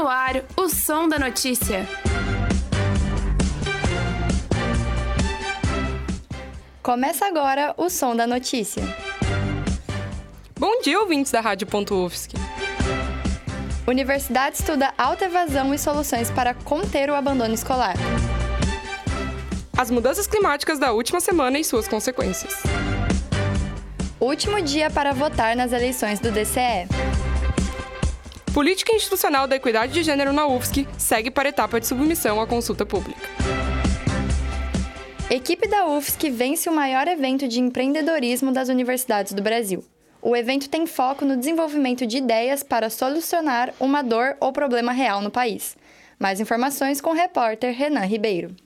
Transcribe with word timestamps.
no 0.00 0.08
ar 0.08 0.42
o 0.56 0.66
som 0.66 1.06
da 1.06 1.18
notícia. 1.18 1.86
Começa 6.82 7.26
agora 7.26 7.74
o 7.76 7.90
som 7.90 8.16
da 8.16 8.26
notícia. 8.26 8.82
Bom 10.58 10.80
dia, 10.80 10.98
ouvintes 10.98 11.30
da 11.30 11.42
Rádio 11.42 11.68
UFSC. 11.74 12.34
Universidade 13.86 14.56
estuda 14.56 14.90
alta 14.96 15.26
evasão 15.26 15.74
e 15.74 15.78
soluções 15.78 16.30
para 16.30 16.54
conter 16.54 17.10
o 17.10 17.14
abandono 17.14 17.52
escolar. 17.52 17.94
As 19.76 19.90
mudanças 19.90 20.26
climáticas 20.26 20.78
da 20.78 20.92
última 20.92 21.20
semana 21.20 21.58
e 21.58 21.64
suas 21.64 21.86
consequências. 21.86 22.62
Último 24.18 24.62
dia 24.62 24.88
para 24.88 25.12
votar 25.12 25.54
nas 25.54 25.72
eleições 25.72 26.20
do 26.20 26.30
DCE. 26.30 26.88
Política 28.52 28.92
institucional 28.92 29.46
da 29.46 29.54
equidade 29.54 29.92
de 29.92 30.02
gênero 30.02 30.32
na 30.32 30.44
UFSC 30.44 30.84
segue 30.98 31.30
para 31.30 31.48
a 31.48 31.50
etapa 31.50 31.78
de 31.78 31.86
submissão 31.86 32.40
à 32.40 32.46
consulta 32.48 32.84
pública. 32.84 33.20
Equipe 35.30 35.68
da 35.68 35.86
UFSC 35.86 36.28
vence 36.30 36.68
o 36.68 36.74
maior 36.74 37.06
evento 37.06 37.46
de 37.46 37.60
empreendedorismo 37.60 38.50
das 38.50 38.68
universidades 38.68 39.32
do 39.32 39.40
Brasil. 39.40 39.84
O 40.20 40.34
evento 40.34 40.68
tem 40.68 40.84
foco 40.84 41.24
no 41.24 41.36
desenvolvimento 41.36 42.04
de 42.04 42.18
ideias 42.18 42.64
para 42.64 42.90
solucionar 42.90 43.72
uma 43.78 44.02
dor 44.02 44.36
ou 44.40 44.52
problema 44.52 44.90
real 44.90 45.22
no 45.22 45.30
país. 45.30 45.76
Mais 46.18 46.40
informações 46.40 47.00
com 47.00 47.10
o 47.10 47.14
repórter 47.14 47.72
Renan 47.72 48.04
Ribeiro. 48.04 48.56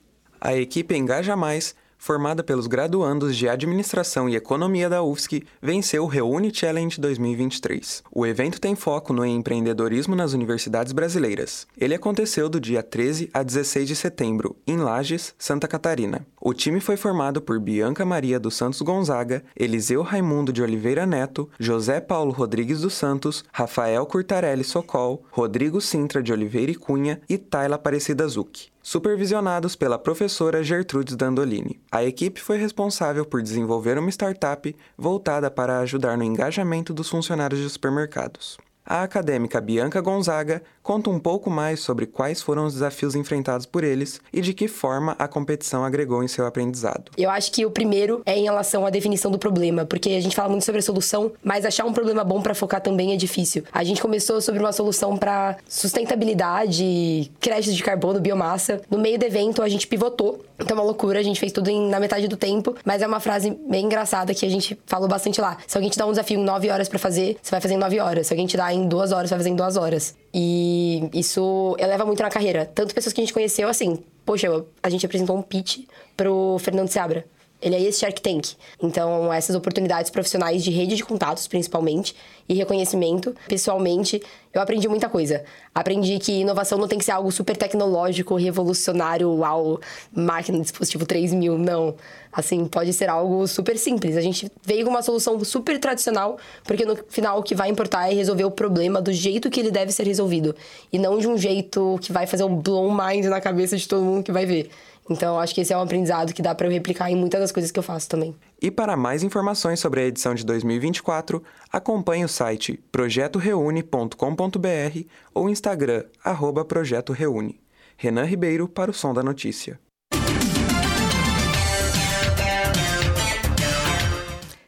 A 0.40 0.54
equipe 0.54 0.96
Engaja 0.96 1.36
Mais 1.36 1.74
formada 2.04 2.44
pelos 2.44 2.66
graduandos 2.66 3.34
de 3.34 3.48
Administração 3.48 4.28
e 4.28 4.36
Economia 4.36 4.90
da 4.90 5.02
UFSC, 5.02 5.42
venceu 5.62 6.04
o 6.04 6.06
Reúne 6.06 6.54
Challenge 6.54 7.00
2023. 7.00 8.04
O 8.12 8.26
evento 8.26 8.60
tem 8.60 8.74
foco 8.74 9.14
no 9.14 9.24
empreendedorismo 9.24 10.14
nas 10.14 10.34
universidades 10.34 10.92
brasileiras. 10.92 11.66
Ele 11.78 11.94
aconteceu 11.94 12.50
do 12.50 12.60
dia 12.60 12.82
13 12.82 13.30
a 13.32 13.42
16 13.42 13.88
de 13.88 13.96
setembro, 13.96 14.54
em 14.66 14.76
Lages, 14.76 15.34
Santa 15.38 15.66
Catarina. 15.66 16.26
O 16.38 16.52
time 16.52 16.78
foi 16.78 16.98
formado 16.98 17.40
por 17.40 17.58
Bianca 17.58 18.04
Maria 18.04 18.38
dos 18.38 18.54
Santos 18.54 18.82
Gonzaga, 18.82 19.42
Eliseu 19.56 20.02
Raimundo 20.02 20.52
de 20.52 20.62
Oliveira 20.62 21.06
Neto, 21.06 21.48
José 21.58 22.02
Paulo 22.02 22.32
Rodrigues 22.32 22.82
dos 22.82 22.92
Santos, 22.92 23.42
Rafael 23.50 24.04
Curtarelli 24.04 24.62
Socol, 24.62 25.24
Rodrigo 25.30 25.80
Sintra 25.80 26.22
de 26.22 26.34
Oliveira 26.34 26.70
e 26.70 26.74
Cunha 26.74 27.22
e 27.30 27.38
Tayla 27.38 27.76
Aparecida 27.76 28.28
Zucchi 28.28 28.73
supervisionados 28.84 29.74
pela 29.74 29.98
professora 29.98 30.62
Gertrudes 30.62 31.16
Dandolini. 31.16 31.80
A 31.90 32.04
equipe 32.04 32.38
foi 32.38 32.58
responsável 32.58 33.24
por 33.24 33.40
desenvolver 33.40 33.96
uma 33.96 34.10
startup 34.10 34.76
voltada 34.96 35.50
para 35.50 35.78
ajudar 35.78 36.18
no 36.18 36.22
engajamento 36.22 36.92
dos 36.92 37.08
funcionários 37.08 37.62
de 37.62 37.70
supermercados. 37.70 38.58
A 38.84 39.02
acadêmica 39.02 39.58
Bianca 39.58 40.02
Gonzaga 40.02 40.62
conta 40.84 41.08
um 41.08 41.18
pouco 41.18 41.48
mais 41.48 41.80
sobre 41.80 42.06
quais 42.06 42.42
foram 42.42 42.66
os 42.66 42.74
desafios 42.74 43.14
enfrentados 43.14 43.64
por 43.64 43.82
eles 43.82 44.20
e 44.30 44.42
de 44.42 44.52
que 44.52 44.68
forma 44.68 45.16
a 45.18 45.26
competição 45.26 45.82
agregou 45.82 46.22
em 46.22 46.28
seu 46.28 46.46
aprendizado. 46.46 47.10
Eu 47.16 47.30
acho 47.30 47.50
que 47.50 47.64
o 47.64 47.70
primeiro 47.70 48.20
é 48.26 48.36
em 48.36 48.44
relação 48.44 48.84
à 48.84 48.90
definição 48.90 49.30
do 49.30 49.38
problema, 49.38 49.86
porque 49.86 50.10
a 50.10 50.20
gente 50.20 50.36
fala 50.36 50.50
muito 50.50 50.64
sobre 50.64 50.80
a 50.80 50.82
solução, 50.82 51.32
mas 51.42 51.64
achar 51.64 51.86
um 51.86 51.92
problema 51.92 52.22
bom 52.22 52.42
para 52.42 52.54
focar 52.54 52.82
também 52.82 53.14
é 53.14 53.16
difícil. 53.16 53.64
A 53.72 53.82
gente 53.82 54.02
começou 54.02 54.42
sobre 54.42 54.60
uma 54.60 54.72
solução 54.72 55.16
para 55.16 55.56
sustentabilidade, 55.66 57.32
crédito 57.40 57.74
de 57.74 57.82
carbono, 57.82 58.20
biomassa. 58.20 58.82
No 58.90 58.98
meio 58.98 59.18
do 59.18 59.24
evento 59.24 59.62
a 59.62 59.68
gente 59.70 59.86
pivotou. 59.86 60.44
Então 60.58 60.76
é 60.76 60.80
uma 60.80 60.84
loucura, 60.84 61.18
a 61.18 61.22
gente 61.22 61.40
fez 61.40 61.50
tudo 61.50 61.70
em, 61.70 61.88
na 61.88 61.98
metade 61.98 62.28
do 62.28 62.36
tempo, 62.36 62.76
mas 62.84 63.00
é 63.00 63.06
uma 63.06 63.20
frase 63.20 63.58
bem 63.68 63.86
engraçada 63.86 64.34
que 64.34 64.44
a 64.44 64.50
gente 64.50 64.78
falou 64.84 65.08
bastante 65.08 65.40
lá. 65.40 65.56
Se 65.66 65.78
alguém 65.78 65.90
te 65.90 65.98
dá 65.98 66.04
um 66.04 66.10
desafio 66.10 66.38
em 66.38 66.44
9 66.44 66.68
horas 66.68 66.90
para 66.90 66.98
fazer, 66.98 67.38
você 67.42 67.50
vai 67.50 67.60
fazer 67.62 67.74
em 67.74 67.78
9 67.78 67.98
horas. 68.00 68.26
Se 68.26 68.34
alguém 68.34 68.46
te 68.46 68.56
dá 68.56 68.72
em 68.72 68.86
duas 68.86 69.12
horas, 69.12 69.30
você 69.30 69.34
vai 69.34 69.38
fazer 69.38 69.50
em 69.50 69.56
duas 69.56 69.76
horas. 69.78 70.14
E 70.36 71.08
isso 71.14 71.76
eleva 71.78 72.04
muito 72.04 72.20
na 72.20 72.28
carreira. 72.28 72.66
Tanto 72.66 72.92
pessoas 72.92 73.12
que 73.12 73.20
a 73.20 73.24
gente 73.24 73.32
conheceu, 73.32 73.68
assim, 73.68 74.02
poxa, 74.26 74.48
a 74.82 74.90
gente 74.90 75.06
apresentou 75.06 75.36
um 75.36 75.42
pitch 75.42 75.86
pro 76.16 76.56
Fernando 76.58 76.88
Seabra. 76.88 77.24
Ele 77.64 77.76
é 77.76 77.80
esse 77.80 78.00
Shark 78.00 78.20
Tank. 78.20 78.50
Então, 78.82 79.32
essas 79.32 79.56
oportunidades 79.56 80.10
profissionais 80.10 80.62
de 80.62 80.70
rede 80.70 80.96
de 80.96 81.02
contatos, 81.02 81.48
principalmente, 81.48 82.14
e 82.46 82.52
reconhecimento, 82.52 83.34
pessoalmente, 83.48 84.22
eu 84.52 84.60
aprendi 84.60 84.86
muita 84.86 85.08
coisa. 85.08 85.42
Aprendi 85.74 86.18
que 86.18 86.42
inovação 86.42 86.76
não 86.76 86.86
tem 86.86 86.98
que 86.98 87.06
ser 87.06 87.12
algo 87.12 87.32
super 87.32 87.56
tecnológico, 87.56 88.36
revolucionário, 88.36 89.30
uau, 89.30 89.80
máquina, 90.14 90.60
dispositivo 90.60 91.06
3000, 91.06 91.56
não. 91.56 91.94
Assim, 92.30 92.66
pode 92.66 92.92
ser 92.92 93.08
algo 93.08 93.46
super 93.46 93.78
simples. 93.78 94.14
A 94.14 94.20
gente 94.20 94.50
veio 94.62 94.84
com 94.84 94.90
uma 94.90 95.02
solução 95.02 95.42
super 95.42 95.78
tradicional, 95.78 96.36
porque 96.64 96.84
no 96.84 96.98
final 97.08 97.38
o 97.38 97.42
que 97.42 97.54
vai 97.54 97.70
importar 97.70 98.10
é 98.10 98.14
resolver 98.14 98.44
o 98.44 98.50
problema 98.50 99.00
do 99.00 99.12
jeito 99.12 99.48
que 99.48 99.58
ele 99.58 99.70
deve 99.70 99.90
ser 99.90 100.06
resolvido. 100.06 100.54
E 100.92 100.98
não 100.98 101.18
de 101.18 101.26
um 101.26 101.38
jeito 101.38 101.98
que 102.02 102.12
vai 102.12 102.26
fazer 102.26 102.44
um 102.44 102.56
blow 102.56 102.92
mind 102.92 103.24
na 103.24 103.40
cabeça 103.40 103.74
de 103.74 103.88
todo 103.88 104.02
mundo 104.02 104.22
que 104.22 104.32
vai 104.32 104.44
ver. 104.44 104.68
Então, 105.08 105.38
acho 105.38 105.54
que 105.54 105.60
esse 105.60 105.72
é 105.72 105.76
um 105.76 105.82
aprendizado 105.82 106.32
que 106.32 106.40
dá 106.40 106.54
para 106.54 106.66
eu 106.66 106.70
replicar 106.70 107.10
em 107.10 107.16
muitas 107.16 107.40
das 107.40 107.52
coisas 107.52 107.70
que 107.70 107.78
eu 107.78 107.82
faço 107.82 108.08
também. 108.08 108.34
E 108.60 108.70
para 108.70 108.96
mais 108.96 109.22
informações 109.22 109.78
sobre 109.78 110.00
a 110.00 110.04
edição 110.04 110.34
de 110.34 110.44
2024, 110.44 111.42
acompanhe 111.70 112.24
o 112.24 112.28
site 112.28 112.82
projetoreune.com.br 112.90 115.00
ou 115.34 115.50
Instagram, 115.50 116.04
arroba 116.24 116.64
Projeto 116.64 117.12
Reúne. 117.12 117.60
Renan 117.96 118.24
Ribeiro 118.24 118.68
para 118.68 118.90
o 118.90 118.94
Som 118.94 119.14
da 119.14 119.22
Notícia. 119.22 119.78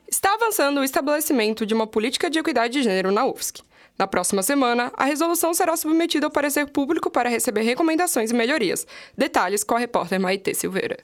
Está 0.09 0.35
avançando 0.35 0.81
o 0.81 0.85
estabelecimento 0.85 1.67
de 1.67 1.75
uma 1.75 1.87
política 1.87 2.31
de 2.31 2.39
equidade 2.39 2.75
de 2.75 2.83
gênero 2.83 3.11
na 3.11 3.27
UFSC. 3.27 3.63
Na 3.99 4.07
próxima 4.07 4.43
semana, 4.43 4.93
a 4.95 5.05
resolução 5.05 5.55
será 5.55 5.77
submetida 5.77 6.27
ao 6.27 6.31
parecer 6.31 6.67
público 6.67 7.11
para 7.11 7.29
receber 7.29 7.62
recomendações 7.62 8.31
e 8.31 8.34
melhorias. 8.34 8.87
Detalhes 9.17 9.65
com 9.65 9.75
a 9.75 9.79
repórter 9.79 10.21
Maite 10.21 10.55
Silveira. 10.55 10.99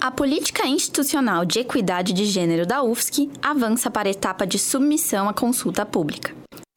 A 0.00 0.10
política 0.10 0.66
institucional 0.66 1.44
de 1.44 1.60
equidade 1.60 2.12
de 2.12 2.24
gênero 2.24 2.66
da 2.66 2.82
UFSC 2.82 3.30
avança 3.42 3.90
para 3.90 4.08
a 4.08 4.12
etapa 4.12 4.46
de 4.46 4.58
submissão 4.58 5.28
à 5.28 5.34
consulta 5.34 5.84
pública. 5.84 6.34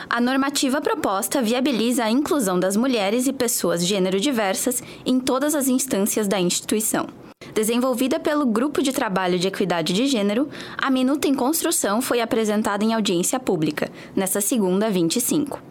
A 0.09 0.21
normativa 0.21 0.81
proposta 0.81 1.41
viabiliza 1.41 2.03
a 2.03 2.11
inclusão 2.11 2.59
das 2.59 2.75
mulheres 2.75 3.27
e 3.27 3.33
pessoas 3.33 3.85
gênero 3.85 4.19
diversas 4.19 4.83
em 5.05 5.19
todas 5.19 5.55
as 5.55 5.67
instâncias 5.67 6.27
da 6.27 6.39
instituição. 6.39 7.07
Desenvolvida 7.55 8.19
pelo 8.19 8.45
Grupo 8.45 8.81
de 8.81 8.91
Trabalho 8.91 9.39
de 9.39 9.47
Equidade 9.47 9.93
de 9.93 10.07
Gênero, 10.07 10.49
a 10.77 10.91
minuta 10.91 11.25
em 11.25 11.33
construção 11.33 12.01
foi 12.01 12.19
apresentada 12.19 12.83
em 12.83 12.93
audiência 12.93 13.39
pública, 13.39 13.89
nesta 14.13 14.41
segunda, 14.41 14.89
25. 14.89 15.61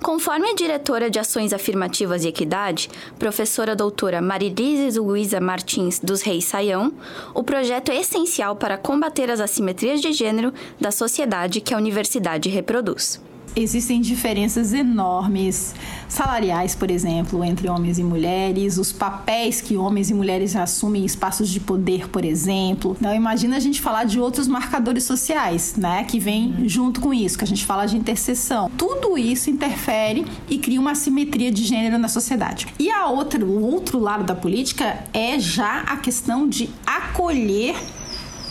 Conforme 0.00 0.50
a 0.50 0.54
diretora 0.54 1.10
de 1.10 1.18
Ações 1.18 1.52
Afirmativas 1.52 2.24
e 2.24 2.28
Equidade, 2.28 2.88
professora 3.18 3.74
doutora 3.74 4.22
Marilise 4.22 5.00
Luiza 5.00 5.40
Martins 5.40 5.98
dos 5.98 6.22
Reis 6.22 6.44
Saião, 6.44 6.92
o 7.34 7.42
projeto 7.42 7.90
é 7.90 7.96
essencial 7.96 8.54
para 8.54 8.78
combater 8.78 9.28
as 9.28 9.40
assimetrias 9.40 10.00
de 10.00 10.12
gênero 10.12 10.52
da 10.80 10.92
sociedade 10.92 11.60
que 11.60 11.74
a 11.74 11.76
universidade 11.76 12.48
reproduz 12.48 13.20
existem 13.54 14.00
diferenças 14.00 14.72
enormes 14.72 15.74
salariais, 16.08 16.74
por 16.74 16.90
exemplo, 16.90 17.42
entre 17.42 17.68
homens 17.68 17.98
e 17.98 18.04
mulheres, 18.04 18.78
os 18.78 18.92
papéis 18.92 19.60
que 19.60 19.76
homens 19.76 20.10
e 20.10 20.14
mulheres 20.14 20.54
assumem 20.54 21.02
em 21.02 21.04
espaços 21.04 21.48
de 21.48 21.60
poder, 21.60 22.08
por 22.08 22.24
exemplo. 22.24 22.96
Não 23.00 23.14
imagina 23.14 23.56
a 23.56 23.60
gente 23.60 23.80
falar 23.80 24.04
de 24.04 24.20
outros 24.20 24.46
marcadores 24.46 25.04
sociais, 25.04 25.74
né, 25.76 26.04
que 26.04 26.18
vem 26.18 26.68
junto 26.68 27.00
com 27.00 27.14
isso, 27.14 27.38
que 27.38 27.44
a 27.44 27.46
gente 27.46 27.64
fala 27.64 27.86
de 27.86 27.96
interseção. 27.96 28.70
Tudo 28.76 29.16
isso 29.16 29.50
interfere 29.50 30.26
e 30.48 30.58
cria 30.58 30.80
uma 30.80 30.92
assimetria 30.92 31.50
de 31.50 31.64
gênero 31.64 31.98
na 31.98 32.08
sociedade. 32.08 32.66
E 32.78 32.90
a 32.90 33.06
outra, 33.08 33.44
o 33.44 33.62
outro 33.62 33.98
lado 33.98 34.24
da 34.24 34.34
política 34.34 35.04
é 35.12 35.38
já 35.38 35.80
a 35.82 35.96
questão 35.96 36.48
de 36.48 36.68
acolher 36.86 37.74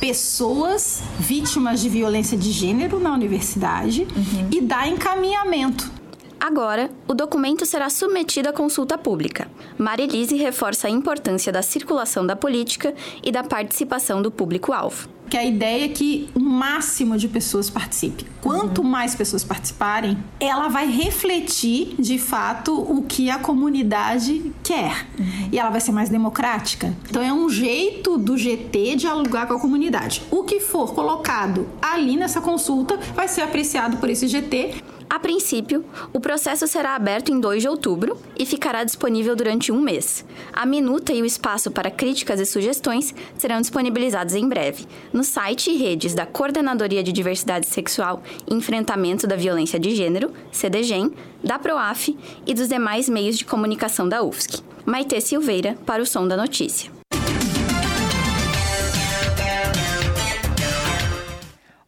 pessoas 0.01 1.03
vítimas 1.19 1.79
de 1.79 1.87
violência 1.87 2.35
de 2.35 2.51
gênero 2.51 2.99
na 2.99 3.13
universidade 3.13 4.07
uhum. 4.15 4.49
e 4.51 4.59
dar 4.59 4.87
encaminhamento. 4.87 5.91
Agora, 6.39 6.89
o 7.07 7.13
documento 7.13 7.67
será 7.67 7.87
submetido 7.87 8.49
à 8.49 8.51
consulta 8.51 8.97
pública. 8.97 9.47
Marilise 9.77 10.35
reforça 10.35 10.87
a 10.87 10.89
importância 10.89 11.51
da 11.51 11.61
circulação 11.61 12.25
da 12.25 12.35
política 12.35 12.95
e 13.23 13.31
da 13.31 13.43
participação 13.43 14.23
do 14.23 14.31
público-alvo 14.31 15.07
que 15.31 15.37
a 15.37 15.45
ideia 15.45 15.85
é 15.85 15.87
que 15.87 16.29
o 16.35 16.41
máximo 16.41 17.17
de 17.17 17.29
pessoas 17.29 17.69
participe. 17.69 18.25
Quanto 18.41 18.81
uhum. 18.81 18.87
mais 18.89 19.15
pessoas 19.15 19.45
participarem, 19.45 20.17
ela 20.41 20.67
vai 20.67 20.91
refletir 20.91 21.95
de 21.97 22.19
fato 22.19 22.77
o 22.77 23.03
que 23.03 23.29
a 23.29 23.39
comunidade 23.39 24.51
quer. 24.61 25.07
Uhum. 25.17 25.49
E 25.49 25.57
ela 25.57 25.69
vai 25.69 25.79
ser 25.79 25.93
mais 25.93 26.09
democrática. 26.09 26.93
Então 27.09 27.23
é 27.23 27.31
um 27.31 27.49
jeito 27.49 28.17
do 28.17 28.37
GT 28.37 28.97
dialogar 28.97 29.45
com 29.45 29.53
a 29.53 29.59
comunidade. 29.59 30.21
O 30.29 30.43
que 30.43 30.59
for 30.59 30.93
colocado 30.93 31.65
ali 31.81 32.17
nessa 32.17 32.41
consulta 32.41 32.99
vai 33.15 33.29
ser 33.29 33.39
apreciado 33.39 33.97
por 33.97 34.09
esse 34.09 34.27
GT 34.27 34.83
A 35.11 35.19
princípio, 35.19 35.83
o 36.13 36.21
processo 36.21 36.65
será 36.65 36.95
aberto 36.95 37.33
em 37.33 37.39
2 37.41 37.63
de 37.63 37.67
outubro 37.67 38.17
e 38.39 38.45
ficará 38.45 38.81
disponível 38.85 39.35
durante 39.35 39.69
um 39.69 39.81
mês. 39.81 40.23
A 40.53 40.65
minuta 40.65 41.11
e 41.11 41.21
o 41.21 41.25
espaço 41.25 41.69
para 41.69 41.91
críticas 41.91 42.39
e 42.39 42.45
sugestões 42.45 43.13
serão 43.37 43.59
disponibilizados 43.59 44.35
em 44.35 44.47
breve 44.47 44.87
no 45.11 45.21
site 45.21 45.69
e 45.69 45.75
redes 45.75 46.13
da 46.13 46.25
Coordenadoria 46.25 47.03
de 47.03 47.11
Diversidade 47.11 47.67
Sexual 47.67 48.23
e 48.49 48.53
Enfrentamento 48.53 49.27
da 49.27 49.35
Violência 49.35 49.77
de 49.77 49.93
Gênero, 49.93 50.31
CDGEM, 50.49 51.11
da 51.43 51.59
PROAF 51.59 52.17
e 52.47 52.53
dos 52.53 52.69
demais 52.69 53.09
meios 53.09 53.37
de 53.37 53.43
comunicação 53.43 54.07
da 54.07 54.23
UFSC. 54.23 54.63
Maite 54.85 55.19
Silveira, 55.19 55.77
para 55.85 56.01
o 56.01 56.05
Som 56.05 56.25
da 56.25 56.37
Notícia. 56.37 57.00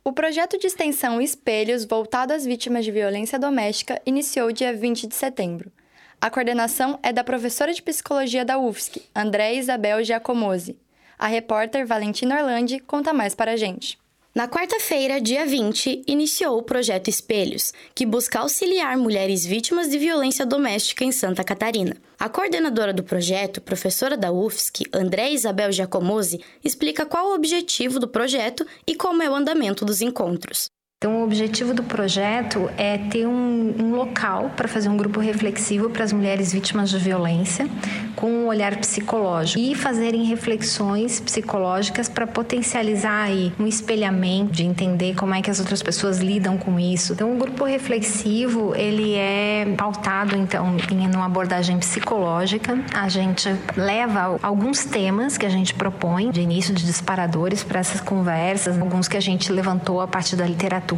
O 0.06 0.12
projeto 0.12 0.60
de 0.60 0.68
extensão 0.68 1.22
Espelhos, 1.22 1.86
voltado 1.86 2.34
às 2.34 2.44
vítimas 2.44 2.84
de 2.84 2.92
violência 2.92 3.40
doméstica, 3.40 4.02
iniciou 4.06 4.52
dia 4.52 4.76
20 4.76 5.08
de 5.08 5.16
setembro. 5.16 5.72
A 6.20 6.30
coordenação 6.30 7.00
é 7.02 7.14
da 7.14 7.24
professora 7.24 7.74
de 7.74 7.82
psicologia 7.82 8.44
da 8.44 8.58
UFSC, 8.58 9.02
André 9.16 9.54
Isabel 9.54 10.04
Giacomozzi. 10.04 10.78
A 11.18 11.28
repórter 11.28 11.88
Valentina 11.88 12.36
Orlandi 12.36 12.80
conta 12.80 13.14
mais 13.14 13.34
para 13.34 13.54
a 13.54 13.56
gente. 13.56 13.98
Na 14.36 14.48
quarta-feira, 14.48 15.22
dia 15.22 15.46
20, 15.46 16.06
iniciou 16.08 16.58
o 16.58 16.64
projeto 16.64 17.08
Espelhos, 17.08 17.72
que 17.94 18.04
busca 18.04 18.40
auxiliar 18.40 18.98
mulheres 18.98 19.46
vítimas 19.46 19.92
de 19.92 20.00
violência 20.00 20.44
doméstica 20.44 21.04
em 21.04 21.12
Santa 21.12 21.44
Catarina. 21.44 21.96
A 22.18 22.28
coordenadora 22.28 22.92
do 22.92 23.04
projeto, 23.04 23.62
professora 23.62 24.18
da 24.18 24.32
UFSC, 24.32 24.86
André 24.92 25.30
Isabel 25.30 25.72
Giacomozzi, 25.72 26.42
explica 26.64 27.06
qual 27.06 27.28
o 27.28 27.36
objetivo 27.36 28.00
do 28.00 28.08
projeto 28.08 28.66
e 28.88 28.96
como 28.96 29.22
é 29.22 29.30
o 29.30 29.36
andamento 29.36 29.86
dos 29.86 30.02
encontros. 30.02 30.73
Então, 31.04 31.20
o 31.20 31.24
objetivo 31.26 31.74
do 31.74 31.84
projeto 31.84 32.70
é 32.78 32.98
ter 32.98 33.28
um, 33.28 33.76
um 33.78 33.94
local 33.94 34.54
para 34.56 34.70
fazer 34.70 34.88
um 34.88 34.96
grupo 34.96 35.20
reflexivo 35.20 35.90
para 35.90 36.06
as 36.06 36.14
mulheres 36.14 36.54
vítimas 36.54 36.90
de 36.90 36.98
violência, 36.98 37.68
com 38.16 38.28
um 38.32 38.48
olhar 38.48 38.78
psicológico 38.78 39.60
e 39.60 39.76
fazerem 39.76 40.24
reflexões 40.24 41.20
psicológicas 41.20 42.08
para 42.08 42.26
potencializar 42.26 43.24
aí 43.24 43.52
um 43.60 43.68
espelhamento 43.68 44.54
de 44.54 44.64
entender 44.64 45.14
como 45.14 45.36
é 45.36 45.42
que 45.42 45.52
as 45.52 45.60
outras 45.60 45.84
pessoas 45.84 46.20
lidam 46.20 46.58
com 46.58 46.80
isso. 46.80 47.12
Então, 47.12 47.34
o 47.34 47.38
grupo 47.38 47.66
reflexivo 47.66 48.74
ele 48.74 49.14
é 49.16 49.74
pautado 49.76 50.38
então 50.38 50.78
em 50.90 51.14
uma 51.14 51.26
abordagem 51.26 51.80
psicológica. 51.80 52.80
A 52.94 53.10
gente 53.10 53.54
leva 53.76 54.40
alguns 54.42 54.86
temas 54.86 55.38
que 55.38 55.46
a 55.46 55.50
gente 55.50 55.74
propõe 55.74 56.32
de 56.32 56.40
início 56.40 56.74
de 56.74 56.86
disparadores 56.86 57.62
para 57.62 57.82
essas 57.82 58.00
conversas, 58.00 58.80
alguns 58.80 59.10
que 59.10 59.18
a 59.18 59.22
gente 59.22 59.52
levantou 59.52 60.00
a 60.00 60.08
partir 60.08 60.38
da 60.38 60.46
literatura 60.46 60.93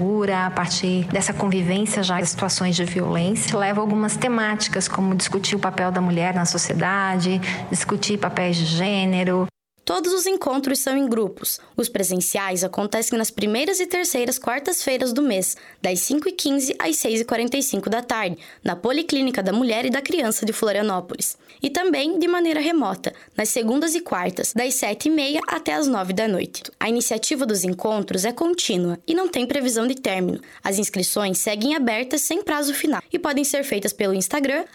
a 0.46 0.52
partir 0.52 1.06
dessa 1.06 1.34
convivência 1.34 2.04
já 2.04 2.20
de 2.20 2.28
situações 2.28 2.76
de 2.76 2.86
violência, 2.86 3.58
leva 3.58 3.82
algumas 3.82 4.16
temáticas, 4.16 4.88
como 4.88 5.16
discutir 5.16 5.56
o 5.56 5.60
papel 5.60 5.92
da 5.92 6.02
mulher 6.02 6.34
na 6.34 6.46
sociedade, 6.46 7.42
discutir 7.70 8.18
papéis 8.18 8.58
de 8.58 8.66
gênero, 8.66 9.48
Todos 9.86 10.14
os 10.14 10.26
encontros 10.26 10.80
são 10.80 10.98
em 10.98 11.08
grupos. 11.08 11.60
Os 11.78 11.88
presenciais 11.88 12.64
acontecem 12.64 13.20
nas 13.20 13.30
primeiras 13.30 13.80
e 13.80 13.86
terceiras 13.86 14.40
quartas-feiras 14.40 15.14
do 15.14 15.22
mês, 15.22 15.56
das 15.80 16.00
5h15 16.00 16.76
às 16.80 16.96
6h45 16.96 17.88
da 17.88 18.02
tarde, 18.02 18.36
na 18.64 18.76
Policlínica 18.76 19.44
da 19.44 19.54
Mulher 19.54 19.86
e 19.86 19.92
da 19.92 20.02
Criança 20.02 20.44
de 20.44 20.52
Florianópolis. 20.52 21.38
E 21.62 21.70
também 21.70 22.18
de 22.18 22.28
maneira 22.28 22.60
remota, 22.60 23.14
nas 23.38 23.50
segundas 23.50 23.94
e 23.94 24.02
quartas, 24.02 24.54
das 24.54 24.74
7h30 24.74 25.40
até 25.48 25.76
as 25.76 25.88
9 25.88 26.14
da 26.14 26.28
noite. 26.28 26.64
A 26.80 26.90
iniciativa 26.90 27.46
dos 27.46 27.64
encontros 27.64 28.26
é 28.26 28.32
contínua 28.32 28.98
e 29.08 29.14
não 29.14 29.28
tem 29.28 29.46
previsão 29.46 29.86
de 29.86 29.94
término. 29.94 30.42
As 30.64 30.80
inscrições 30.80 31.38
seguem 31.38 31.76
abertas 31.76 32.22
sem 32.22 32.42
prazo 32.42 32.74
final 32.74 33.04
e 33.14 33.20
podem 33.20 33.44
ser 33.44 33.64
feitas 33.64 33.94
pelo 33.94 34.16
Instagram, 34.16 34.66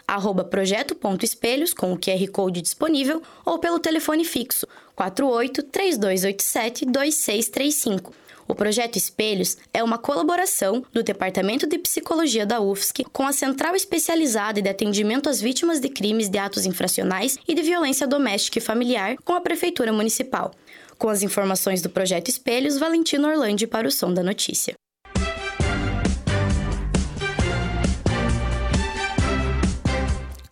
projeto.espelhos, 0.48 1.74
com 1.74 1.92
o 1.92 1.98
QR 1.98 2.30
Code 2.30 2.62
disponível, 2.62 3.20
ou 3.44 3.58
pelo 3.58 3.80
telefone 3.80 4.24
fixo 4.24 4.68
48 5.00 5.62
3287 5.62 6.84
2635. 6.84 8.12
O 8.46 8.54
projeto 8.54 8.96
Espelhos 8.96 9.56
é 9.72 9.82
uma 9.82 9.96
colaboração 9.96 10.84
do 10.92 11.02
Departamento 11.02 11.66
de 11.66 11.78
Psicologia 11.78 12.44
da 12.44 12.60
UFSC 12.60 13.04
com 13.10 13.26
a 13.26 13.32
Central 13.32 13.74
Especializada 13.74 14.60
de 14.60 14.68
Atendimento 14.68 15.30
às 15.30 15.40
Vítimas 15.40 15.80
de 15.80 15.88
Crimes 15.88 16.28
de 16.28 16.36
Atos 16.36 16.66
Infracionais 16.66 17.38
e 17.48 17.54
de 17.54 17.62
Violência 17.62 18.06
Doméstica 18.06 18.58
e 18.58 18.60
Familiar 18.60 19.16
com 19.24 19.32
a 19.32 19.40
Prefeitura 19.40 19.90
Municipal. 19.90 20.50
Com 20.98 21.08
as 21.08 21.22
informações 21.22 21.80
do 21.80 21.88
projeto 21.88 22.28
Espelhos, 22.28 22.76
Valentino 22.76 23.26
Orlandi 23.26 23.66
para 23.66 23.88
o 23.88 23.90
Som 23.90 24.12
da 24.12 24.22
Notícia. 24.22 24.74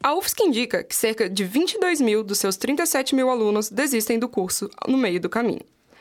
A 0.08 0.14
UFSC 0.14 0.42
indica 0.42 0.82
que 0.82 0.96
cerca 0.96 1.28
de 1.28 1.44
22 1.44 2.00
mil 2.00 2.24
dos 2.24 2.38
seus 2.38 2.56
37 2.56 3.14
mil 3.14 3.28
alunos 3.28 3.68
desistem 3.68 4.18
do 4.18 4.26
curso 4.26 4.70
no 4.86 4.96
meio 4.96 5.20
do 5.20 5.28
caminho. 5.28 5.60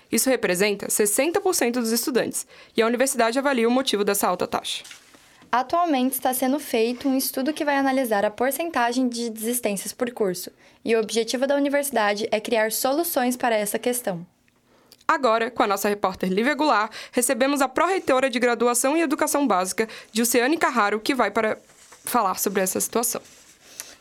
Isso 0.10 0.30
representa 0.30 0.88
60% 0.88 1.74
dos 1.74 1.92
estudantes, 1.92 2.48
e 2.74 2.82
a 2.82 2.88
universidade 2.88 3.38
avalia 3.38 3.68
o 3.68 3.72
motivo 3.72 4.06
dessa 4.06 4.26
alta 4.26 4.48
taxa. 4.48 4.86
Atualmente 5.52 6.14
está 6.14 6.34
sendo 6.34 6.58
feito 6.58 7.10
um 7.10 7.18
estudo 7.18 7.52
que 7.52 7.66
vai 7.66 7.76
analisar 7.76 8.24
a 8.24 8.32
porcentagem 8.32 9.10
de 9.10 9.30
desistências 9.30 9.92
por 9.92 10.10
curso, 10.12 10.52
e 10.86 10.96
o 10.96 11.02
objetivo 11.02 11.46
da 11.46 11.58
universidade 11.58 12.30
é 12.32 12.40
criar 12.40 12.72
soluções 12.72 13.36
para 13.36 13.58
essa 13.58 13.78
questão. 13.78 14.26
Agora, 15.06 15.52
com 15.52 15.64
a 15.64 15.68
nossa 15.68 15.90
repórter 15.90 16.30
Lívia 16.30 16.56
Goulart, 16.56 16.94
recebemos 17.12 17.60
a 17.60 17.68
pró-reitora 17.68 18.30
de 18.30 18.40
Graduação 18.40 18.96
e 18.96 19.02
Educação 19.02 19.46
Básica, 19.46 19.86
Gilceane 20.14 20.56
Carraro, 20.56 21.02
que 21.02 21.14
vai 21.14 21.30
para 21.30 21.58
falar 22.06 22.40
sobre 22.40 22.62
essa 22.62 22.80
situação. 22.80 23.22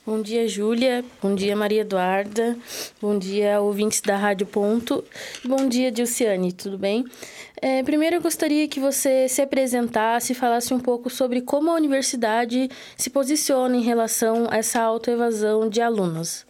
Bom 0.06 0.22
dia, 0.22 0.46
Júlia. 0.46 1.04
Bom 1.20 1.34
dia, 1.34 1.56
Maria 1.56 1.80
Eduarda. 1.80 2.56
Bom 3.02 3.18
dia, 3.18 3.60
ouvintes 3.60 4.00
da 4.00 4.16
Rádio 4.16 4.46
Ponto. 4.46 5.02
Bom 5.44 5.68
dia, 5.68 5.90
Dilciane, 5.90 6.52
tudo 6.52 6.78
bem? 6.78 7.04
É, 7.60 7.82
primeiro, 7.82 8.14
eu 8.14 8.22
gostaria 8.22 8.68
que 8.68 8.78
você 8.78 9.28
se 9.28 9.42
apresentasse 9.42 10.30
e 10.30 10.36
falasse 10.36 10.72
um 10.72 10.78
pouco 10.78 11.10
sobre 11.10 11.40
como 11.40 11.72
a 11.72 11.74
universidade 11.74 12.70
se 12.96 13.10
posiciona 13.10 13.76
em 13.76 13.82
relação 13.82 14.46
a 14.48 14.58
essa 14.58 14.80
autoevasão 14.80 15.68
de 15.68 15.80
alunos. 15.80 16.46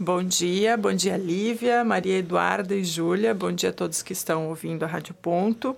Bom 0.00 0.22
dia, 0.22 0.76
bom 0.76 0.92
dia 0.92 1.16
Lívia, 1.16 1.82
Maria 1.82 2.18
Eduarda 2.18 2.72
e 2.72 2.84
Júlia, 2.84 3.34
bom 3.34 3.50
dia 3.50 3.70
a 3.70 3.72
todos 3.72 4.00
que 4.00 4.12
estão 4.12 4.48
ouvindo 4.48 4.84
a 4.84 4.86
Rádio 4.86 5.12
Ponto. 5.12 5.76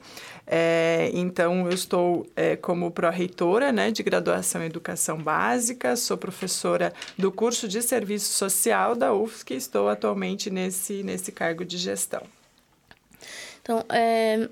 É, 0.52 1.12
então, 1.14 1.68
eu 1.68 1.72
estou 1.72 2.26
é, 2.34 2.56
como 2.56 2.90
pró-reitora 2.90 3.70
né, 3.70 3.92
de 3.92 4.02
graduação 4.02 4.60
em 4.60 4.66
educação 4.66 5.16
básica, 5.16 5.94
sou 5.94 6.18
professora 6.18 6.92
do 7.16 7.30
curso 7.30 7.68
de 7.68 7.80
serviço 7.80 8.32
social 8.32 8.96
da 8.96 9.14
UFSC 9.14 9.54
e 9.54 9.56
estou 9.56 9.88
atualmente 9.88 10.50
nesse, 10.50 11.04
nesse 11.04 11.30
cargo 11.30 11.64
de 11.64 11.78
gestão. 11.78 12.24
Então, 13.62 13.84
é, 13.90 14.48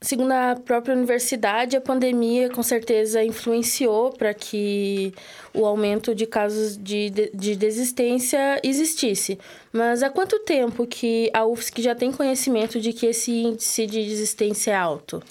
segundo 0.00 0.32
a 0.32 0.56
própria 0.56 0.94
universidade, 0.94 1.76
a 1.76 1.80
pandemia 1.80 2.48
com 2.50 2.62
certeza 2.62 3.22
influenciou 3.22 4.12
para 4.12 4.32
que 4.32 5.12
o 5.52 5.66
aumento 5.66 6.14
de 6.14 6.26
casos 6.26 6.76
de, 6.76 7.10
de 7.10 7.56
desistência 7.56 8.60
existisse. 8.62 9.38
Mas 9.72 10.02
há 10.02 10.10
quanto 10.10 10.38
tempo 10.40 10.86
que 10.86 11.30
a 11.32 11.44
UFSC 11.44 11.82
já 11.82 11.94
tem 11.94 12.12
conhecimento 12.12 12.80
de 12.80 12.92
que 12.92 13.06
esse 13.06 13.32
índice 13.32 13.86
de 13.86 14.04
desistência 14.04 14.70
é 14.70 14.76
alto? 14.76 15.22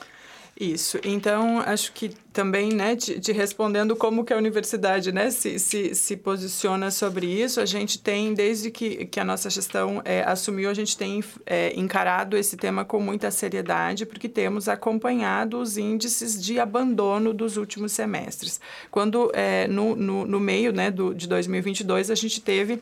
Isso. 0.60 1.00
Então, 1.04 1.60
acho 1.60 1.92
que 1.94 2.10
também, 2.34 2.74
né, 2.74 2.96
de, 2.96 3.32
respondendo 3.32 3.96
como 3.96 4.26
que 4.26 4.34
a 4.34 4.38
universidade, 4.38 5.12
né, 5.12 5.30
se, 5.30 5.60
se, 5.60 5.94
se 5.94 6.18
posiciona 6.18 6.90
sobre 6.90 7.28
isso, 7.28 7.62
a 7.62 7.66
gente 7.66 8.00
tem, 8.00 8.34
desde 8.34 8.72
que, 8.72 9.06
que 9.06 9.20
a 9.20 9.24
nossa 9.24 9.52
gestão 9.52 10.02
é, 10.04 10.24
assumiu, 10.24 10.68
a 10.68 10.74
gente 10.74 10.98
tem 10.98 11.24
é, 11.46 11.80
encarado 11.80 12.36
esse 12.36 12.58
tema 12.58 12.84
com 12.84 13.00
muita 13.00 13.30
seriedade, 13.30 14.04
porque 14.04 14.28
temos 14.28 14.68
acompanhado 14.68 15.60
os 15.60 15.78
índices 15.78 16.44
de 16.44 16.60
abandono 16.60 17.36
dos 17.36 17.56
últimos 17.56 17.92
semestres. 17.92 18.60
Quando, 18.90 19.30
é, 19.36 19.68
no, 19.68 19.96
no, 19.96 20.26
no 20.26 20.40
meio, 20.40 20.74
né, 20.74 20.90
do, 20.90 21.14
de 21.14 21.28
2022, 21.28 22.10
a 22.10 22.16
gente 22.16 22.42
teve 22.42 22.82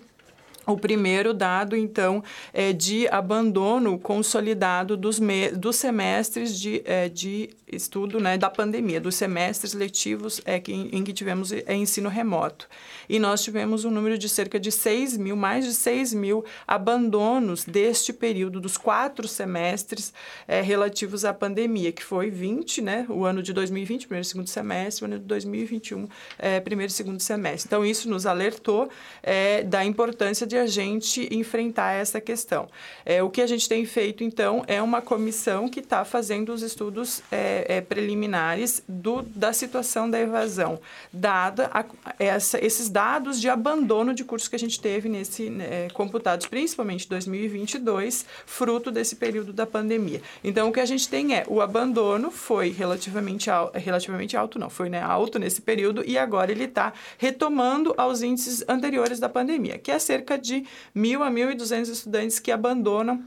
o 0.65 0.77
primeiro 0.77 1.33
dado, 1.33 1.75
então, 1.75 2.23
é 2.53 2.73
de 2.73 3.07
abandono 3.09 3.99
consolidado 3.99 4.97
dos, 4.97 5.19
dos 5.55 5.75
semestres 5.75 6.59
de, 6.59 6.81
é, 6.85 7.07
de 7.07 7.49
estudo 7.75 8.19
né, 8.19 8.37
da 8.37 8.49
pandemia, 8.49 8.99
dos 8.99 9.15
semestres 9.15 9.73
letivos 9.73 10.41
é, 10.45 10.59
que, 10.59 10.73
em, 10.73 11.03
que 11.03 11.13
tivemos 11.13 11.51
é, 11.51 11.73
ensino 11.73 12.09
remoto. 12.09 12.67
E 13.07 13.19
nós 13.19 13.43
tivemos 13.43 13.85
um 13.85 13.91
número 13.91 14.17
de 14.17 14.27
cerca 14.27 14.59
de 14.59 14.71
6 14.71 15.17
mil, 15.17 15.35
mais 15.35 15.65
de 15.65 15.73
6 15.73 16.13
mil 16.13 16.43
abandonos 16.67 17.63
deste 17.63 18.11
período, 18.11 18.59
dos 18.59 18.77
quatro 18.77 19.27
semestres 19.27 20.13
é, 20.47 20.61
relativos 20.61 21.25
à 21.25 21.33
pandemia, 21.33 21.91
que 21.91 22.03
foi 22.03 22.29
20, 22.29 22.81
né, 22.81 23.05
o 23.09 23.25
ano 23.25 23.41
de 23.41 23.53
2020, 23.53 24.07
primeiro 24.07 24.25
e 24.25 24.29
segundo 24.29 24.47
semestre, 24.47 25.03
o 25.03 25.07
ano 25.07 25.19
de 25.19 25.25
2021, 25.25 26.07
é, 26.37 26.59
primeiro 26.59 26.91
e 26.91 26.93
segundo 26.93 27.19
semestre. 27.19 27.67
Então, 27.67 27.85
isso 27.85 28.09
nos 28.09 28.25
alertou 28.25 28.89
é, 29.21 29.63
da 29.63 29.83
importância 29.85 30.45
de 30.45 30.57
a 30.57 30.65
gente 30.65 31.27
enfrentar 31.33 31.93
essa 31.93 32.19
questão. 32.19 32.67
É, 33.05 33.21
o 33.21 33.29
que 33.29 33.41
a 33.41 33.47
gente 33.47 33.67
tem 33.67 33.85
feito, 33.85 34.23
então, 34.23 34.63
é 34.67 34.81
uma 34.81 35.01
comissão 35.01 35.67
que 35.67 35.79
está 35.79 36.03
fazendo 36.03 36.53
os 36.53 36.61
estudos 36.61 37.21
é, 37.67 37.75
é, 37.75 37.77
é, 37.77 37.81
preliminares 37.81 38.83
do, 38.87 39.21
da 39.21 39.51
situação 39.51 40.09
da 40.09 40.19
evasão, 40.19 40.79
dada 41.11 41.69
a, 41.73 41.83
essa, 42.17 42.63
esses 42.63 42.89
dados 42.89 43.39
de 43.39 43.49
abandono 43.49 44.13
de 44.13 44.23
cursos 44.23 44.47
que 44.47 44.55
a 44.55 44.59
gente 44.59 44.79
teve 44.79 45.09
nesse 45.09 45.49
né, 45.49 45.89
computados, 45.93 46.45
principalmente 46.45 47.07
2022, 47.07 48.25
fruto 48.45 48.91
desse 48.91 49.15
período 49.17 49.51
da 49.51 49.65
pandemia. 49.65 50.21
Então, 50.43 50.69
o 50.69 50.71
que 50.71 50.79
a 50.79 50.85
gente 50.85 51.07
tem 51.09 51.35
é 51.35 51.43
o 51.47 51.61
abandono 51.61 52.31
foi 52.31 52.69
relativamente, 52.69 53.49
al, 53.49 53.71
relativamente 53.73 54.37
alto, 54.37 54.57
não, 54.57 54.69
foi 54.69 54.89
né, 54.89 55.01
alto 55.01 55.37
nesse 55.37 55.61
período 55.61 56.03
e 56.05 56.17
agora 56.17 56.51
ele 56.51 56.65
está 56.65 56.93
retomando 57.17 57.93
aos 57.97 58.21
índices 58.21 58.63
anteriores 58.67 59.19
da 59.19 59.29
pandemia, 59.29 59.77
que 59.77 59.91
é 59.91 59.99
cerca 59.99 60.37
de 60.37 60.65
1.000 60.95 61.21
a 61.21 61.31
1.200 61.31 61.89
estudantes 61.89 62.39
que 62.39 62.51
abandonam 62.51 63.23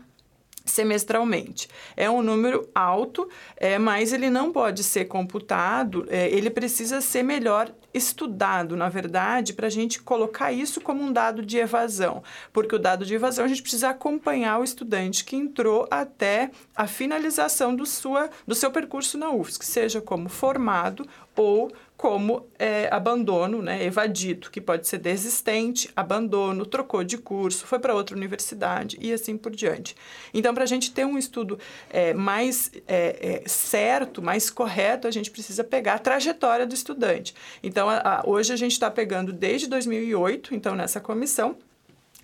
semestralmente. 0.70 1.68
É 1.96 2.10
um 2.10 2.22
número 2.22 2.68
alto, 2.74 3.28
é, 3.56 3.78
mas 3.78 4.12
ele 4.12 4.30
não 4.30 4.52
pode 4.52 4.84
ser 4.84 5.06
computado, 5.06 6.06
é, 6.08 6.28
ele 6.28 6.50
precisa 6.50 7.00
ser 7.00 7.22
melhor 7.22 7.72
estudado, 7.92 8.76
na 8.76 8.88
verdade, 8.88 9.52
para 9.52 9.66
a 9.66 9.70
gente 9.70 10.00
colocar 10.00 10.52
isso 10.52 10.80
como 10.80 11.02
um 11.02 11.12
dado 11.12 11.44
de 11.44 11.58
evasão, 11.58 12.22
porque 12.52 12.74
o 12.74 12.78
dado 12.78 13.04
de 13.04 13.14
evasão 13.14 13.44
a 13.44 13.48
gente 13.48 13.62
precisa 13.62 13.90
acompanhar 13.90 14.58
o 14.58 14.64
estudante 14.64 15.24
que 15.24 15.36
entrou 15.36 15.88
até 15.90 16.50
a 16.76 16.86
finalização 16.86 17.74
do, 17.74 17.86
sua, 17.86 18.30
do 18.46 18.54
seu 18.54 18.70
percurso 18.70 19.16
na 19.16 19.30
UFSC, 19.30 19.64
seja 19.64 20.00
como 20.00 20.28
formado 20.28 21.06
ou 21.38 21.72
como 21.96 22.46
é, 22.58 22.88
abandono, 22.92 23.62
né, 23.62 23.84
evadido, 23.84 24.50
que 24.50 24.60
pode 24.60 24.86
ser 24.86 24.98
desistente, 24.98 25.90
abandono, 25.96 26.66
trocou 26.66 27.02
de 27.02 27.16
curso, 27.18 27.66
foi 27.66 27.78
para 27.78 27.94
outra 27.94 28.16
universidade 28.16 28.96
e 29.00 29.12
assim 29.12 29.36
por 29.36 29.54
diante. 29.54 29.96
Então, 30.34 30.54
para 30.54 30.64
a 30.64 30.66
gente 30.66 30.92
ter 30.92 31.04
um 31.04 31.16
estudo 31.16 31.58
é, 31.90 32.12
mais 32.12 32.70
é, 32.86 33.42
é, 33.44 33.48
certo, 33.48 34.22
mais 34.22 34.50
correto, 34.50 35.08
a 35.08 35.10
gente 35.10 35.30
precisa 35.30 35.64
pegar 35.64 35.94
a 35.94 35.98
trajetória 35.98 36.66
do 36.66 36.74
estudante. 36.74 37.34
Então, 37.62 37.88
a, 37.88 37.96
a, 37.98 38.22
hoje 38.26 38.52
a 38.52 38.56
gente 38.56 38.72
está 38.72 38.90
pegando 38.90 39.32
desde 39.32 39.68
2008, 39.68 40.54
então, 40.54 40.76
nessa 40.76 41.00
comissão, 41.00 41.56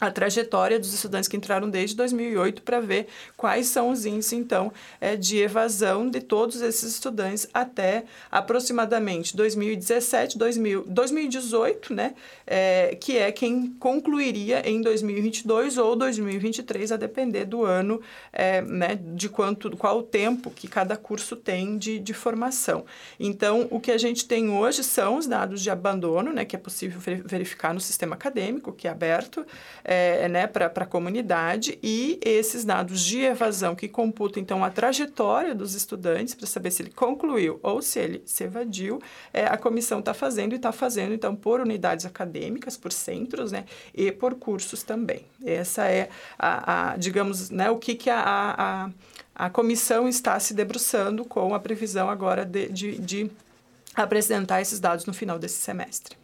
a 0.01 0.11
trajetória 0.11 0.79
dos 0.79 0.93
estudantes 0.93 1.29
que 1.29 1.37
entraram 1.37 1.71
desde 1.71 1.95
2008 1.97 2.63
para 2.63 2.81
ver 2.81 3.07
quais 3.37 3.69
são 3.69 3.91
os 3.91 4.05
índices, 4.05 4.33
então, 4.33 4.73
é, 5.01 5.15
de 5.15 5.39
evasão 5.39 6.11
de 6.11 6.21
todos 6.21 6.61
esses 6.61 6.95
estudantes 6.95 7.49
até 7.55 8.05
aproximadamente 8.31 9.37
2017, 9.37 10.37
2000, 10.37 10.85
2018, 10.89 11.95
né, 11.95 12.15
é, 12.45 12.97
que 13.01 13.17
é 13.17 13.31
quem 13.31 13.69
concluiria 13.79 14.69
em 14.69 14.83
2022 14.83 15.79
ou 15.79 15.95
2023, 15.95 16.91
a 16.91 16.97
depender 16.97 17.45
do 17.45 17.65
ano, 17.65 18.01
é, 18.33 18.61
né, 18.63 18.99
de 19.15 19.29
quanto, 19.29 19.77
qual 19.77 19.99
o 19.99 20.03
tempo 20.03 20.51
que 20.51 20.67
cada 20.67 20.97
curso 20.97 21.37
tem 21.37 21.79
de, 21.79 22.01
de 22.01 22.13
formação. 22.13 22.85
Então, 23.19 23.69
o 23.71 23.79
que 23.79 23.93
a 23.93 23.99
gente 23.99 24.27
tem 24.27 24.51
hoje 24.51 24.83
são 24.83 25.19
os 25.19 25.27
dados 25.27 25.63
de 25.63 25.71
abandono, 25.71 26.33
né, 26.33 26.45
que 26.45 26.57
é 26.57 26.59
possível 26.59 26.99
verificar 27.25 27.73
no 27.73 27.81
sistema 27.81 28.17
acadêmico, 28.17 28.73
que 28.73 28.89
é 28.89 28.91
aberto, 28.91 29.47
é, 29.85 30.27
né, 30.29 30.47
para 30.47 30.67
a 30.67 30.87
comunidade 30.87 31.79
e 31.83 32.19
esses 32.23 32.65
dados 32.65 33.03
de 33.03 33.21
evasão 33.21 33.77
que 33.77 33.87
computam, 33.87 34.43
então, 34.43 34.65
a 34.65 34.71
trajetória 34.71 35.55
dos 35.55 35.75
estudantes 35.75 36.35
para 36.35 36.47
saber 36.47 36.71
se 36.71 36.83
ele 36.83 36.91
concluiu 36.91 37.61
ou 37.63 37.83
se 37.83 37.99
ele 37.99 38.23
se 38.25 38.45
evadiu, 38.45 39.01
é, 39.33 39.45
a 39.45 39.59
comissão 39.59 39.99
está 39.99 40.15
fazendo 40.15 40.55
e 40.55 40.57
está 40.57 40.73
fazendo, 40.73 41.13
então, 41.13 41.37
por 41.37 41.61
unidades 41.61 42.07
acadêmicas, 42.07 42.77
por 42.77 42.93
centros, 42.93 43.53
né, 43.53 43.67
e 43.95 44.11
por 44.11 44.35
cursos 44.35 44.83
também. 44.83 45.27
Essa 45.45 45.87
é, 45.87 46.09
a, 46.39 46.93
a 46.93 46.97
digamos, 46.97 47.51
né, 47.51 47.71
o 47.71 47.77
que, 47.77 47.95
que 47.95 48.09
a, 48.09 48.23
a, 48.27 48.91
a 49.35 49.51
comissão 49.51 50.09
está 50.09 50.41
se 50.41 50.55
debruçando 50.55 51.25
com 51.25 51.55
a 51.55 51.61
previsão 51.61 52.09
agora 52.09 52.47
de, 52.47 52.69
de, 52.69 52.99
de 52.99 53.31
apresentar 53.95 54.63
esses 54.63 54.81
dados 54.81 55.05
no 55.05 55.13
final 55.13 55.39
desse 55.39 55.61
semestre. 55.61 56.17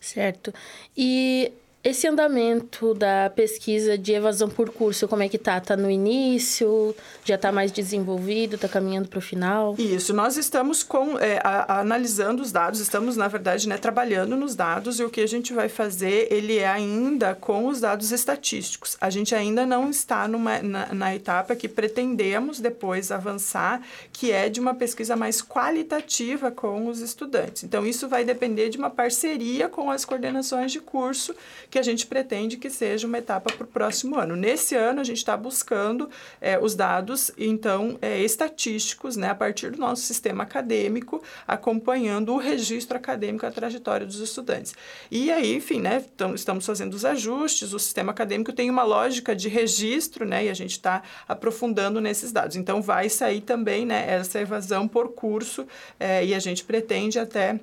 Certo. 0.00 0.52
E 0.96 1.52
esse 1.84 2.06
andamento 2.06 2.94
da 2.94 3.28
pesquisa 3.34 3.98
de 3.98 4.12
evasão 4.12 4.48
por 4.48 4.70
curso, 4.70 5.08
como 5.08 5.24
é 5.24 5.28
que 5.28 5.36
tá? 5.36 5.60
Tá 5.60 5.76
no 5.76 5.90
início? 5.90 6.94
Já 7.24 7.34
está 7.34 7.50
mais 7.50 7.72
desenvolvido? 7.72 8.54
Está 8.54 8.68
caminhando 8.68 9.08
para 9.08 9.18
o 9.18 9.22
final? 9.22 9.74
Isso, 9.76 10.14
nós 10.14 10.36
estamos 10.36 10.84
com, 10.84 11.18
é, 11.18 11.40
a, 11.42 11.74
a, 11.74 11.80
analisando 11.80 12.40
os 12.40 12.52
dados, 12.52 12.78
estamos, 12.78 13.16
na 13.16 13.26
verdade, 13.26 13.68
né, 13.68 13.76
trabalhando 13.76 14.36
nos 14.36 14.54
dados 14.54 15.00
e 15.00 15.04
o 15.04 15.10
que 15.10 15.20
a 15.20 15.26
gente 15.26 15.52
vai 15.52 15.68
fazer, 15.68 16.28
ele 16.30 16.58
é 16.58 16.68
ainda 16.68 17.34
com 17.34 17.66
os 17.66 17.80
dados 17.80 18.12
estatísticos. 18.12 18.96
A 19.00 19.10
gente 19.10 19.34
ainda 19.34 19.66
não 19.66 19.90
está 19.90 20.28
numa, 20.28 20.62
na, 20.62 20.94
na 20.94 21.16
etapa 21.16 21.56
que 21.56 21.68
pretendemos 21.68 22.60
depois 22.60 23.10
avançar, 23.10 23.82
que 24.12 24.30
é 24.30 24.48
de 24.48 24.60
uma 24.60 24.74
pesquisa 24.74 25.16
mais 25.16 25.42
qualitativa 25.42 26.52
com 26.52 26.86
os 26.86 27.00
estudantes. 27.00 27.64
Então, 27.64 27.84
isso 27.84 28.08
vai 28.08 28.24
depender 28.24 28.68
de 28.68 28.78
uma 28.78 28.90
parceria 28.90 29.68
com 29.68 29.90
as 29.90 30.04
coordenações 30.04 30.70
de 30.70 30.78
curso 30.78 31.34
que 31.72 31.78
a 31.78 31.82
gente 31.82 32.06
pretende 32.06 32.58
que 32.58 32.68
seja 32.68 33.06
uma 33.06 33.16
etapa 33.16 33.50
para 33.50 33.64
o 33.64 33.66
próximo 33.66 34.18
ano. 34.18 34.36
Nesse 34.36 34.74
ano, 34.76 35.00
a 35.00 35.04
gente 35.04 35.16
está 35.16 35.34
buscando 35.38 36.10
é, 36.38 36.58
os 36.58 36.74
dados, 36.74 37.30
então, 37.38 37.96
é, 38.02 38.20
estatísticos, 38.20 39.16
né, 39.16 39.30
a 39.30 39.34
partir 39.34 39.70
do 39.70 39.78
nosso 39.78 40.02
sistema 40.02 40.42
acadêmico, 40.42 41.22
acompanhando 41.48 42.34
o 42.34 42.36
registro 42.36 42.94
acadêmico, 42.98 43.46
a 43.46 43.50
trajetória 43.50 44.06
dos 44.06 44.20
estudantes. 44.20 44.74
E 45.10 45.32
aí, 45.32 45.54
enfim, 45.54 45.80
né, 45.80 46.04
estamos 46.34 46.66
fazendo 46.66 46.92
os 46.92 47.06
ajustes, 47.06 47.72
o 47.72 47.78
sistema 47.78 48.12
acadêmico 48.12 48.52
tem 48.52 48.68
uma 48.68 48.82
lógica 48.82 49.34
de 49.34 49.48
registro, 49.48 50.26
né, 50.26 50.44
e 50.44 50.50
a 50.50 50.54
gente 50.54 50.72
está 50.72 51.02
aprofundando 51.26 52.02
nesses 52.02 52.32
dados. 52.32 52.54
Então, 52.54 52.82
vai 52.82 53.08
sair 53.08 53.40
também, 53.40 53.86
né, 53.86 54.04
essa 54.10 54.38
evasão 54.38 54.86
por 54.86 55.14
curso, 55.14 55.66
é, 55.98 56.22
e 56.22 56.34
a 56.34 56.38
gente 56.38 56.64
pretende 56.64 57.18
até 57.18 57.58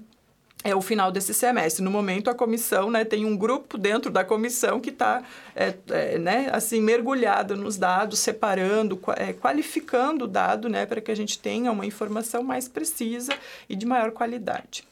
é 0.63 0.75
o 0.75 0.81
final 0.81 1.11
desse 1.11 1.33
semestre. 1.33 1.83
No 1.83 1.89
momento, 1.89 2.29
a 2.29 2.35
comissão 2.35 2.91
né, 2.91 3.05
tem 3.05 3.25
um 3.25 3.37
grupo 3.37 3.77
dentro 3.77 4.11
da 4.11 4.25
comissão 4.25 4.79
que 4.79 4.89
está 4.89 5.23
é, 5.55 5.73
é, 5.89 6.17
né, 6.17 6.49
assim, 6.51 6.81
mergulhado 6.81 7.55
nos 7.55 7.77
dados, 7.77 8.19
separando, 8.19 8.99
é, 9.15 9.31
qualificando 9.31 10.25
o 10.25 10.27
dado 10.27 10.67
né, 10.67 10.85
para 10.85 10.99
que 10.99 11.11
a 11.11 11.15
gente 11.15 11.39
tenha 11.39 11.71
uma 11.71 11.85
informação 11.85 12.43
mais 12.43 12.67
precisa 12.67 13.33
e 13.69 13.75
de 13.75 13.85
maior 13.85 14.11
qualidade. 14.11 14.88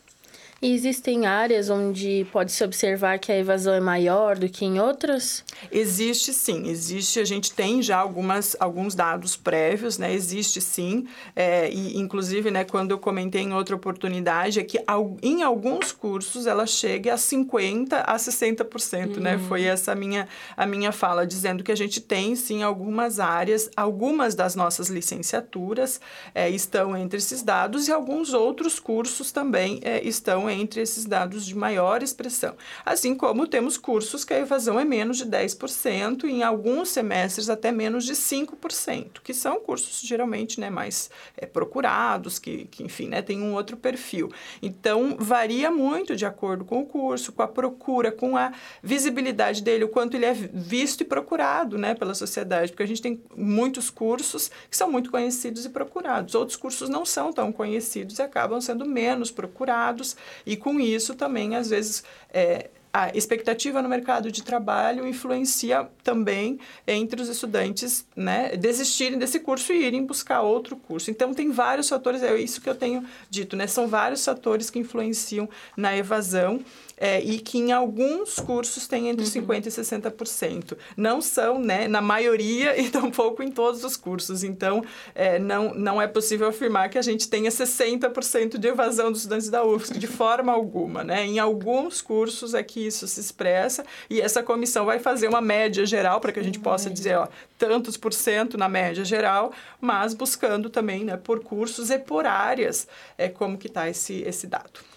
E 0.60 0.74
existem 0.74 1.28
áreas 1.28 1.70
onde 1.70 2.26
pode-se 2.32 2.64
observar 2.64 3.20
que 3.20 3.32
a 3.32 3.38
evasão 3.38 3.76
é 3.76 3.80
maior 3.80 4.38
do 4.38 4.50
que 4.50 4.66
em 4.66 4.80
outras? 4.80 5.44
Existe 5.72 6.34
sim, 6.34 6.68
existe. 6.68 7.20
A 7.20 7.26
gente 7.26 7.52
tem 7.52 7.82
já 7.82 7.98
algumas, 7.98 8.56
alguns 8.60 8.96
dados 8.96 9.36
prévios, 9.36 10.00
né? 10.00 10.12
Existe 10.12 10.60
sim. 10.60 11.06
É, 11.36 11.70
e, 11.70 11.98
inclusive, 11.98 12.50
né, 12.50 12.64
quando 12.64 12.90
eu 12.90 12.98
comentei 12.98 13.44
em 13.44 13.54
outra 13.54 13.76
oportunidade, 13.76 14.60
é 14.60 14.64
que 14.64 14.80
em 15.22 15.44
alguns 15.44 15.92
cursos 15.92 16.48
ela 16.48 16.66
chega 16.66 17.14
a 17.14 17.18
50% 17.18 17.94
a 18.04 18.16
60%, 18.16 19.18
uhum. 19.18 19.22
né? 19.22 19.38
Foi 19.38 19.64
essa 19.64 19.92
a 19.92 19.96
minha, 19.96 20.28
a 20.56 20.66
minha 20.66 20.92
fala, 20.92 21.28
dizendo 21.28 21.64
que 21.64 21.72
a 21.72 21.78
gente 21.78 22.02
tem 22.02 22.36
sim 22.36 22.64
algumas 22.64 23.20
áreas, 23.20 23.70
algumas 23.78 24.34
das 24.34 24.56
nossas 24.56 24.90
licenciaturas 24.90 26.02
é, 26.34 26.50
estão 26.50 26.98
entre 26.98 27.20
esses 27.20 27.44
dados 27.44 27.88
e 27.88 27.92
alguns 27.92 28.34
outros 28.34 28.80
cursos 28.80 29.32
também 29.32 29.80
é, 29.84 30.02
estão 30.04 30.47
entre 30.50 30.82
esses 30.82 31.06
dados 31.06 31.46
de 31.46 31.56
maior 31.56 32.04
expressão. 32.04 32.56
Assim 32.86 33.16
como 33.16 33.48
temos 33.48 33.78
cursos 33.78 34.24
que 34.24 34.34
a 34.34 34.40
evasão 34.40 34.80
é 34.80 34.86
menos 34.86 35.18
de 35.18 35.26
10% 35.26 36.26
e 36.26 36.32
em 36.32 36.44
alguns 36.44 36.90
semestres 36.90 37.50
até 37.50 37.72
menos 37.72 38.06
de 38.06 38.14
5%, 38.14 39.22
que 39.24 39.34
são 39.34 39.60
cursos 39.60 40.02
geralmente 40.02 40.60
né, 40.60 40.70
mais 40.70 41.10
é, 41.36 41.46
procurados, 41.46 42.40
que, 42.40 42.66
que 42.66 42.84
enfim, 42.84 43.08
né, 43.08 43.22
tem 43.22 43.42
um 43.42 43.54
outro 43.54 43.78
perfil. 43.78 44.32
Então, 44.62 45.16
varia 45.20 45.72
muito 45.72 46.16
de 46.16 46.26
acordo 46.26 46.66
com 46.66 46.82
o 46.82 46.86
curso, 46.86 47.32
com 47.32 47.42
a 47.42 47.48
procura, 47.48 48.12
com 48.12 48.38
a 48.38 48.52
visibilidade 48.82 49.62
dele, 49.62 49.84
o 49.84 49.90
quanto 49.90 50.16
ele 50.16 50.26
é 50.26 50.34
visto 50.34 51.02
e 51.02 51.06
procurado 51.06 51.78
né, 51.78 51.94
pela 51.94 52.14
sociedade, 52.14 52.72
porque 52.72 52.84
a 52.84 52.88
gente 52.88 53.02
tem 53.02 53.22
muitos 53.36 53.90
cursos 53.90 54.52
que 54.70 54.78
são 54.78 54.92
muito 54.92 55.12
conhecidos 55.12 55.66
e 55.66 55.70
procurados, 55.70 56.36
outros 56.36 56.58
cursos 56.58 56.90
não 56.90 57.06
são 57.06 57.32
tão 57.32 57.52
conhecidos 57.52 58.20
e 58.20 58.22
acabam 58.22 58.60
sendo 58.62 58.86
menos 58.86 59.32
procurados 59.32 60.16
e 60.46 60.56
com 60.56 60.80
isso 60.80 61.16
também, 61.16 61.56
às 61.56 61.70
vezes, 61.70 62.04
é, 62.34 62.70
a 62.98 63.16
expectativa 63.16 63.82
no 63.82 63.90
mercado 63.90 64.32
de 64.32 64.42
trabalho 64.42 65.08
influencia 65.08 65.88
também 66.04 66.60
entre 66.88 67.22
os 67.22 67.30
estudantes 67.30 68.08
né, 68.16 68.56
desistirem 68.56 69.20
desse 69.20 69.40
curso 69.40 69.72
e 69.72 69.86
irem 69.86 70.04
buscar 70.04 70.42
outro 70.42 70.76
curso. 70.76 71.12
Então, 71.12 71.34
tem 71.34 71.52
vários 71.52 71.88
fatores, 71.88 72.24
é 72.24 72.36
isso 72.36 72.60
que 72.60 72.70
eu 72.70 72.76
tenho 72.76 73.06
dito, 73.30 73.56
né? 73.56 73.68
São 73.68 73.88
vários 73.88 74.26
fatores 74.26 74.70
que 74.70 74.80
influenciam 74.80 75.48
na 75.76 75.96
evasão 75.96 76.60
é, 76.98 77.22
e 77.22 77.40
que 77.40 77.58
em 77.60 77.72
alguns 77.72 78.40
cursos 78.40 78.88
tem 78.88 79.10
entre 79.10 79.24
uhum. 79.24 79.48
50% 79.48 79.66
e 79.68 79.70
60%. 79.70 80.78
Não 80.96 81.22
são, 81.22 81.60
né, 81.60 81.88
na 81.88 82.02
maioria 82.02 82.78
e 82.82 82.90
tampouco 82.90 83.44
em 83.44 83.52
todos 83.52 83.84
os 83.84 83.96
cursos. 83.96 84.44
Então, 84.44 84.84
é, 85.14 85.38
não, 85.38 85.74
não 85.74 86.02
é 86.02 86.08
possível 86.08 86.48
afirmar 86.48 86.90
que 86.90 86.98
a 86.98 87.02
gente 87.02 87.30
tenha 87.30 87.50
60% 87.50 88.58
de 88.58 88.68
evasão 88.68 89.12
dos 89.12 89.22
estudantes 89.22 89.50
da 89.50 89.64
UFSC, 89.64 90.00
de 90.00 90.08
forma 90.08 90.52
alguma. 90.52 91.04
Né? 91.04 91.26
Em 91.26 91.40
alguns 91.40 92.02
cursos 92.02 92.54
é 92.54 92.64
que 92.64 92.86
isso 92.86 93.08
se 93.08 93.20
expressa 93.20 93.86
e 94.10 94.20
essa 94.20 94.42
comissão 94.42 94.86
vai 94.86 95.00
fazer 95.00 95.28
uma 95.28 95.42
média 95.42 95.86
geral 95.86 96.20
para 96.20 96.32
que 96.32 96.40
a 96.40 96.44
gente 96.44 96.60
possa 96.60 96.90
dizer, 96.90 97.18
ó, 97.18 97.28
tantos 97.58 97.96
por 97.98 98.14
cento 98.14 98.58
na 98.58 98.68
média 98.68 99.06
geral, 99.06 99.52
mas 99.80 100.14
buscando 100.14 100.70
também 100.70 101.04
né, 101.04 101.18
por 101.18 101.44
cursos 101.44 101.90
e 101.90 102.00
por 102.00 102.26
áreas 102.26 102.88
é, 103.18 103.30
como 103.30 103.58
que 103.58 103.68
está 103.68 103.90
esse, 103.90 104.22
esse 104.24 104.48
dado. 104.48 104.97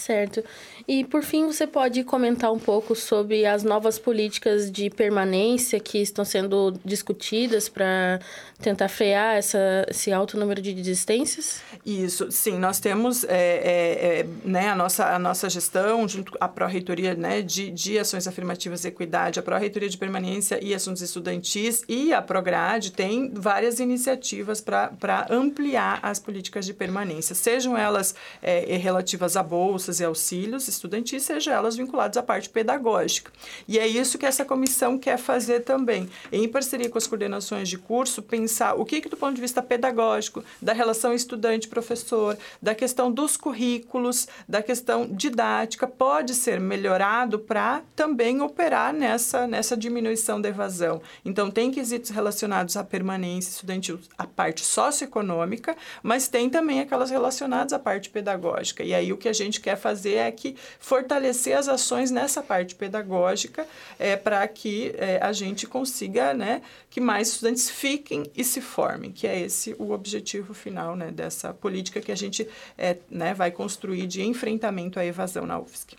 Certo. 0.00 0.42
E 0.88 1.04
por 1.04 1.22
fim, 1.22 1.44
você 1.44 1.66
pode 1.66 2.02
comentar 2.04 2.50
um 2.50 2.58
pouco 2.58 2.96
sobre 2.96 3.44
as 3.44 3.62
novas 3.62 3.98
políticas 3.98 4.72
de 4.72 4.88
permanência 4.88 5.78
que 5.78 5.98
estão 5.98 6.24
sendo 6.24 6.72
discutidas 6.82 7.68
para 7.68 8.18
tentar 8.60 8.88
frear 8.88 9.36
essa, 9.36 9.86
esse 9.88 10.10
alto 10.10 10.38
número 10.38 10.60
de 10.62 10.72
desistências? 10.72 11.60
Isso, 11.84 12.30
sim. 12.30 12.58
Nós 12.58 12.80
temos 12.80 13.24
é, 13.24 13.28
é, 13.28 14.20
é, 14.20 14.26
né, 14.44 14.68
a, 14.70 14.74
nossa, 14.74 15.06
a 15.14 15.18
nossa 15.18 15.48
gestão, 15.50 16.08
junto 16.08 16.32
à 16.40 16.48
Pró-Reitoria 16.48 17.14
né, 17.14 17.42
de, 17.42 17.70
de 17.70 17.98
Ações 17.98 18.26
Afirmativas 18.26 18.84
e 18.84 18.88
Equidade, 18.88 19.38
a 19.38 19.42
Pró-Reitoria 19.42 19.88
de 19.88 19.98
Permanência 19.98 20.58
e 20.62 20.74
Assuntos 20.74 21.02
Estudantis 21.02 21.82
e 21.88 22.12
a 22.12 22.22
Prograde 22.22 22.92
tem 22.92 23.30
várias 23.34 23.80
iniciativas 23.80 24.60
para 24.60 25.26
ampliar 25.30 26.00
as 26.02 26.18
políticas 26.18 26.64
de 26.64 26.72
permanência, 26.72 27.34
sejam 27.34 27.76
elas 27.76 28.14
é, 28.42 28.76
relativas 28.76 29.36
a 29.36 29.42
bolsas, 29.42 29.89
bolsas 29.90 30.00
e 30.00 30.04
auxílios 30.04 30.68
estudantis, 30.68 31.24
seja 31.24 31.52
elas 31.52 31.76
vinculadas 31.76 32.16
à 32.16 32.22
parte 32.22 32.48
pedagógica. 32.48 33.32
E 33.66 33.78
é 33.78 33.86
isso 33.86 34.18
que 34.18 34.26
essa 34.26 34.44
comissão 34.44 34.98
quer 34.98 35.18
fazer 35.18 35.60
também, 35.60 36.08
em 36.30 36.48
parceria 36.48 36.88
com 36.88 36.98
as 36.98 37.06
coordenações 37.06 37.68
de 37.68 37.76
curso, 37.76 38.22
pensar 38.22 38.74
o 38.74 38.84
que, 38.84 39.00
que 39.00 39.08
do 39.08 39.16
ponto 39.16 39.34
de 39.34 39.40
vista 39.40 39.62
pedagógico, 39.62 40.44
da 40.62 40.72
relação 40.72 41.12
estudante-professor, 41.12 42.38
da 42.62 42.74
questão 42.74 43.10
dos 43.10 43.36
currículos, 43.36 44.28
da 44.48 44.62
questão 44.62 45.06
didática, 45.10 45.86
pode 45.86 46.34
ser 46.34 46.60
melhorado 46.60 47.38
para 47.38 47.82
também 47.96 48.40
operar 48.40 48.92
nessa, 48.92 49.46
nessa 49.46 49.76
diminuição 49.76 50.40
da 50.40 50.48
evasão. 50.48 51.00
Então, 51.24 51.50
tem 51.50 51.70
quesitos 51.70 52.10
relacionados 52.10 52.76
à 52.76 52.84
permanência 52.84 53.50
estudantil, 53.50 53.98
à 54.16 54.26
parte 54.26 54.64
socioeconômica, 54.64 55.76
mas 56.02 56.28
tem 56.28 56.48
também 56.48 56.80
aquelas 56.80 57.10
relacionadas 57.10 57.72
à 57.72 57.78
parte 57.78 58.10
pedagógica. 58.10 58.84
E 58.84 58.94
aí 58.94 59.12
o 59.12 59.16
que 59.16 59.28
a 59.28 59.32
gente 59.32 59.60
quer 59.60 59.69
fazer 59.76 60.14
é 60.14 60.30
que 60.30 60.56
fortalecer 60.78 61.56
as 61.56 61.68
ações 61.68 62.10
nessa 62.10 62.42
parte 62.42 62.74
pedagógica 62.74 63.66
é, 63.98 64.16
para 64.16 64.46
que 64.48 64.94
é, 64.98 65.18
a 65.22 65.32
gente 65.32 65.66
consiga 65.66 66.34
né, 66.34 66.62
que 66.88 67.00
mais 67.00 67.28
estudantes 67.28 67.70
fiquem 67.70 68.24
e 68.34 68.44
se 68.44 68.60
formem, 68.60 69.12
que 69.12 69.26
é 69.26 69.40
esse 69.40 69.74
o 69.78 69.92
objetivo 69.92 70.54
final 70.54 70.96
né, 70.96 71.10
dessa 71.10 71.52
política 71.52 72.00
que 72.00 72.12
a 72.12 72.16
gente 72.16 72.48
é, 72.76 72.96
né, 73.10 73.34
vai 73.34 73.50
construir 73.50 74.06
de 74.06 74.22
enfrentamento 74.22 74.98
à 74.98 75.04
evasão 75.04 75.46
na 75.46 75.58
UFSC. 75.58 75.96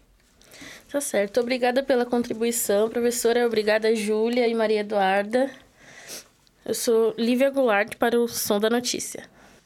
Tá 0.92 1.00
certo. 1.00 1.40
Obrigada 1.40 1.82
pela 1.82 2.06
contribuição, 2.06 2.90
professora. 2.90 3.48
Obrigada, 3.48 3.96
Júlia 3.96 4.48
e 4.48 4.54
Maria 4.54 4.82
Eduarda. 4.82 5.50
Eu 6.66 6.74
sou 6.74 7.16
Lívia 7.18 7.50
Goulart 7.50 7.96
para 7.96 8.20
o 8.20 8.28
Som 8.28 8.60
da 8.60 8.70
Notícia. 8.70 9.24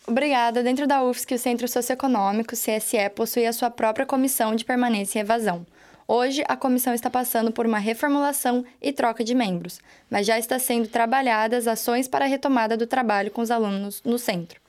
Obrigada. 0.08 0.62
Dentro 0.62 0.86
da 0.86 1.04
UFSC, 1.04 1.34
o 1.34 1.40
Centro 1.40 1.68
Socioeconômico, 1.68 2.54
CSE, 2.54 3.10
possui 3.16 3.46
a 3.48 3.54
sua 3.54 3.72
própria 3.72 4.06
Comissão 4.06 4.56
de 4.56 4.64
Permanência 4.64 5.18
e 5.18 5.22
Evasão. 5.22 5.66
Hoje, 6.08 6.44
a 6.48 6.56
comissão 6.56 6.94
está 6.94 7.10
passando 7.10 7.52
por 7.52 7.66
uma 7.66 7.80
reformulação 7.80 8.64
e 8.80 8.94
troca 8.94 9.24
de 9.24 9.34
membros, 9.34 9.80
mas 10.08 10.28
já 10.28 10.38
está 10.38 10.60
sendo 10.60 10.88
trabalhadas 10.88 11.68
ações 11.68 12.08
para 12.08 12.26
a 12.26 12.28
retomada 12.28 12.78
do 12.78 12.86
trabalho 12.86 13.32
com 13.32 13.42
os 13.42 13.50
alunos 13.50 14.04
no 14.04 14.20
centro. 14.20 14.62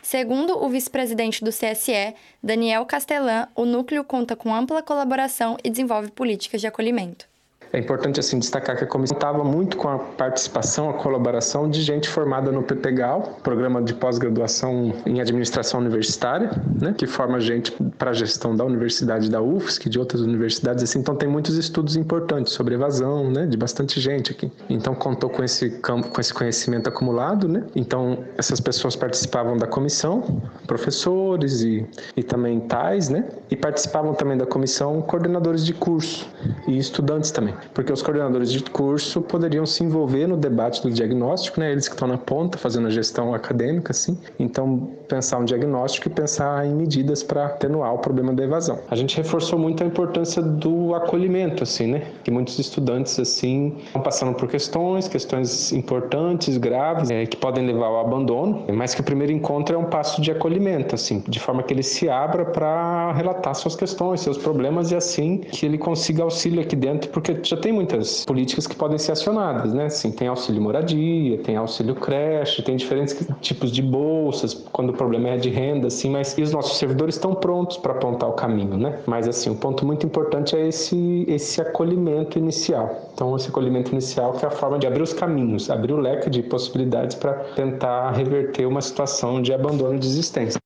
Segundo 0.00 0.62
o 0.62 0.68
vice-presidente 0.68 1.42
do 1.42 1.50
CSE, 1.50 2.14
Daniel 2.40 2.86
Castelã, 2.86 3.48
o 3.56 3.64
núcleo 3.64 4.04
conta 4.04 4.36
com 4.36 4.54
ampla 4.54 4.82
colaboração 4.82 5.56
e 5.64 5.70
desenvolve 5.70 6.12
políticas 6.12 6.60
de 6.60 6.68
acolhimento. 6.68 7.26
É 7.74 7.78
importante 7.80 8.20
assim 8.20 8.38
destacar 8.38 8.76
que 8.76 8.84
a 8.84 8.86
comissão 8.86 9.16
estava 9.16 9.42
muito 9.42 9.76
com 9.76 9.88
a 9.88 9.98
participação, 9.98 10.88
a 10.88 10.92
colaboração 10.92 11.68
de 11.68 11.82
gente 11.82 12.08
formada 12.08 12.52
no 12.52 12.62
PPGAL, 12.62 13.40
programa 13.42 13.82
de 13.82 13.92
pós-graduação 13.92 14.92
em 15.04 15.20
administração 15.20 15.80
universitária, 15.80 16.52
né, 16.80 16.94
que 16.96 17.04
forma 17.04 17.40
gente 17.40 17.72
para 17.98 18.12
a 18.12 18.14
gestão 18.14 18.54
da 18.54 18.64
universidade 18.64 19.28
da 19.28 19.42
UFSC, 19.42 19.90
de 19.90 19.98
outras 19.98 20.20
universidades 20.20 20.84
assim. 20.84 21.00
Então 21.00 21.16
tem 21.16 21.28
muitos 21.28 21.56
estudos 21.56 21.96
importantes 21.96 22.52
sobre 22.52 22.76
evasão, 22.76 23.28
né, 23.28 23.44
de 23.44 23.56
bastante 23.56 23.98
gente 23.98 24.30
aqui. 24.30 24.52
Então 24.70 24.94
contou 24.94 25.28
com 25.28 25.42
esse 25.42 25.70
campo, 25.70 26.10
com 26.10 26.20
esse 26.20 26.32
conhecimento 26.32 26.88
acumulado, 26.88 27.48
né? 27.48 27.64
Então 27.74 28.22
essas 28.38 28.60
pessoas 28.60 28.94
participavam 28.94 29.56
da 29.56 29.66
comissão, 29.66 30.40
professores 30.68 31.62
e, 31.62 31.84
e 32.16 32.22
também 32.22 32.60
tais, 32.60 33.08
né? 33.08 33.26
E 33.50 33.56
participavam 33.56 34.14
também 34.14 34.38
da 34.38 34.46
comissão 34.46 35.02
coordenadores 35.02 35.66
de 35.66 35.74
curso 35.74 36.30
e 36.68 36.78
estudantes 36.78 37.32
também 37.32 37.63
porque 37.72 37.92
os 37.92 38.02
coordenadores 38.02 38.52
de 38.52 38.62
curso 38.62 39.22
poderiam 39.22 39.66
se 39.66 39.82
envolver 39.82 40.26
no 40.26 40.36
debate 40.36 40.82
do 40.82 40.90
diagnóstico, 40.90 41.60
né? 41.60 41.72
Eles 41.72 41.88
que 41.88 41.94
estão 41.94 42.08
na 42.08 42.18
ponta 42.18 42.58
fazendo 42.58 42.86
a 42.86 42.90
gestão 42.90 43.34
acadêmica, 43.34 43.92
assim. 43.92 44.18
Então, 44.38 44.90
pensar 45.08 45.38
um 45.38 45.44
diagnóstico 45.44 46.08
e 46.08 46.10
pensar 46.10 46.66
em 46.66 46.74
medidas 46.74 47.22
para 47.22 47.46
atenuar 47.46 47.94
o 47.94 47.98
problema 47.98 48.32
da 48.32 48.44
evasão. 48.44 48.80
A 48.90 48.96
gente 48.96 49.16
reforçou 49.16 49.58
muito 49.58 49.82
a 49.82 49.86
importância 49.86 50.42
do 50.42 50.94
acolhimento, 50.94 51.62
assim, 51.62 51.86
né? 51.86 52.02
Que 52.22 52.30
muitos 52.30 52.58
estudantes, 52.58 53.18
assim, 53.18 53.76
estão 53.86 54.02
passando 54.02 54.34
por 54.34 54.48
questões, 54.48 55.08
questões 55.08 55.72
importantes, 55.72 56.56
graves, 56.56 57.10
é, 57.10 57.26
que 57.26 57.36
podem 57.36 57.66
levar 57.66 57.86
ao 57.86 58.00
abandono, 58.00 58.64
mas 58.72 58.94
que 58.94 59.00
o 59.00 59.04
primeiro 59.04 59.32
encontro 59.32 59.74
é 59.74 59.78
um 59.78 59.84
passo 59.84 60.20
de 60.20 60.30
acolhimento, 60.30 60.94
assim, 60.94 61.22
de 61.28 61.40
forma 61.40 61.62
que 61.62 61.72
ele 61.72 61.82
se 61.82 62.08
abra 62.08 62.44
para 62.44 63.12
relatar 63.12 63.54
suas 63.54 63.76
questões, 63.76 64.20
seus 64.20 64.38
problemas 64.38 64.90
e 64.90 64.96
assim 64.96 65.38
que 65.38 65.66
ele 65.66 65.78
consiga 65.78 66.22
auxílio 66.22 66.60
aqui 66.60 66.76
dentro, 66.76 67.10
porque 67.10 67.34
já 67.54 67.60
tem 67.60 67.72
muitas 67.72 68.24
políticas 68.24 68.66
que 68.66 68.74
podem 68.74 68.98
ser 68.98 69.12
acionadas, 69.12 69.72
né? 69.72 69.86
Assim, 69.86 70.10
tem 70.10 70.28
auxílio 70.28 70.60
moradia, 70.60 71.38
tem 71.38 71.56
auxílio 71.56 71.94
creche, 71.94 72.62
tem 72.62 72.76
diferentes 72.76 73.16
tipos 73.40 73.70
de 73.70 73.80
bolsas, 73.80 74.54
quando 74.72 74.90
o 74.90 74.92
problema 74.92 75.30
é 75.30 75.36
de 75.36 75.50
renda, 75.50 75.86
assim, 75.86 76.10
mas 76.10 76.36
os 76.36 76.52
nossos 76.52 76.78
servidores 76.78 77.14
estão 77.14 77.34
prontos 77.34 77.76
para 77.76 77.92
apontar 77.92 78.28
o 78.28 78.32
caminho, 78.32 78.76
né? 78.76 78.98
Mas 79.06 79.28
assim, 79.28 79.50
um 79.50 79.56
ponto 79.56 79.86
muito 79.86 80.04
importante 80.04 80.56
é 80.56 80.66
esse 80.66 81.24
esse 81.28 81.60
acolhimento 81.60 82.38
inicial. 82.38 83.10
Então, 83.14 83.34
esse 83.36 83.48
acolhimento 83.48 83.92
inicial 83.92 84.32
que 84.32 84.44
é 84.44 84.48
a 84.48 84.50
forma 84.50 84.78
de 84.78 84.86
abrir 84.86 85.02
os 85.02 85.12
caminhos, 85.12 85.70
abrir 85.70 85.92
o 85.92 85.98
leque 85.98 86.28
de 86.28 86.42
possibilidades 86.42 87.14
para 87.14 87.34
tentar 87.54 88.10
reverter 88.10 88.66
uma 88.66 88.80
situação 88.80 89.40
de 89.40 89.52
abandono 89.52 89.94
e 89.94 89.98
desistência. 89.98 90.58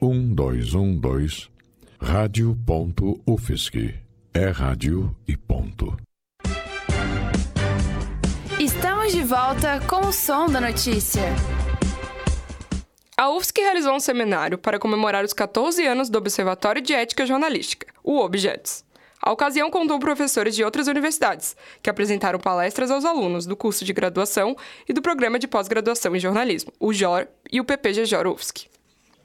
Um, 0.02 0.34
dois, 0.34 0.74
um, 0.74 0.94
dois. 0.94 1.50
Rádio 2.02 2.54
Ponto 2.66 3.22
UFSC. 3.26 3.96
É 4.34 4.50
rádio 4.50 5.16
e 5.26 5.38
ponto. 5.38 5.96
Estamos 8.60 9.14
de 9.14 9.24
volta 9.24 9.80
com 9.88 10.02
o 10.08 10.12
som 10.12 10.48
da 10.48 10.60
notícia. 10.60 11.34
A 13.16 13.30
UFSC 13.30 13.62
realizou 13.62 13.96
um 13.96 14.02
seminário 14.02 14.58
para 14.58 14.78
comemorar 14.78 15.24
os 15.24 15.32
14 15.32 15.88
anos 15.88 16.10
do 16.10 16.18
Observatório 16.18 16.82
de 16.82 16.94
Ética 16.94 17.26
Jornalística, 17.26 17.88
o 18.04 18.20
OBJETS. 18.20 18.84
A 19.22 19.32
ocasião 19.32 19.70
contou 19.70 20.00
professores 20.00 20.56
de 20.56 20.64
outras 20.64 20.88
universidades, 20.88 21.56
que 21.84 21.90
apresentaram 21.90 22.40
palestras 22.40 22.90
aos 22.90 23.04
alunos 23.04 23.46
do 23.46 23.56
curso 23.56 23.84
de 23.84 23.92
graduação 23.92 24.56
e 24.88 24.94
do 24.94 25.02
programa 25.02 25.38
de 25.38 25.48
pós-graduação 25.48 26.16
em 26.16 26.20
jornalismo, 26.20 26.72
o 26.80 26.94
JOR 26.94 27.28
e 27.52 27.60
o 27.60 27.66
PPG 27.66 28.06
JOR 28.06 28.28
UFSC. 28.28 28.68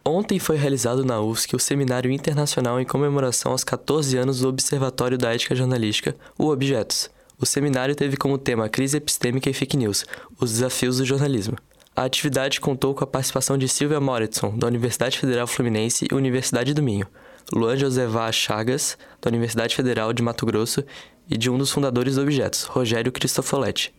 Ontem 0.04 0.38
foi 0.38 0.56
realizado 0.56 1.04
na 1.04 1.20
UFSC 1.20 1.56
o 1.56 1.60
Seminário 1.60 2.10
Internacional 2.10 2.80
em 2.80 2.84
comemoração 2.84 3.52
aos 3.52 3.64
14 3.64 4.18
anos 4.18 4.40
do 4.40 4.48
Observatório 4.48 5.16
da 5.16 5.32
Ética 5.32 5.54
Jornalística, 5.54 6.16
o 6.36 6.48
Objetos. 6.48 7.08
O 7.40 7.46
seminário 7.46 7.94
teve 7.94 8.16
como 8.16 8.36
tema 8.36 8.68
Crise 8.68 8.96
Epistêmica 8.96 9.48
e 9.48 9.54
Fake 9.54 9.76
News, 9.76 10.04
os 10.38 10.52
desafios 10.52 10.98
do 10.98 11.04
jornalismo. 11.04 11.56
A 11.96 12.04
atividade 12.04 12.60
contou 12.60 12.94
com 12.94 13.04
a 13.04 13.06
participação 13.06 13.56
de 13.56 13.68
Silvia 13.68 14.00
Moritson, 14.00 14.56
da 14.56 14.66
Universidade 14.66 15.18
Federal 15.18 15.46
Fluminense 15.46 16.06
e 16.10 16.14
Universidade 16.14 16.74
do 16.74 16.82
Minho, 16.82 17.06
Luan 17.52 17.76
Josevá 17.76 18.30
Chagas, 18.32 18.96
da 19.20 19.28
Universidade 19.28 19.74
Federal 19.74 20.12
de 20.12 20.22
Mato 20.22 20.46
Grosso, 20.46 20.84
e 21.28 21.36
de 21.36 21.50
um 21.50 21.58
dos 21.58 21.70
fundadores 21.70 22.16
do 22.16 22.22
Objetos, 22.22 22.64
Rogério 22.64 23.10
Cristofoletti. 23.12 23.94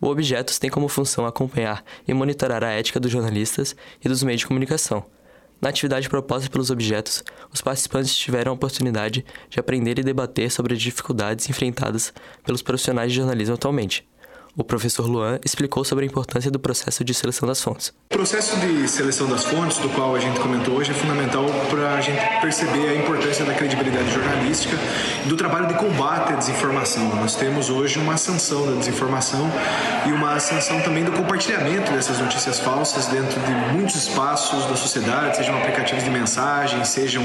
O 0.00 0.06
Objetos 0.06 0.58
tem 0.58 0.70
como 0.70 0.88
função 0.88 1.26
acompanhar 1.26 1.84
e 2.06 2.14
monitorar 2.14 2.62
a 2.62 2.70
ética 2.70 3.00
dos 3.00 3.10
jornalistas 3.10 3.74
e 4.04 4.08
dos 4.08 4.22
meios 4.22 4.40
de 4.40 4.46
comunicação, 4.46 5.04
na 5.60 5.70
atividade 5.70 6.08
proposta 6.08 6.48
pelos 6.48 6.70
objetos, 6.70 7.24
os 7.52 7.60
participantes 7.60 8.16
tiveram 8.16 8.52
a 8.52 8.54
oportunidade 8.54 9.24
de 9.50 9.58
aprender 9.58 9.98
e 9.98 10.04
debater 10.04 10.52
sobre 10.52 10.74
as 10.74 10.80
dificuldades 10.80 11.50
enfrentadas 11.50 12.12
pelos 12.44 12.62
profissionais 12.62 13.10
de 13.10 13.18
jornalismo 13.18 13.56
atualmente, 13.56 14.07
o 14.58 14.64
professor 14.64 15.06
Luan 15.06 15.38
explicou 15.44 15.84
sobre 15.84 16.04
a 16.04 16.08
importância 16.08 16.50
do 16.50 16.58
processo 16.58 17.04
de 17.04 17.14
seleção 17.14 17.46
das 17.46 17.62
fontes. 17.62 17.92
O 18.10 18.16
processo 18.16 18.56
de 18.56 18.88
seleção 18.88 19.28
das 19.28 19.44
fontes, 19.44 19.78
do 19.78 19.88
qual 19.90 20.16
a 20.16 20.18
gente 20.18 20.40
comentou 20.40 20.74
hoje, 20.74 20.90
é 20.90 20.94
fundamental 20.94 21.46
para 21.70 21.94
a 21.94 22.00
gente 22.00 22.20
perceber 22.40 22.88
a 22.88 22.96
importância 22.96 23.44
da 23.44 23.54
credibilidade 23.54 24.10
jornalística 24.10 24.76
e 25.24 25.28
do 25.28 25.36
trabalho 25.36 25.68
de 25.68 25.74
combate 25.74 26.32
à 26.32 26.36
desinformação. 26.36 27.14
Nós 27.14 27.36
temos 27.36 27.70
hoje 27.70 28.00
uma 28.00 28.16
sanção 28.16 28.66
da 28.66 28.72
desinformação 28.72 29.48
e 30.08 30.10
uma 30.10 30.40
sanção 30.40 30.80
também 30.82 31.04
do 31.04 31.12
compartilhamento 31.12 31.92
dessas 31.92 32.18
notícias 32.18 32.58
falsas 32.58 33.06
dentro 33.06 33.38
de 33.38 33.52
muitos 33.72 33.94
espaços 33.94 34.64
da 34.66 34.74
sociedade, 34.74 35.36
sejam 35.36 35.56
aplicativos 35.56 36.02
de 36.02 36.10
mensagem, 36.10 36.84
sejam 36.84 37.22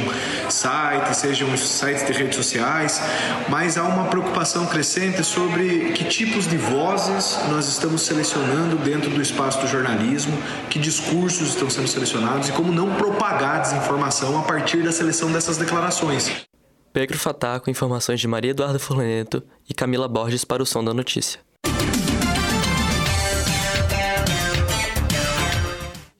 sites, 0.49 1.17
sejam 1.17 1.57
sites 1.57 2.05
de 2.05 2.13
redes 2.13 2.35
sociais, 2.35 3.01
mas 3.49 3.75
há 3.75 3.83
uma 3.85 4.05
preocupação 4.05 4.67
crescente 4.67 5.23
sobre 5.23 5.93
que 5.93 6.03
tipos 6.03 6.47
de 6.47 6.57
vozes 6.57 7.22
nós 7.49 7.67
estamos 7.67 8.01
selecionando 8.01 8.75
dentro 8.77 9.09
do 9.09 9.21
espaço 9.21 9.59
do 9.61 9.67
jornalismo, 9.67 10.37
que 10.69 10.77
discursos 10.79 11.49
estão 11.49 11.69
sendo 11.69 11.87
selecionados 11.87 12.49
e 12.49 12.51
como 12.51 12.71
não 12.71 12.95
propagar 12.95 13.61
desinformação 13.61 14.39
a 14.39 14.43
partir 14.43 14.83
da 14.83 14.91
seleção 14.91 15.31
dessas 15.31 15.57
declarações. 15.57 16.45
Pedro 16.91 17.17
Fatah 17.17 17.59
com 17.59 17.71
informações 17.71 18.19
de 18.19 18.27
Maria 18.27 18.51
Eduarda 18.51 18.77
Furlaneto 18.77 19.41
e 19.67 19.73
Camila 19.73 20.07
Borges 20.07 20.45
para 20.45 20.61
o 20.61 20.65
Som 20.65 20.83
da 20.83 20.93
Notícia. 20.93 21.39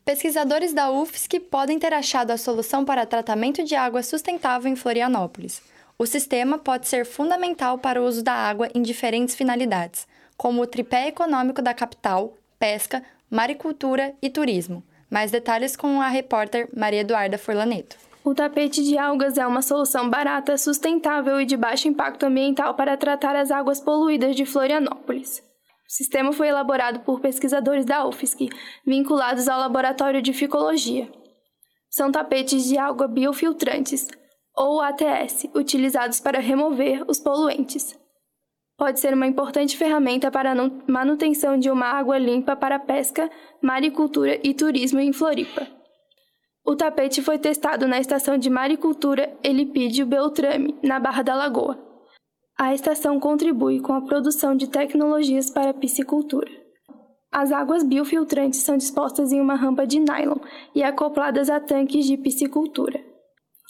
Pesquisadores 0.05 0.73
da 0.73 0.91
UFSC 0.91 1.39
podem 1.39 1.79
ter 1.79 1.93
achado 1.93 2.31
a 2.31 2.37
solução 2.37 2.83
para 2.85 3.05
tratamento 3.05 3.63
de 3.63 3.75
água 3.75 4.03
sustentável 4.03 4.71
em 4.71 4.75
Florianópolis. 4.75 5.61
O 5.97 6.05
sistema 6.05 6.57
pode 6.57 6.87
ser 6.87 7.05
fundamental 7.05 7.77
para 7.77 8.01
o 8.01 8.05
uso 8.05 8.23
da 8.23 8.33
água 8.33 8.67
em 8.73 8.81
diferentes 8.81 9.35
finalidades, 9.35 10.07
como 10.43 10.61
o 10.61 10.67
tripé 10.67 11.07
econômico 11.07 11.61
da 11.61 11.73
capital, 11.73 12.33
pesca, 12.59 13.01
maricultura 13.31 14.13
e 14.21 14.29
turismo. 14.29 14.83
Mais 15.09 15.31
detalhes 15.31 15.73
com 15.73 16.01
a 16.01 16.09
repórter 16.09 16.67
Maria 16.75 16.99
Eduarda 16.99 17.37
Furlaneto. 17.37 17.95
O 18.25 18.35
tapete 18.35 18.83
de 18.83 18.97
algas 18.97 19.37
é 19.37 19.47
uma 19.47 19.61
solução 19.61 20.09
barata, 20.09 20.57
sustentável 20.57 21.39
e 21.39 21.45
de 21.45 21.55
baixo 21.55 21.87
impacto 21.87 22.25
ambiental 22.25 22.73
para 22.73 22.97
tratar 22.97 23.37
as 23.37 23.51
águas 23.51 23.79
poluídas 23.79 24.35
de 24.35 24.45
Florianópolis. 24.45 25.39
O 25.39 25.93
sistema 25.93 26.33
foi 26.33 26.49
elaborado 26.49 26.99
por 27.05 27.21
pesquisadores 27.21 27.85
da 27.85 28.05
UFSC, 28.05 28.49
vinculados 28.85 29.47
ao 29.47 29.57
Laboratório 29.57 30.21
de 30.21 30.33
Ficologia. 30.33 31.09
São 31.89 32.11
tapetes 32.11 32.65
de 32.65 32.77
água 32.77 33.07
biofiltrantes, 33.07 34.09
ou 34.53 34.81
ATS, 34.81 35.45
utilizados 35.55 36.19
para 36.19 36.41
remover 36.41 37.05
os 37.07 37.17
poluentes 37.17 37.97
pode 38.77 38.99
ser 38.99 39.13
uma 39.13 39.27
importante 39.27 39.77
ferramenta 39.77 40.31
para 40.31 40.51
a 40.51 40.71
manutenção 40.87 41.57
de 41.57 41.69
uma 41.69 41.85
água 41.85 42.17
limpa 42.17 42.55
para 42.55 42.79
pesca, 42.79 43.29
maricultura 43.61 44.39
e 44.43 44.53
turismo 44.53 44.99
em 44.99 45.13
Floripa. 45.13 45.67
O 46.65 46.75
tapete 46.75 47.21
foi 47.21 47.37
testado 47.37 47.87
na 47.87 47.99
estação 47.99 48.37
de 48.37 48.49
maricultura 48.49 49.35
Elipídio 49.43 50.05
Beltrame, 50.05 50.77
na 50.81 50.99
Barra 50.99 51.21
da 51.21 51.35
Lagoa. 51.35 51.77
A 52.57 52.73
estação 52.73 53.19
contribui 53.19 53.79
com 53.79 53.93
a 53.93 54.01
produção 54.01 54.55
de 54.55 54.69
tecnologias 54.69 55.49
para 55.49 55.73
piscicultura. 55.73 56.49
As 57.31 57.51
águas 57.51 57.83
biofiltrantes 57.83 58.61
são 58.61 58.77
dispostas 58.77 59.31
em 59.31 59.41
uma 59.41 59.55
rampa 59.55 59.85
de 59.85 59.99
nylon 59.99 60.37
e 60.73 60.83
acopladas 60.83 61.49
a 61.49 61.59
tanques 61.59 62.05
de 62.05 62.15
piscicultura 62.15 63.12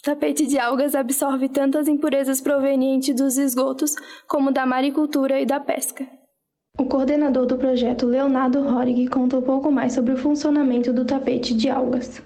tapete 0.04 0.46
de 0.46 0.58
algas 0.58 0.94
absorve 0.94 1.48
tanto 1.48 1.78
as 1.78 1.88
impurezas 1.88 2.40
provenientes 2.40 3.16
dos 3.16 3.38
esgotos 3.38 3.94
como 4.28 4.52
da 4.52 4.66
maricultura 4.66 5.40
e 5.40 5.46
da 5.46 5.58
pesca. 5.58 6.06
O 6.78 6.84
coordenador 6.84 7.46
do 7.46 7.56
projeto, 7.56 8.04
Leonardo 8.04 8.58
Horig, 8.58 9.08
conta 9.08 9.38
um 9.38 9.42
pouco 9.42 9.72
mais 9.72 9.94
sobre 9.94 10.12
o 10.12 10.18
funcionamento 10.18 10.92
do 10.92 11.04
tapete 11.04 11.54
de 11.54 11.70
algas. 11.70 12.20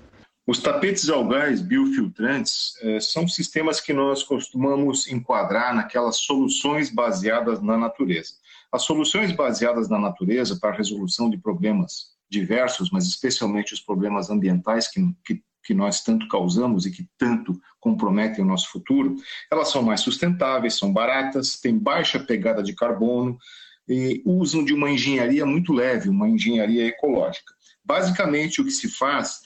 Os 0.46 0.58
tapetes 0.58 1.08
algais 1.08 1.60
biofiltrantes 1.60 2.72
eh, 2.80 2.98
são 2.98 3.28
sistemas 3.28 3.80
que 3.80 3.92
nós 3.92 4.22
costumamos 4.22 5.06
enquadrar 5.06 5.74
naquelas 5.74 6.16
soluções 6.16 6.90
baseadas 6.90 7.60
na 7.60 7.76
natureza. 7.76 8.32
As 8.72 8.82
soluções 8.82 9.30
baseadas 9.30 9.88
na 9.88 9.98
natureza 9.98 10.58
para 10.58 10.70
a 10.70 10.76
resolução 10.76 11.28
de 11.30 11.36
problemas 11.36 12.06
diversos, 12.30 12.90
mas 12.90 13.06
especialmente 13.06 13.74
os 13.74 13.80
problemas 13.80 14.30
ambientais 14.30 14.88
que, 14.88 15.00
que 15.24 15.42
que 15.62 15.74
nós 15.74 16.02
tanto 16.02 16.28
causamos 16.28 16.86
e 16.86 16.90
que 16.90 17.08
tanto 17.18 17.60
comprometem 17.80 18.44
o 18.44 18.46
nosso 18.46 18.70
futuro, 18.70 19.16
elas 19.50 19.70
são 19.70 19.82
mais 19.82 20.00
sustentáveis, 20.00 20.74
são 20.74 20.92
baratas, 20.92 21.58
têm 21.60 21.78
baixa 21.78 22.18
pegada 22.18 22.62
de 22.62 22.74
carbono 22.74 23.38
e 23.88 24.22
usam 24.24 24.64
de 24.64 24.74
uma 24.74 24.90
engenharia 24.90 25.46
muito 25.46 25.72
leve, 25.72 26.08
uma 26.08 26.28
engenharia 26.28 26.86
ecológica. 26.86 27.54
Basicamente, 27.84 28.60
o 28.60 28.64
que 28.64 28.70
se 28.70 28.88
faz 28.88 29.40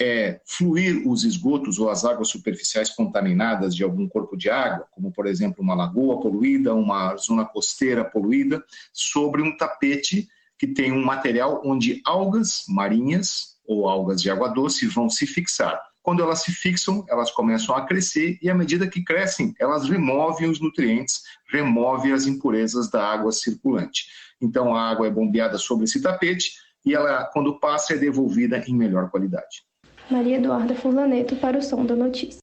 é 0.00 0.40
fluir 0.46 1.02
os 1.08 1.24
esgotos 1.24 1.78
ou 1.78 1.90
as 1.90 2.04
águas 2.04 2.28
superficiais 2.28 2.90
contaminadas 2.90 3.74
de 3.74 3.82
algum 3.82 4.08
corpo 4.08 4.36
de 4.36 4.48
água, 4.48 4.86
como 4.92 5.10
por 5.10 5.26
exemplo 5.26 5.62
uma 5.62 5.74
lagoa 5.74 6.20
poluída, 6.20 6.74
uma 6.74 7.16
zona 7.16 7.44
costeira 7.44 8.04
poluída, 8.04 8.62
sobre 8.92 9.42
um 9.42 9.56
tapete 9.56 10.28
que 10.56 10.66
tem 10.66 10.92
um 10.92 11.04
material 11.04 11.62
onde 11.64 12.00
algas 12.04 12.64
marinhas 12.68 13.57
ou 13.68 13.86
algas 13.86 14.20
de 14.20 14.30
água 14.30 14.48
doce 14.48 14.86
vão 14.86 15.08
se 15.10 15.26
fixar. 15.26 15.80
Quando 16.02 16.22
elas 16.22 16.40
se 16.40 16.50
fixam, 16.50 17.04
elas 17.06 17.30
começam 17.30 17.76
a 17.76 17.84
crescer 17.84 18.38
e 18.40 18.48
à 18.48 18.54
medida 18.54 18.88
que 18.88 19.04
crescem, 19.04 19.54
elas 19.60 19.86
removem 19.86 20.48
os 20.48 20.58
nutrientes, 20.58 21.22
removem 21.52 22.12
as 22.12 22.26
impurezas 22.26 22.90
da 22.90 23.06
água 23.06 23.30
circulante. 23.30 24.06
Então 24.40 24.74
a 24.74 24.88
água 24.88 25.06
é 25.06 25.10
bombeada 25.10 25.58
sobre 25.58 25.84
esse 25.84 26.00
tapete 26.00 26.52
e 26.84 26.94
ela, 26.94 27.24
quando 27.26 27.60
passa, 27.60 27.92
é 27.92 27.98
devolvida 27.98 28.64
em 28.66 28.74
melhor 28.74 29.10
qualidade. 29.10 29.62
Maria 30.10 30.38
Eduarda 30.38 30.74
Furlaneto 30.74 31.36
para 31.36 31.58
o 31.58 31.62
Som 31.62 31.84
da 31.84 31.94
Notícia. 31.94 32.40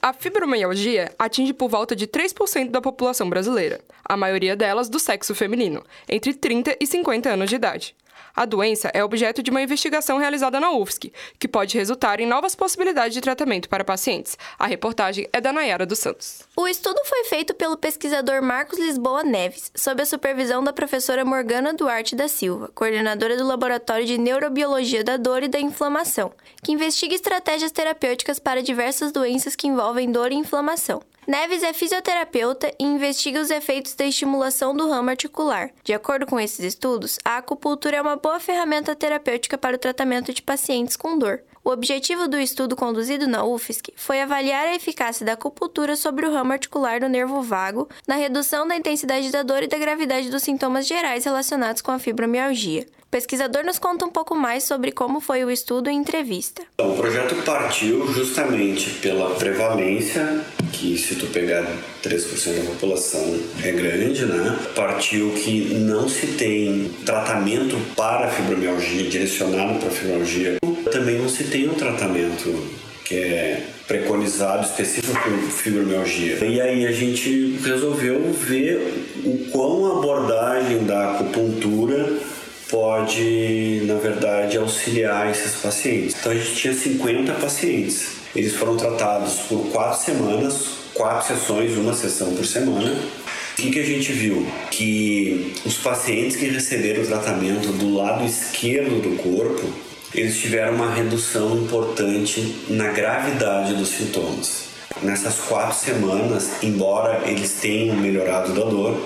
A 0.00 0.12
fibromialgia 0.12 1.12
atinge 1.18 1.52
por 1.52 1.68
volta 1.68 1.94
de 1.94 2.06
3% 2.06 2.70
da 2.70 2.80
população 2.80 3.28
brasileira, 3.28 3.80
a 4.04 4.16
maioria 4.16 4.56
delas 4.56 4.88
do 4.88 4.98
sexo 4.98 5.34
feminino, 5.34 5.84
entre 6.08 6.34
30 6.34 6.76
e 6.80 6.86
50 6.86 7.28
anos 7.30 7.48
de 7.48 7.56
idade. 7.56 7.94
A 8.34 8.44
doença 8.44 8.90
é 8.94 9.02
objeto 9.02 9.42
de 9.42 9.50
uma 9.50 9.62
investigação 9.62 10.18
realizada 10.18 10.60
na 10.60 10.70
UFSC, 10.70 11.12
que 11.38 11.48
pode 11.48 11.76
resultar 11.76 12.20
em 12.20 12.26
novas 12.26 12.54
possibilidades 12.54 13.14
de 13.14 13.20
tratamento 13.20 13.68
para 13.68 13.84
pacientes. 13.84 14.38
A 14.58 14.66
reportagem 14.66 15.28
é 15.32 15.40
da 15.40 15.52
Nayara 15.52 15.84
dos 15.84 15.98
Santos. 15.98 16.42
O 16.56 16.68
estudo 16.68 17.00
foi 17.04 17.24
feito 17.24 17.54
pelo 17.54 17.76
pesquisador 17.76 18.42
Marcos 18.42 18.78
Lisboa 18.78 19.22
Neves, 19.22 19.70
sob 19.74 20.02
a 20.02 20.06
supervisão 20.06 20.62
da 20.62 20.72
professora 20.72 21.24
Morgana 21.24 21.72
Duarte 21.72 22.14
da 22.14 22.28
Silva, 22.28 22.70
coordenadora 22.74 23.36
do 23.36 23.46
Laboratório 23.46 24.06
de 24.06 24.18
Neurobiologia 24.18 25.02
da 25.02 25.16
Dor 25.16 25.42
e 25.42 25.48
da 25.48 25.60
Inflamação, 25.60 26.32
que 26.62 26.72
investiga 26.72 27.14
estratégias 27.14 27.72
terapêuticas 27.72 28.38
para 28.38 28.62
diversas 28.62 29.12
doenças 29.12 29.56
que 29.56 29.66
envolvem 29.66 30.10
dor 30.10 30.32
e 30.32 30.36
inflamação. 30.36 31.02
Neves 31.28 31.62
é 31.62 31.74
fisioterapeuta 31.74 32.72
e 32.80 32.84
investiga 32.84 33.38
os 33.38 33.50
efeitos 33.50 33.94
da 33.94 34.06
estimulação 34.06 34.74
do 34.74 34.88
ramo 34.88 35.10
articular. 35.10 35.68
De 35.84 35.92
acordo 35.92 36.24
com 36.24 36.40
esses 36.40 36.60
estudos, 36.60 37.18
a 37.22 37.36
acupuntura 37.36 37.98
é 37.98 38.00
uma 38.00 38.16
boa 38.16 38.40
ferramenta 38.40 38.96
terapêutica 38.96 39.58
para 39.58 39.76
o 39.76 39.78
tratamento 39.78 40.32
de 40.32 40.40
pacientes 40.40 40.96
com 40.96 41.18
dor. 41.18 41.42
O 41.62 41.68
objetivo 41.68 42.28
do 42.28 42.38
estudo 42.38 42.74
conduzido 42.74 43.26
na 43.26 43.44
UFSC 43.44 43.92
foi 43.94 44.22
avaliar 44.22 44.68
a 44.68 44.74
eficácia 44.74 45.26
da 45.26 45.34
acupuntura 45.34 45.96
sobre 45.96 46.24
o 46.24 46.32
ramo 46.32 46.52
articular 46.54 46.98
do 46.98 47.10
nervo 47.10 47.42
vago 47.42 47.90
na 48.06 48.14
redução 48.14 48.66
da 48.66 48.74
intensidade 48.74 49.30
da 49.30 49.42
dor 49.42 49.62
e 49.62 49.68
da 49.68 49.76
gravidade 49.76 50.30
dos 50.30 50.42
sintomas 50.42 50.86
gerais 50.86 51.26
relacionados 51.26 51.82
com 51.82 51.90
a 51.90 51.98
fibromialgia. 51.98 52.86
O 53.08 53.10
pesquisador 53.10 53.64
nos 53.64 53.78
conta 53.78 54.04
um 54.04 54.10
pouco 54.10 54.34
mais 54.34 54.64
sobre 54.64 54.92
como 54.92 55.18
foi 55.18 55.42
o 55.42 55.50
estudo 55.50 55.88
em 55.88 55.96
entrevista. 55.96 56.60
O 56.78 56.92
projeto 56.92 57.42
partiu 57.42 58.06
justamente 58.12 58.90
pela 59.00 59.34
prevalência 59.34 60.44
que 60.74 60.98
se 60.98 61.14
tu 61.14 61.26
pegar 61.28 61.64
3% 62.04 62.58
da 62.58 62.70
população 62.70 63.40
é 63.64 63.72
grande, 63.72 64.26
né? 64.26 64.58
Partiu 64.76 65.30
que 65.30 65.72
não 65.76 66.06
se 66.06 66.26
tem 66.26 66.90
tratamento 67.06 67.78
para 67.96 68.28
fibromialgia, 68.28 69.08
direcionado 69.08 69.78
para 69.78 69.88
fibromialgia. 69.88 70.58
Também 70.92 71.18
não 71.18 71.30
se 71.30 71.44
tem 71.44 71.66
um 71.66 71.74
tratamento 71.74 72.62
que 73.06 73.14
é 73.14 73.66
preconizado 73.86 74.66
específico 74.66 75.14
para 75.14 75.32
fibromialgia. 75.50 76.44
E 76.44 76.60
aí 76.60 76.86
a 76.86 76.92
gente 76.92 77.58
resolveu 77.64 78.30
ver 78.34 79.16
o 79.24 79.48
quão 79.50 79.86
a 79.86 79.98
abordagem 79.98 80.84
da 80.84 81.12
acupuntura 81.12 82.36
pode, 82.68 83.82
na 83.84 83.94
verdade, 83.94 84.58
auxiliar 84.58 85.30
esses 85.30 85.60
pacientes. 85.60 86.14
Então 86.18 86.32
a 86.32 86.34
gente 86.34 86.54
tinha 86.54 86.74
50 86.74 87.32
pacientes. 87.34 88.18
Eles 88.36 88.54
foram 88.54 88.76
tratados 88.76 89.34
por 89.48 89.70
quatro 89.70 90.04
semanas, 90.04 90.66
quatro 90.94 91.34
sessões, 91.34 91.76
uma 91.76 91.94
sessão 91.94 92.34
por 92.34 92.44
semana. 92.44 92.90
O 92.90 93.60
que, 93.60 93.70
que 93.70 93.80
a 93.80 93.84
gente 93.84 94.12
viu? 94.12 94.46
Que 94.70 95.54
os 95.64 95.76
pacientes 95.78 96.36
que 96.36 96.46
receberam 96.46 97.02
o 97.02 97.06
tratamento 97.06 97.72
do 97.72 97.94
lado 97.96 98.24
esquerdo 98.24 99.02
do 99.02 99.16
corpo, 99.16 99.66
eles 100.14 100.38
tiveram 100.38 100.74
uma 100.74 100.94
redução 100.94 101.56
importante 101.56 102.64
na 102.68 102.88
gravidade 102.92 103.74
dos 103.74 103.88
sintomas. 103.88 104.68
Nessas 105.02 105.38
quatro 105.40 105.76
semanas, 105.76 106.62
embora 106.62 107.22
eles 107.26 107.54
tenham 107.60 107.96
melhorado 107.96 108.52
da 108.52 108.64
dor, 108.64 108.96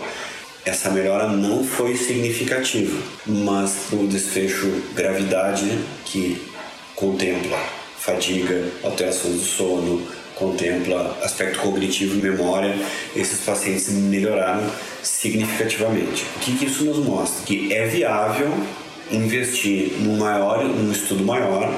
essa 0.65 0.91
melhora 0.91 1.29
não 1.29 1.65
foi 1.65 1.97
significativa, 1.97 2.97
mas 3.27 3.89
o 3.93 4.07
desfecho 4.07 4.83
gravidade, 4.95 5.79
que 6.05 6.41
contempla 6.95 7.59
fadiga, 7.99 8.65
alterações 8.83 9.35
do 9.35 9.45
sono, 9.45 10.07
contempla 10.35 11.19
aspecto 11.23 11.59
cognitivo 11.61 12.19
e 12.19 12.23
memória, 12.23 12.75
esses 13.15 13.41
pacientes 13.41 13.89
melhoraram 13.91 14.69
significativamente. 15.03 16.25
O 16.37 16.41
que, 16.41 16.57
que 16.57 16.65
isso 16.67 16.85
nos 16.85 16.99
mostra? 16.99 17.45
Que 17.45 17.73
é 17.73 17.87
viável 17.87 18.53
investir 19.11 19.93
num 20.01 20.17
maior, 20.17 20.65
num 20.65 20.91
estudo 20.91 21.25
maior 21.25 21.73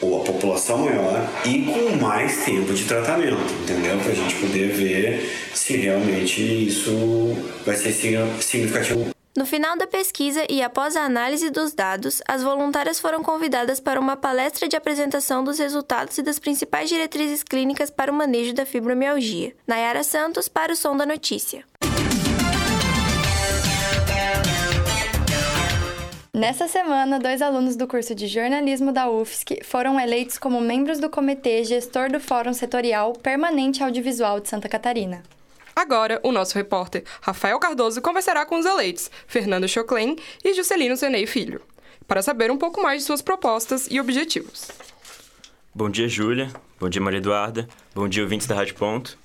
ou 0.00 0.20
a 0.20 0.24
população 0.24 0.78
maior 0.78 1.28
e 1.44 1.64
com 1.64 1.96
mais 1.96 2.44
tempo 2.44 2.72
de 2.72 2.84
tratamento, 2.84 3.38
entendeu? 3.62 3.98
Para 3.98 4.12
a 4.12 4.14
gente 4.14 4.34
poder 4.36 4.68
ver 4.68 5.30
se 5.54 5.76
realmente 5.76 6.68
isso 6.68 7.36
vai 7.64 7.76
ser 7.76 7.92
significativo. 8.40 9.16
No 9.36 9.44
final 9.44 9.76
da 9.76 9.86
pesquisa 9.86 10.46
e 10.48 10.62
após 10.62 10.96
a 10.96 11.02
análise 11.02 11.50
dos 11.50 11.74
dados, 11.74 12.22
as 12.26 12.42
voluntárias 12.42 12.98
foram 12.98 13.22
convidadas 13.22 13.78
para 13.78 14.00
uma 14.00 14.16
palestra 14.16 14.66
de 14.66 14.74
apresentação 14.74 15.44
dos 15.44 15.58
resultados 15.58 16.16
e 16.16 16.22
das 16.22 16.38
principais 16.38 16.88
diretrizes 16.88 17.42
clínicas 17.42 17.90
para 17.90 18.10
o 18.10 18.14
manejo 18.14 18.54
da 18.54 18.64
fibromialgia. 18.64 19.52
Nayara 19.66 20.02
Santos 20.02 20.48
para 20.48 20.72
o 20.72 20.76
Som 20.76 20.96
da 20.96 21.04
Notícia. 21.04 21.64
Nessa 26.36 26.68
semana, 26.68 27.18
dois 27.18 27.40
alunos 27.40 27.76
do 27.76 27.86
curso 27.86 28.14
de 28.14 28.26
jornalismo 28.26 28.92
da 28.92 29.08
UFSC 29.08 29.64
foram 29.64 29.98
eleitos 29.98 30.36
como 30.36 30.60
membros 30.60 31.00
do 31.00 31.08
comitê 31.08 31.64
gestor 31.64 32.12
do 32.12 32.20
Fórum 32.20 32.52
Setorial 32.52 33.14
Permanente 33.14 33.82
Audiovisual 33.82 34.38
de 34.38 34.50
Santa 34.50 34.68
Catarina. 34.68 35.22
Agora, 35.74 36.20
o 36.22 36.30
nosso 36.30 36.54
repórter 36.54 37.04
Rafael 37.22 37.58
Cardoso 37.58 38.02
conversará 38.02 38.44
com 38.44 38.58
os 38.58 38.66
eleitos 38.66 39.10
Fernando 39.26 39.66
Choclen 39.66 40.14
e 40.44 40.52
Juscelino 40.52 40.94
Zenei 40.94 41.26
Filho, 41.26 41.62
para 42.06 42.20
saber 42.20 42.50
um 42.50 42.58
pouco 42.58 42.82
mais 42.82 43.00
de 43.00 43.06
suas 43.06 43.22
propostas 43.22 43.88
e 43.90 43.98
objetivos. 43.98 44.70
Bom 45.74 45.88
dia, 45.88 46.06
Júlia. 46.06 46.52
Bom 46.78 46.90
dia, 46.90 47.00
Maria 47.00 47.16
Eduarda. 47.16 47.66
Bom 47.94 48.06
dia, 48.06 48.22
ouvintes 48.22 48.46
da 48.46 48.54
Rádio 48.54 48.74
Ponto. 48.74 49.18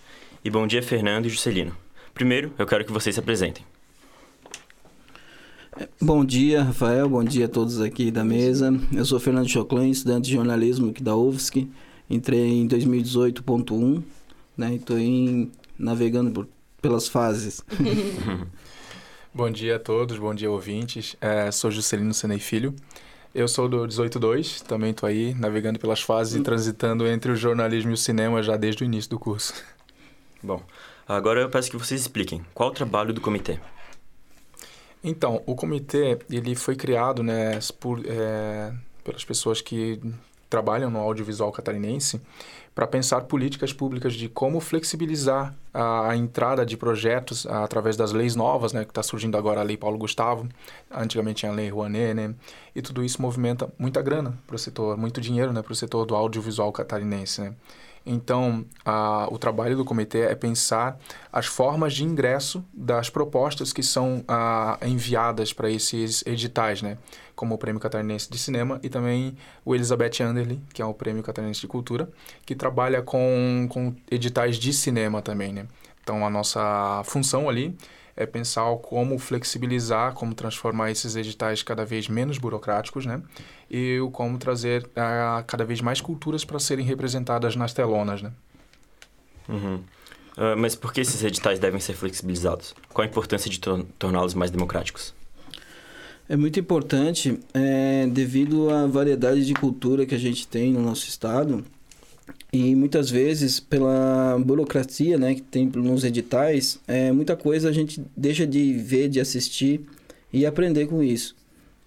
E 0.45 0.49
bom 0.49 0.65
dia, 0.65 0.81
Fernando 0.81 1.25
e 1.25 1.29
Juscelino. 1.29 1.75
Primeiro, 2.13 2.53
eu 2.57 2.65
quero 2.65 2.85
que 2.85 2.91
vocês 2.93 3.13
se 3.13 3.19
apresentem. 3.19 3.65
Bom 6.01 6.25
dia, 6.25 6.63
Rafael. 6.63 7.07
Bom 7.07 7.23
dia 7.23 7.45
a 7.45 7.49
todos 7.49 7.79
aqui 7.79 8.11
da 8.11 8.25
mesa. 8.25 8.73
Eu 8.93 9.05
sou 9.05 9.19
Fernando 9.19 9.47
Choclan, 9.47 9.87
estudante 9.87 10.25
de 10.25 10.33
jornalismo 10.33 10.89
aqui 10.89 11.01
da 11.01 11.15
UFSC. 11.15 11.65
Entrei 12.09 12.61
em 12.61 12.67
2018.1, 12.67 14.03
né? 14.57 14.75
Estou 14.75 14.97
navegando 15.79 16.31
por, 16.31 16.47
pelas 16.81 17.07
fases. 17.07 17.63
bom 19.33 19.49
dia 19.49 19.77
a 19.77 19.79
todos, 19.79 20.19
bom 20.19 20.35
dia 20.35 20.51
ouvintes. 20.51 21.15
É, 21.21 21.49
sou 21.51 21.71
Juscelino 21.71 22.13
Senei 22.13 22.39
Filho. 22.39 22.75
Eu 23.33 23.47
sou 23.47 23.69
do 23.69 23.87
18.2, 23.87 24.63
também 24.63 24.91
estou 24.91 25.07
aí 25.07 25.33
navegando 25.35 25.79
pelas 25.79 26.01
fases 26.01 26.35
e 26.35 26.41
transitando 26.41 27.07
entre 27.07 27.31
o 27.31 27.35
jornalismo 27.35 27.91
e 27.91 27.93
o 27.93 27.97
cinema 27.97 28.43
já 28.43 28.57
desde 28.57 28.83
o 28.83 28.85
início 28.85 29.09
do 29.09 29.17
curso. 29.17 29.53
Bom, 30.43 30.61
agora 31.07 31.39
eu 31.39 31.49
peço 31.49 31.71
que 31.71 31.77
vocês 31.77 32.01
expliquem 32.01 32.45
qual 32.53 32.69
o 32.69 32.73
trabalho 32.73 33.13
do 33.13 33.21
comitê. 33.21 33.57
Então, 35.03 35.41
o 35.45 35.55
comitê 35.55 36.19
ele 36.29 36.55
foi 36.55 36.75
criado 36.75 37.23
né, 37.23 37.59
por, 37.79 38.01
é, 38.05 38.71
pelas 39.03 39.25
pessoas 39.25 39.61
que 39.61 39.99
trabalham 40.49 40.91
no 40.91 40.99
audiovisual 40.99 41.51
catarinense 41.51 42.21
para 42.75 42.85
pensar 42.85 43.21
políticas 43.21 43.73
públicas 43.73 44.13
de 44.13 44.29
como 44.29 44.59
flexibilizar 44.59 45.53
a, 45.73 46.09
a 46.09 46.15
entrada 46.15 46.65
de 46.65 46.77
projetos 46.77 47.45
através 47.45 47.97
das 47.97 48.11
leis 48.11 48.35
novas, 48.35 48.73
né, 48.73 48.83
que 48.83 48.91
está 48.91 49.01
surgindo 49.01 49.37
agora 49.37 49.59
a 49.59 49.63
Lei 49.63 49.75
Paulo 49.75 49.97
Gustavo, 49.97 50.47
antigamente 50.89 51.39
tinha 51.39 51.51
a 51.51 51.55
Lei 51.55 51.69
Rouanet, 51.69 52.13
né, 52.13 52.35
e 52.75 52.81
tudo 52.81 53.03
isso 53.03 53.21
movimenta 53.21 53.71
muita 53.77 54.01
grana 54.01 54.37
para 54.45 54.55
o 54.55 54.59
setor, 54.59 54.97
muito 54.97 55.19
dinheiro 55.19 55.51
né, 55.51 55.61
para 55.61 55.73
o 55.73 55.75
setor 55.75 56.05
do 56.05 56.15
audiovisual 56.15 56.71
catarinense. 56.71 57.41
Né. 57.41 57.53
Então, 58.05 58.65
a, 58.83 59.27
o 59.31 59.37
trabalho 59.37 59.77
do 59.77 59.85
comitê 59.85 60.21
é 60.21 60.35
pensar 60.35 60.99
as 61.31 61.45
formas 61.45 61.93
de 61.93 62.03
ingresso 62.03 62.63
das 62.73 63.09
propostas 63.09 63.71
que 63.71 63.83
são 63.83 64.23
a, 64.27 64.77
enviadas 64.83 65.53
para 65.53 65.69
esses 65.69 66.23
editais, 66.25 66.81
né? 66.81 66.97
como 67.35 67.55
o 67.55 67.57
Prêmio 67.57 67.81
Catarinense 67.81 68.29
de 68.29 68.37
Cinema 68.37 68.79
e 68.83 68.89
também 68.89 69.35
o 69.65 69.73
Elizabeth 69.73 70.21
Anderley, 70.21 70.61
que 70.73 70.81
é 70.81 70.85
o 70.85 70.93
Prêmio 70.93 71.23
Catarinense 71.23 71.61
de 71.61 71.67
Cultura, 71.67 72.07
que 72.45 72.55
trabalha 72.55 73.01
com, 73.01 73.67
com 73.69 73.95
editais 74.11 74.57
de 74.57 74.71
cinema 74.71 75.21
também. 75.21 75.51
Né? 75.51 75.65
Então, 76.03 76.25
a 76.25 76.29
nossa 76.29 77.01
função 77.03 77.49
ali 77.49 77.75
é 78.15 78.25
pensar 78.25 78.63
como 78.77 79.17
flexibilizar, 79.17 80.13
como 80.13 80.35
transformar 80.35 80.91
esses 80.91 81.15
editais 81.15 81.63
cada 81.63 81.85
vez 81.85 82.07
menos 82.07 82.37
burocráticos, 82.37 83.05
né? 83.05 83.21
E 83.73 83.99
como 84.11 84.37
trazer 84.37 84.83
uh, 84.83 85.43
cada 85.47 85.63
vez 85.63 85.79
mais 85.79 86.01
culturas 86.01 86.43
para 86.43 86.59
serem 86.59 86.85
representadas 86.85 87.55
nas 87.55 87.73
telonas, 87.73 88.21
né? 88.21 88.33
Uhum. 89.47 89.75
Uh, 89.75 90.57
mas 90.57 90.75
por 90.75 90.91
que 90.91 90.99
esses 90.99 91.23
editais 91.23 91.57
devem 91.57 91.79
ser 91.79 91.93
flexibilizados? 91.93 92.75
Qual 92.93 93.05
a 93.05 93.09
importância 93.09 93.49
de 93.49 93.59
torná-los 93.97 94.33
mais 94.33 94.51
democráticos? 94.51 95.13
É 96.27 96.35
muito 96.35 96.59
importante 96.59 97.39
é, 97.53 98.07
devido 98.07 98.69
à 98.69 98.87
variedade 98.87 99.45
de 99.45 99.53
cultura 99.53 100.05
que 100.05 100.15
a 100.15 100.19
gente 100.19 100.47
tem 100.47 100.73
no 100.73 100.81
nosso 100.81 101.07
estado 101.07 101.63
e 102.53 102.75
muitas 102.75 103.09
vezes, 103.09 103.59
pela 103.61 104.37
burocracia 104.39 105.17
né, 105.17 105.35
que 105.35 105.41
tem 105.41 105.65
nos 105.67 106.03
editais, 106.03 106.79
é, 106.85 107.11
muita 107.11 107.35
coisa 107.35 107.69
a 107.69 107.71
gente 107.71 108.03
deixa 108.15 108.45
de 108.45 108.73
ver, 108.73 109.07
de 109.07 109.19
assistir 109.21 109.81
e 110.33 110.45
aprender 110.45 110.87
com 110.87 111.01
isso. 111.01 111.35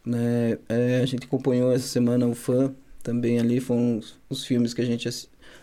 Né? 0.05 0.59
É, 0.69 1.01
a 1.03 1.07
gente 1.07 1.27
acompanhou 1.27 1.73
essa 1.73 1.87
semana 1.87 2.27
o 2.27 2.35
Fã, 2.35 2.75
também 3.03 3.39
ali 3.39 3.61
foram 3.61 3.99
os, 3.99 4.19
os 4.29 4.45
filmes 4.45 4.75
que 4.75 4.81
a 4.81 4.85
gente 4.85 5.09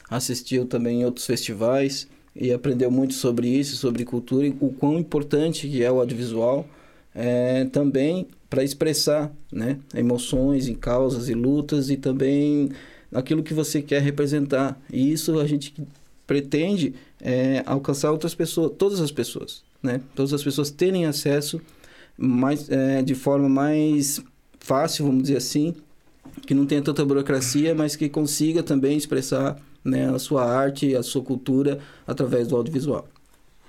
assistiu 0.10 0.66
também 0.66 1.02
em 1.02 1.06
outros 1.06 1.26
festivais 1.26 2.08
e 2.36 2.52
aprendeu 2.52 2.90
muito 2.90 3.14
sobre 3.14 3.48
isso, 3.48 3.76
sobre 3.76 4.06
cultura 4.06 4.48
e 4.48 4.56
o 4.60 4.70
quão 4.70 4.98
importante 5.00 5.68
que 5.68 5.84
é 5.84 5.92
o 5.92 6.00
audiovisual 6.00 6.68
é, 7.14 7.66
também 7.66 8.28
para 8.50 8.64
expressar 8.64 9.32
né, 9.52 9.78
emoções 9.96 10.68
e 10.68 10.76
causas 10.76 11.30
e 11.30 11.34
lutas 11.34 11.90
e 11.90 11.98
também 11.98 12.70
naquilo 13.12 13.44
que 13.44 13.54
você 13.54 13.82
quer 13.82 14.02
representar. 14.02 14.80
E 14.92 15.12
isso 15.12 15.40
a 15.40 15.48
gente 15.48 15.74
pretende 16.26 16.94
é, 17.20 17.64
alcançar 17.66 18.12
outras 18.12 18.34
pessoas, 18.34 18.72
todas 18.78 19.02
as 19.02 19.12
pessoas, 19.12 19.64
né? 19.84 20.02
Todas 20.16 20.34
as 20.34 20.44
pessoas 20.44 20.72
terem 20.72 21.06
acesso 21.06 21.62
mais, 22.18 22.70
é, 22.70 23.02
de 23.02 23.16
forma 23.16 23.50
mais 23.50 24.22
fácil, 24.62 25.06
vamos 25.06 25.24
dizer 25.24 25.38
assim, 25.38 25.76
que 26.48 26.54
não 26.54 26.66
tenha 26.66 26.82
tanta 26.82 27.04
burocracia, 27.04 27.76
mas 27.76 27.96
que 27.96 28.08
consiga 28.08 28.64
também 28.64 28.96
expressar 28.96 29.58
né, 29.84 30.10
a 30.10 30.20
sua 30.20 30.46
arte, 30.46 30.96
a 30.96 31.04
sua 31.04 31.22
cultura 31.22 31.80
através 32.08 32.48
do 32.48 32.56
audiovisual. 32.56 33.08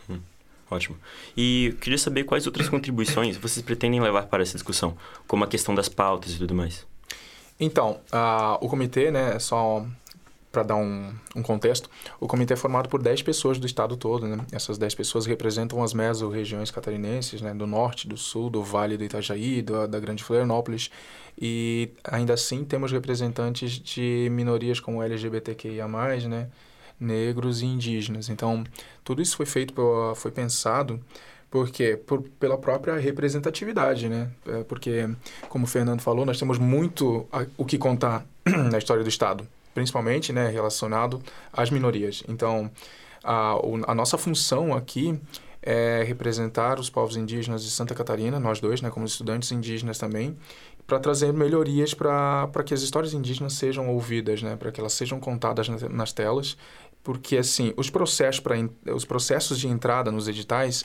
Hum, 0.08 0.20
ótimo. 0.70 0.96
E 1.36 1.66
eu 1.66 1.76
queria 1.76 1.98
saber 1.98 2.24
quais 2.24 2.46
outras 2.46 2.68
contribuições 2.68 3.36
vocês 3.36 3.64
pretendem 3.64 4.00
levar 4.00 4.26
para 4.26 4.42
essa 4.42 4.54
discussão, 4.54 4.96
como 5.26 5.42
a 5.42 5.48
questão 5.48 5.74
das 5.74 5.88
pautas 5.88 6.34
e 6.34 6.38
tudo 6.38 6.54
mais. 6.54 6.86
Então, 7.58 8.00
uh, 8.12 8.58
o 8.60 8.68
comitê, 8.68 9.10
né, 9.10 9.38
só 9.38 9.86
para 10.52 10.62
dar 10.62 10.76
um, 10.76 11.10
um, 11.34 11.42
contexto, 11.42 11.88
o 12.20 12.28
comitê 12.28 12.52
é 12.52 12.56
formado 12.56 12.88
por 12.88 13.02
10 13.02 13.22
pessoas 13.22 13.58
do 13.58 13.66
estado 13.66 13.96
todo, 13.96 14.28
né? 14.28 14.36
Essas 14.52 14.76
10 14.76 14.94
pessoas 14.94 15.24
representam 15.24 15.82
as 15.82 15.94
meso-regiões 15.94 16.70
catarinenses, 16.70 17.40
né? 17.40 17.54
Do 17.54 17.66
norte, 17.66 18.06
do 18.06 18.18
sul, 18.18 18.50
do 18.50 18.62
Vale 18.62 18.98
do 18.98 19.04
Itajaí, 19.04 19.62
do, 19.62 19.88
da 19.88 19.98
Grande 19.98 20.22
Florianópolis. 20.22 20.90
E 21.40 21.90
ainda 22.04 22.34
assim 22.34 22.64
temos 22.64 22.92
representantes 22.92 23.72
de 23.72 24.28
minorias 24.30 24.78
como 24.78 25.02
LGBTQIA+, 25.02 25.88
né? 26.28 26.48
negros 27.00 27.62
e 27.62 27.66
indígenas. 27.66 28.28
Então, 28.28 28.62
tudo 29.02 29.20
isso 29.20 29.36
foi 29.36 29.46
feito, 29.46 29.74
foi 30.14 30.30
pensado 30.30 31.00
porque 31.50 31.98
por, 31.98 32.22
pela 32.40 32.56
própria 32.56 32.96
representatividade, 32.96 34.08
né? 34.08 34.30
É 34.46 34.64
porque, 34.64 35.06
como 35.50 35.64
o 35.64 35.68
Fernando 35.68 36.00
falou, 36.00 36.24
nós 36.24 36.38
temos 36.38 36.58
muito 36.58 37.26
a, 37.30 37.44
o 37.58 37.64
que 37.66 37.76
contar 37.76 38.24
na 38.70 38.78
história 38.78 39.02
do 39.02 39.08
Estado, 39.08 39.46
principalmente, 39.74 40.32
né, 40.32 40.48
relacionado 40.48 41.22
às 41.52 41.70
minorias. 41.70 42.22
Então, 42.28 42.70
a, 43.22 43.54
a 43.86 43.94
nossa 43.94 44.18
função 44.18 44.74
aqui 44.74 45.18
é 45.62 46.02
representar 46.02 46.80
os 46.80 46.90
povos 46.90 47.16
indígenas 47.16 47.62
de 47.62 47.70
Santa 47.70 47.94
Catarina, 47.94 48.40
nós 48.40 48.60
dois, 48.60 48.82
né, 48.82 48.90
como 48.90 49.06
estudantes 49.06 49.52
indígenas 49.52 49.96
também, 49.96 50.36
para 50.86 50.98
trazer 50.98 51.32
melhorias 51.32 51.94
para 51.94 52.48
que 52.66 52.74
as 52.74 52.82
histórias 52.82 53.14
indígenas 53.14 53.54
sejam 53.54 53.88
ouvidas, 53.88 54.42
né, 54.42 54.56
para 54.56 54.72
que 54.72 54.80
elas 54.80 54.92
sejam 54.92 55.20
contadas 55.20 55.68
nas, 55.68 55.82
nas 55.82 56.12
telas, 56.12 56.56
porque 57.02 57.36
assim 57.36 57.72
os 57.76 57.88
processos 57.88 58.40
para 58.40 58.56
os 58.94 59.04
processos 59.04 59.58
de 59.58 59.68
entrada 59.68 60.10
nos 60.10 60.28
editais 60.28 60.84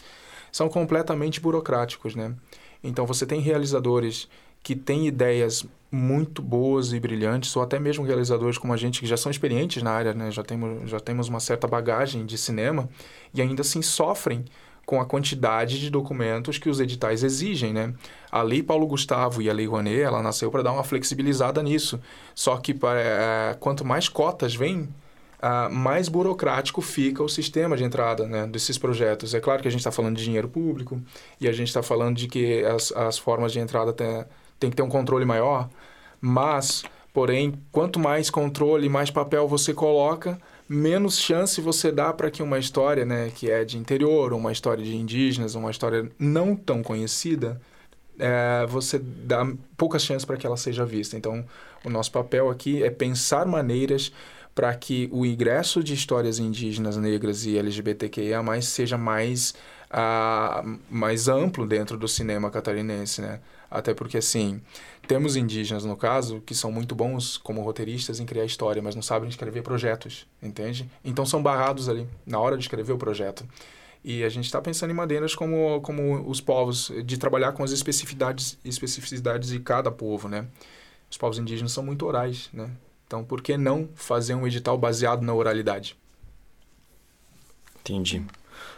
são 0.52 0.70
completamente 0.70 1.40
burocráticos, 1.40 2.16
né? 2.16 2.36
Então 2.84 3.06
você 3.06 3.26
tem 3.26 3.42
realizadores 3.42 4.30
que 4.64 4.76
têm 4.76 5.08
ideias 5.08 5.66
muito 5.92 6.42
boas 6.42 6.92
e 6.92 7.00
brilhantes, 7.00 7.56
ou 7.56 7.64
até 7.64 7.80
mesmo 7.80 8.06
realizadores 8.06 8.58
como 8.58 8.74
a 8.74 8.78
gente 8.78 9.00
que 9.00 9.08
já 9.08 9.16
são 9.16 9.32
experientes 9.32 9.82
na 9.82 9.92
área, 9.92 10.14
né? 10.14 10.30
Já 10.32 10.44
temos, 10.44 10.90
já 10.90 11.00
temos 11.00 11.30
uma 11.30 11.40
certa 11.40 11.68
bagagem 11.68 12.26
de 12.26 12.38
cinema 12.38 12.90
e 13.34 13.42
ainda 13.42 13.62
assim 13.62 13.82
sofrem 13.82 14.44
com 14.86 15.02
a 15.02 15.06
quantidade 15.06 15.80
de 15.80 15.90
documentos 15.90 16.58
que 16.58 16.70
os 16.70 16.80
editais 16.80 17.24
exigem, 17.24 17.74
né? 17.74 17.94
A 18.32 18.42
Lei 18.42 18.64
Paulo 18.64 18.88
Gustavo 18.88 19.42
e 19.42 19.50
a 19.50 19.54
Lei 19.54 19.66
Rouanet, 19.66 20.02
ela 20.02 20.22
nasceu 20.22 20.50
para 20.50 20.64
dar 20.64 20.72
uma 20.72 20.84
flexibilizada 20.84 21.62
nisso. 21.62 22.00
Só 22.34 22.56
que 22.58 22.74
para, 22.74 23.00
é, 23.00 23.58
quanto 23.60 23.84
mais 23.84 24.08
cotas 24.08 24.56
vêm, 24.56 24.88
uh, 25.44 25.70
mais 25.70 26.08
burocrático 26.08 26.82
fica 26.82 27.22
o 27.22 27.28
sistema 27.28 27.76
de 27.76 27.84
entrada 27.84 28.26
né, 28.28 28.48
desses 28.48 28.78
projetos. 28.78 29.34
É 29.34 29.42
claro 29.42 29.62
que 29.62 29.68
a 29.68 29.72
gente 29.72 29.82
está 29.82 29.92
falando 29.92 30.16
de 30.16 30.24
dinheiro 30.24 30.48
público 30.48 31.02
e 31.40 31.48
a 31.48 31.52
gente 31.52 31.68
está 31.68 31.84
falando 31.84 32.16
de 32.16 32.28
que 32.28 32.64
as, 32.64 32.92
as 32.94 33.18
formas 33.18 33.52
de 33.52 33.60
entrada 33.60 33.92
tem, 33.92 34.24
tem 34.60 34.70
que 34.70 34.76
ter 34.76 34.84
um 34.84 34.90
controle 34.90 35.26
maior, 35.26 35.70
mas, 36.20 36.84
porém, 37.14 37.54
quanto 37.72 38.00
mais 38.00 38.30
controle, 38.30 38.90
mais 38.90 39.12
papel 39.12 39.48
você 39.48 39.74
coloca, 39.74 40.40
menos 40.68 41.20
chance 41.20 41.62
você 41.62 41.92
dá 41.92 42.12
para 42.12 42.30
que 42.30 42.44
uma 42.44 42.60
história 42.60 43.06
né, 43.06 43.32
que 43.34 43.50
é 43.50 43.64
de 43.64 43.78
interior, 43.78 44.34
uma 44.34 44.52
história 44.52 44.84
de 44.84 44.96
indígenas, 44.96 45.56
uma 45.56 45.72
história 45.72 46.12
não 46.20 46.56
tão 46.56 46.84
conhecida, 46.84 47.62
é, 48.20 48.66
você 48.68 49.00
dá 49.00 49.48
poucas 49.78 50.04
chances 50.04 50.26
para 50.26 50.38
que 50.38 50.46
ela 50.46 50.58
seja 50.58 50.86
vista. 50.86 51.16
Então, 51.16 51.46
o 51.86 51.90
nosso 51.90 52.12
papel 52.12 52.50
aqui 52.50 52.84
é 52.84 52.90
pensar 52.90 53.46
maneiras 53.46 54.12
para 54.54 54.74
que 54.74 55.08
o 55.12 55.24
ingresso 55.24 55.84
de 55.84 55.94
histórias 55.94 56.40
indígenas, 56.40 56.98
negras 56.98 57.46
e 57.46 57.58
LGBTQIA+, 57.58 58.42
seja 58.62 58.98
mais, 58.98 59.54
uh, 59.92 60.80
mais 60.90 61.28
amplo 61.28 61.66
dentro 61.66 61.98
do 61.98 62.08
cinema 62.08 62.50
catarinense, 62.50 63.22
né? 63.22 63.40
Até 63.70 63.94
porque, 63.94 64.18
assim, 64.18 64.62
temos 65.08 65.36
indígenas, 65.36 65.84
no 65.84 65.98
caso, 65.98 66.42
que 66.42 66.56
são 66.56 66.72
muito 66.72 66.96
bons 66.96 67.38
como 67.38 67.62
roteiristas 67.62 68.20
em 68.20 68.26
criar 68.26 68.46
história, 68.46 68.82
mas 68.82 68.96
não 68.96 69.02
sabem 69.02 69.30
escrever 69.30 69.62
projetos, 69.62 70.26
entende? 70.42 70.90
Então 71.04 71.26
são 71.26 71.42
barrados 71.42 71.90
ali, 71.90 72.08
na 72.26 72.40
hora 72.40 72.58
de 72.58 72.64
escrever 72.64 72.94
o 72.94 72.98
projeto. 72.98 73.46
E 74.04 74.24
a 74.24 74.30
gente 74.30 74.46
está 74.46 74.62
pensando 74.62 74.92
em 74.92 74.94
maneiras 74.94 75.36
como, 75.36 75.82
como 75.82 76.30
os 76.30 76.40
povos, 76.40 76.92
de 77.04 77.18
trabalhar 77.18 77.52
com 77.52 77.64
as 77.64 77.72
especificidades, 77.72 78.58
especificidades 78.64 79.50
de 79.50 79.60
cada 79.60 79.92
povo, 79.92 80.30
né? 80.30 80.48
Os 81.10 81.18
povos 81.18 81.40
indígenas 81.40 81.72
são 81.72 81.84
muito 81.84 82.06
orais, 82.06 82.50
né? 82.54 82.70
Então, 83.06 83.24
por 83.24 83.42
que 83.42 83.58
não 83.58 83.90
fazer 83.96 84.36
um 84.36 84.46
edital 84.46 84.78
baseado 84.78 85.22
na 85.24 85.34
oralidade? 85.34 85.98
Entendi. 87.80 88.26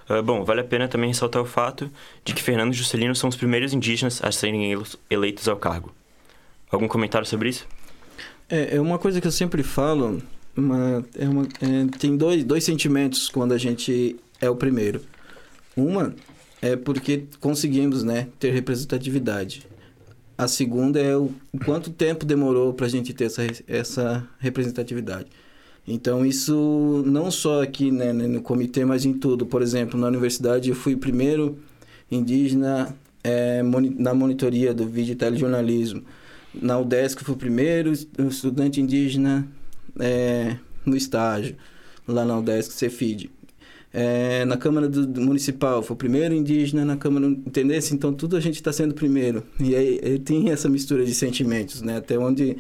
Uh, 0.10 0.24
bom, 0.24 0.44
vale 0.44 0.62
a 0.62 0.64
pena 0.64 0.88
também 0.88 1.10
ressaltar 1.10 1.42
o 1.42 1.46
fato 1.46 1.90
de 2.26 2.34
que 2.34 2.42
Fernando 2.42 2.74
e 2.74 2.76
Juscelino 2.76 3.16
são 3.16 3.30
os 3.30 3.36
primeiros 3.36 3.74
indígenas 3.74 4.24
a 4.24 4.32
serem 4.32 4.76
eleitos 5.10 5.48
ao 5.48 5.58
cargo. 5.58 5.94
Algum 6.72 6.88
comentário 6.88 7.28
sobre 7.28 7.50
isso? 7.50 7.68
É, 8.50 8.76
é 8.76 8.82
uma 8.82 8.98
coisa 8.98 9.22
que 9.22 9.28
eu 9.28 9.32
sempre 9.32 9.62
falo, 9.64 10.22
uma, 10.56 11.06
é 11.18 11.28
uma, 11.28 11.44
é, 11.44 11.98
tem 12.00 12.18
dois, 12.18 12.44
dois 12.44 12.64
sentimentos 12.64 13.30
quando 13.30 13.54
a 13.54 13.58
gente 13.58 14.16
é 14.42 14.50
o 14.50 14.56
primeiro. 14.56 15.02
Uma 15.76 16.14
é 16.62 16.76
porque 16.76 17.26
conseguimos 17.40 18.04
né, 18.04 18.28
ter 18.40 18.52
representatividade. 18.52 19.68
A 20.38 20.48
segunda 20.48 21.00
é 21.00 21.16
o 21.16 21.32
quanto 21.66 21.90
tempo 21.90 22.26
demorou 22.26 22.74
para 22.74 22.86
a 22.86 22.90
gente 22.90 23.14
ter 23.14 23.26
essa, 23.26 23.46
essa 23.68 24.28
representatividade. 24.40 25.28
Então, 25.92 26.26
isso 26.26 27.04
não 27.06 27.32
só 27.32 27.64
aqui 27.64 27.92
né, 27.92 28.14
no 28.14 28.42
comitê, 28.42 28.86
mas 28.86 29.06
em 29.06 29.14
tudo. 29.14 29.46
Por 29.46 29.62
exemplo, 29.62 30.00
na 30.00 30.08
universidade 30.08 30.70
eu 30.70 30.76
fui 30.76 30.94
o 30.94 30.98
primeiro 30.98 31.58
indígena 32.12 32.96
é, 33.24 33.62
na 33.98 34.14
monitoria 34.14 34.74
do 34.74 34.88
vídeo 34.88 35.16
telejornalismo. 35.16 36.04
Na 36.54 36.80
UDESC 36.80 37.22
eu 37.22 37.26
fui 37.26 37.36
o 37.36 37.38
primeiro 37.38 37.92
estudante 37.92 38.82
indígena 38.82 39.48
é, 40.00 40.58
no 40.86 40.96
estágio, 40.96 41.56
lá 42.08 42.26
na 42.26 42.38
UDESC 42.40 42.74
Cefid 42.74 43.30
é, 43.94 44.46
na 44.46 44.56
Câmara 44.56 44.88
do, 44.88 45.22
Municipal, 45.22 45.82
foi 45.82 45.96
o 45.96 45.98
primeiro 45.98 46.34
indígena 46.34 46.86
na 46.86 46.96
Câmara, 46.96 47.26
entendeu? 47.26 47.80
Então 47.92 48.14
tudo 48.14 48.38
a 48.38 48.40
gente 48.40 48.56
está 48.56 48.72
sendo 48.72 48.94
primeiro. 48.94 49.44
E 49.60 49.76
aí, 49.76 50.20
tem 50.20 50.52
essa 50.52 50.70
mistura 50.70 51.04
de 51.04 51.14
sentimentos, 51.14 51.82
né? 51.82 51.98
Até 51.98 52.18
onde 52.18 52.58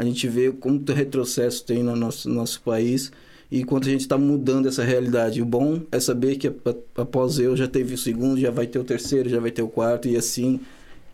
a 0.00 0.04
gente 0.04 0.26
vê 0.26 0.50
quanto 0.50 0.94
retrocesso 0.94 1.62
tem 1.62 1.82
no 1.82 1.94
nosso, 1.94 2.26
nosso 2.26 2.62
país 2.62 3.12
e 3.50 3.64
quanto 3.64 3.86
a 3.86 3.90
gente 3.90 4.00
está 4.00 4.16
mudando 4.16 4.66
essa 4.66 4.82
realidade. 4.82 5.42
O 5.42 5.44
bom 5.44 5.82
é 5.92 6.00
saber 6.00 6.36
que 6.36 6.50
após 6.96 7.38
eu 7.38 7.54
já 7.54 7.68
teve 7.68 7.94
o 7.94 7.98
segundo, 7.98 8.40
já 8.40 8.50
vai 8.50 8.66
ter 8.66 8.78
o 8.78 8.84
terceiro, 8.84 9.28
já 9.28 9.38
vai 9.38 9.50
ter 9.50 9.60
o 9.60 9.68
quarto 9.68 10.08
e 10.08 10.16
assim 10.16 10.58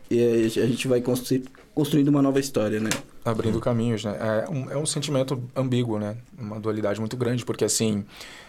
e 0.08 0.20
a 0.22 0.66
gente 0.66 0.86
vai 0.86 1.00
construir, 1.00 1.42
construindo 1.74 2.08
uma 2.08 2.22
nova 2.22 2.38
história, 2.38 2.78
né? 2.78 2.90
Abrindo 3.26 3.60
caminhos, 3.60 4.04
né? 4.04 4.16
É 4.46 4.48
um, 4.48 4.70
é 4.70 4.76
um 4.76 4.86
sentimento 4.86 5.42
ambíguo, 5.54 5.98
né? 5.98 6.16
Uma 6.38 6.60
dualidade 6.60 7.00
muito 7.00 7.16
grande, 7.16 7.44
porque 7.44 7.64
assim, 7.64 8.04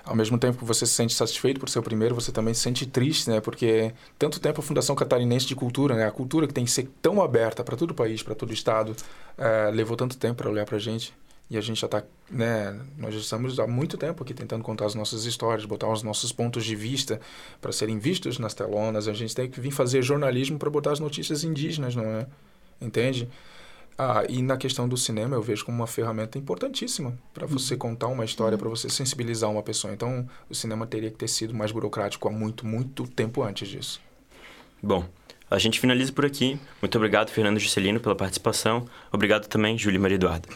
ao 0.05 0.15
mesmo 0.15 0.37
tempo 0.37 0.59
que 0.59 0.63
você 0.63 0.85
se 0.85 0.93
sente 0.93 1.15
satisfeito 1.15 1.59
por 1.59 1.67
ser 1.67 1.79
o 1.79 1.83
primeiro, 1.83 2.13
você 2.13 2.31
também 2.31 2.53
se 2.53 2.61
sente 2.61 2.85
triste, 2.85 3.27
né? 3.27 3.41
Porque 3.41 3.91
tanto 4.19 4.39
tempo 4.39 4.61
a 4.61 4.63
Fundação 4.63 4.95
Catarinense 4.95 5.47
de 5.47 5.55
Cultura, 5.55 5.95
né? 5.95 6.05
A 6.05 6.11
cultura 6.11 6.45
que 6.45 6.53
tem 6.53 6.63
que 6.63 6.69
ser 6.69 6.87
tão 7.01 7.21
aberta 7.23 7.63
para 7.63 7.75
todo 7.75 7.89
o 7.91 7.93
país, 7.95 8.21
para 8.21 8.35
todo 8.35 8.51
o 8.51 8.53
estado, 8.53 8.95
é, 9.35 9.71
levou 9.71 9.97
tanto 9.97 10.15
tempo 10.15 10.35
para 10.35 10.49
olhar 10.49 10.65
para 10.65 10.75
a 10.75 10.79
gente. 10.79 11.11
E 11.49 11.57
a 11.57 11.61
gente 11.61 11.79
já 11.79 11.87
está, 11.87 12.03
né? 12.29 12.79
Nós 12.97 13.13
já 13.13 13.19
estamos 13.21 13.57
há 13.59 13.65
muito 13.65 13.97
tempo 13.97 14.21
aqui 14.21 14.33
tentando 14.33 14.63
contar 14.63 14.85
as 14.85 14.93
nossas 14.93 15.25
histórias, 15.25 15.65
botar 15.65 15.89
os 15.89 16.03
nossos 16.03 16.31
pontos 16.31 16.63
de 16.65 16.75
vista 16.75 17.19
para 17.59 17.71
serem 17.71 17.97
vistos 17.97 18.37
nas 18.37 18.53
telonas. 18.53 19.07
A 19.07 19.13
gente 19.13 19.33
tem 19.33 19.49
que 19.49 19.59
vir 19.59 19.71
fazer 19.71 20.03
jornalismo 20.03 20.59
para 20.59 20.69
botar 20.69 20.91
as 20.91 20.99
notícias 20.99 21.43
indígenas, 21.43 21.95
não 21.95 22.03
é? 22.03 22.27
Entende? 22.81 23.27
Ah, 23.99 24.23
e 24.29 24.43
na 24.43 24.57
questão 24.57 24.87
do 24.87 24.95
cinema 24.95 25.35
eu 25.35 25.41
vejo 25.41 25.65
como 25.65 25.77
uma 25.77 25.87
ferramenta 25.87 26.37
importantíssima 26.37 27.17
para 27.33 27.47
você 27.47 27.73
uhum. 27.73 27.79
contar 27.79 28.07
uma 28.07 28.23
história, 28.23 28.55
uhum. 28.55 28.59
para 28.59 28.69
você 28.69 28.89
sensibilizar 28.89 29.49
uma 29.49 29.63
pessoa. 29.63 29.91
Então, 29.91 30.27
o 30.47 30.53
cinema 30.53 30.85
teria 30.85 31.09
que 31.09 31.17
ter 31.17 31.27
sido 31.27 31.53
mais 31.53 31.71
burocrático 31.71 32.27
há 32.27 32.31
muito, 32.31 32.63
muito 32.63 33.07
tempo 33.07 33.41
antes 33.41 33.67
disso. 33.67 33.99
Bom, 34.83 35.03
a 35.49 35.57
gente 35.57 35.79
finaliza 35.79 36.13
por 36.13 36.25
aqui. 36.25 36.59
Muito 36.79 36.95
obrigado, 36.95 37.31
Fernando 37.31 37.57
Juscelino, 37.57 37.99
pela 37.99 38.15
participação. 38.15 38.85
Obrigado 39.11 39.47
também, 39.47 39.75
Júlia 39.75 39.99
Maria 39.99 40.15
Eduarda. 40.15 40.47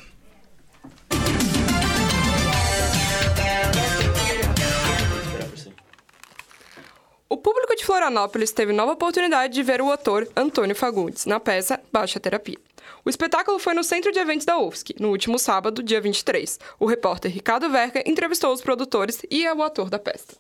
O 7.28 7.38
público 7.38 7.76
de 7.76 7.86
Florianópolis 7.86 8.52
teve 8.52 8.72
nova 8.72 8.92
oportunidade 8.92 9.54
de 9.54 9.64
ver 9.64 9.82
o 9.82 9.92
ator 9.92 10.28
Antônio 10.36 10.76
Fagundes 10.76 11.26
na 11.26 11.40
peça 11.40 11.80
Baixa 11.92 12.20
Terapia. 12.20 12.71
O 13.04 13.10
espetáculo 13.10 13.58
foi 13.60 13.74
no 13.74 13.84
Centro 13.84 14.12
de 14.12 14.20
Eventos 14.20 14.46
da 14.46 14.58
UFSC, 14.58 14.96
no 15.00 15.10
último 15.10 15.40
sábado, 15.40 15.82
dia 15.82 16.00
23. 16.00 16.60
O 16.80 16.86
repórter 16.86 17.32
Ricardo 17.32 17.70
Verca 17.70 18.04
entrevistou 18.06 18.54
os 18.54 18.62
produtores 18.62 19.22
e 19.30 19.48
o 19.50 19.64
ator 19.64 19.90
da 19.90 19.98
peça. 19.98 20.36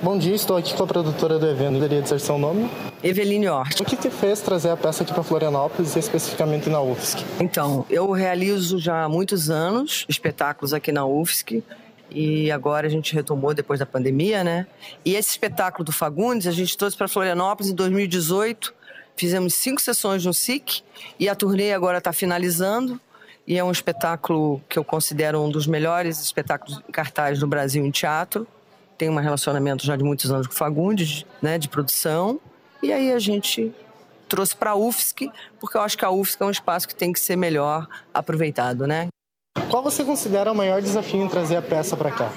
Bom 0.00 0.18
dia, 0.18 0.34
estou 0.34 0.56
aqui 0.56 0.74
com 0.74 0.84
a 0.84 0.86
produtora 0.86 1.38
do 1.38 1.46
evento. 1.46 1.74
Poderia 1.74 2.02
dizer 2.02 2.20
seu 2.20 2.38
nome? 2.38 2.68
Eveline 3.02 3.48
Hort. 3.48 3.80
O 3.80 3.84
que 3.84 3.96
te 3.96 4.10
fez 4.10 4.40
trazer 4.40 4.70
a 4.70 4.76
peça 4.76 5.02
aqui 5.02 5.12
para 5.12 5.22
Florianópolis 5.22 5.96
especificamente 5.96 6.68
na 6.68 6.80
UFSC? 6.80 7.24
Então, 7.40 7.86
eu 7.88 8.10
realizo 8.10 8.78
já 8.78 9.04
há 9.04 9.08
muitos 9.08 9.50
anos 9.50 10.04
espetáculos 10.08 10.72
aqui 10.72 10.92
na 10.92 11.04
UFSC 11.04 11.62
e 12.10 12.50
agora 12.50 12.86
a 12.86 12.90
gente 12.90 13.14
retomou 13.14 13.54
depois 13.54 13.80
da 13.80 13.86
pandemia, 13.86 14.44
né? 14.44 14.66
E 15.04 15.14
esse 15.14 15.30
espetáculo 15.30 15.84
do 15.84 15.92
Fagundes 15.92 16.46
a 16.46 16.52
gente 16.52 16.76
trouxe 16.76 16.96
para 16.96 17.08
Florianópolis 17.08 17.70
em 17.70 17.74
2018 17.74 18.74
Fizemos 19.16 19.54
cinco 19.54 19.80
sessões 19.80 20.24
no 20.24 20.32
SIC 20.32 20.82
e 21.18 21.28
a 21.28 21.34
turnê 21.34 21.72
agora 21.72 21.98
está 21.98 22.12
finalizando. 22.12 23.00
E 23.46 23.58
é 23.58 23.64
um 23.64 23.70
espetáculo 23.70 24.62
que 24.68 24.78
eu 24.78 24.84
considero 24.84 25.40
um 25.40 25.50
dos 25.50 25.66
melhores 25.66 26.20
espetáculos 26.20 26.80
cartazes 26.92 27.40
do 27.40 27.46
Brasil 27.46 27.84
em 27.84 27.90
teatro. 27.90 28.46
Tem 28.96 29.08
um 29.08 29.16
relacionamento 29.16 29.84
já 29.84 29.96
de 29.96 30.04
muitos 30.04 30.30
anos 30.30 30.46
com 30.46 30.52
o 30.52 30.56
Fagundes, 30.56 31.26
né, 31.40 31.58
de 31.58 31.68
produção. 31.68 32.40
E 32.82 32.92
aí 32.92 33.12
a 33.12 33.18
gente 33.18 33.72
trouxe 34.28 34.56
para 34.56 34.70
a 34.70 34.76
UFSC, 34.76 35.30
porque 35.60 35.76
eu 35.76 35.82
acho 35.82 35.98
que 35.98 36.04
a 36.04 36.10
UFSC 36.10 36.42
é 36.42 36.46
um 36.46 36.50
espaço 36.50 36.88
que 36.88 36.94
tem 36.94 37.12
que 37.12 37.20
ser 37.20 37.36
melhor 37.36 37.86
aproveitado, 38.14 38.86
né? 38.86 39.08
Qual 39.68 39.82
você 39.82 40.04
considera 40.04 40.50
o 40.50 40.54
maior 40.54 40.80
desafio 40.80 41.22
em 41.22 41.28
trazer 41.28 41.56
a 41.56 41.62
peça 41.62 41.96
para 41.96 42.10
cá? 42.10 42.32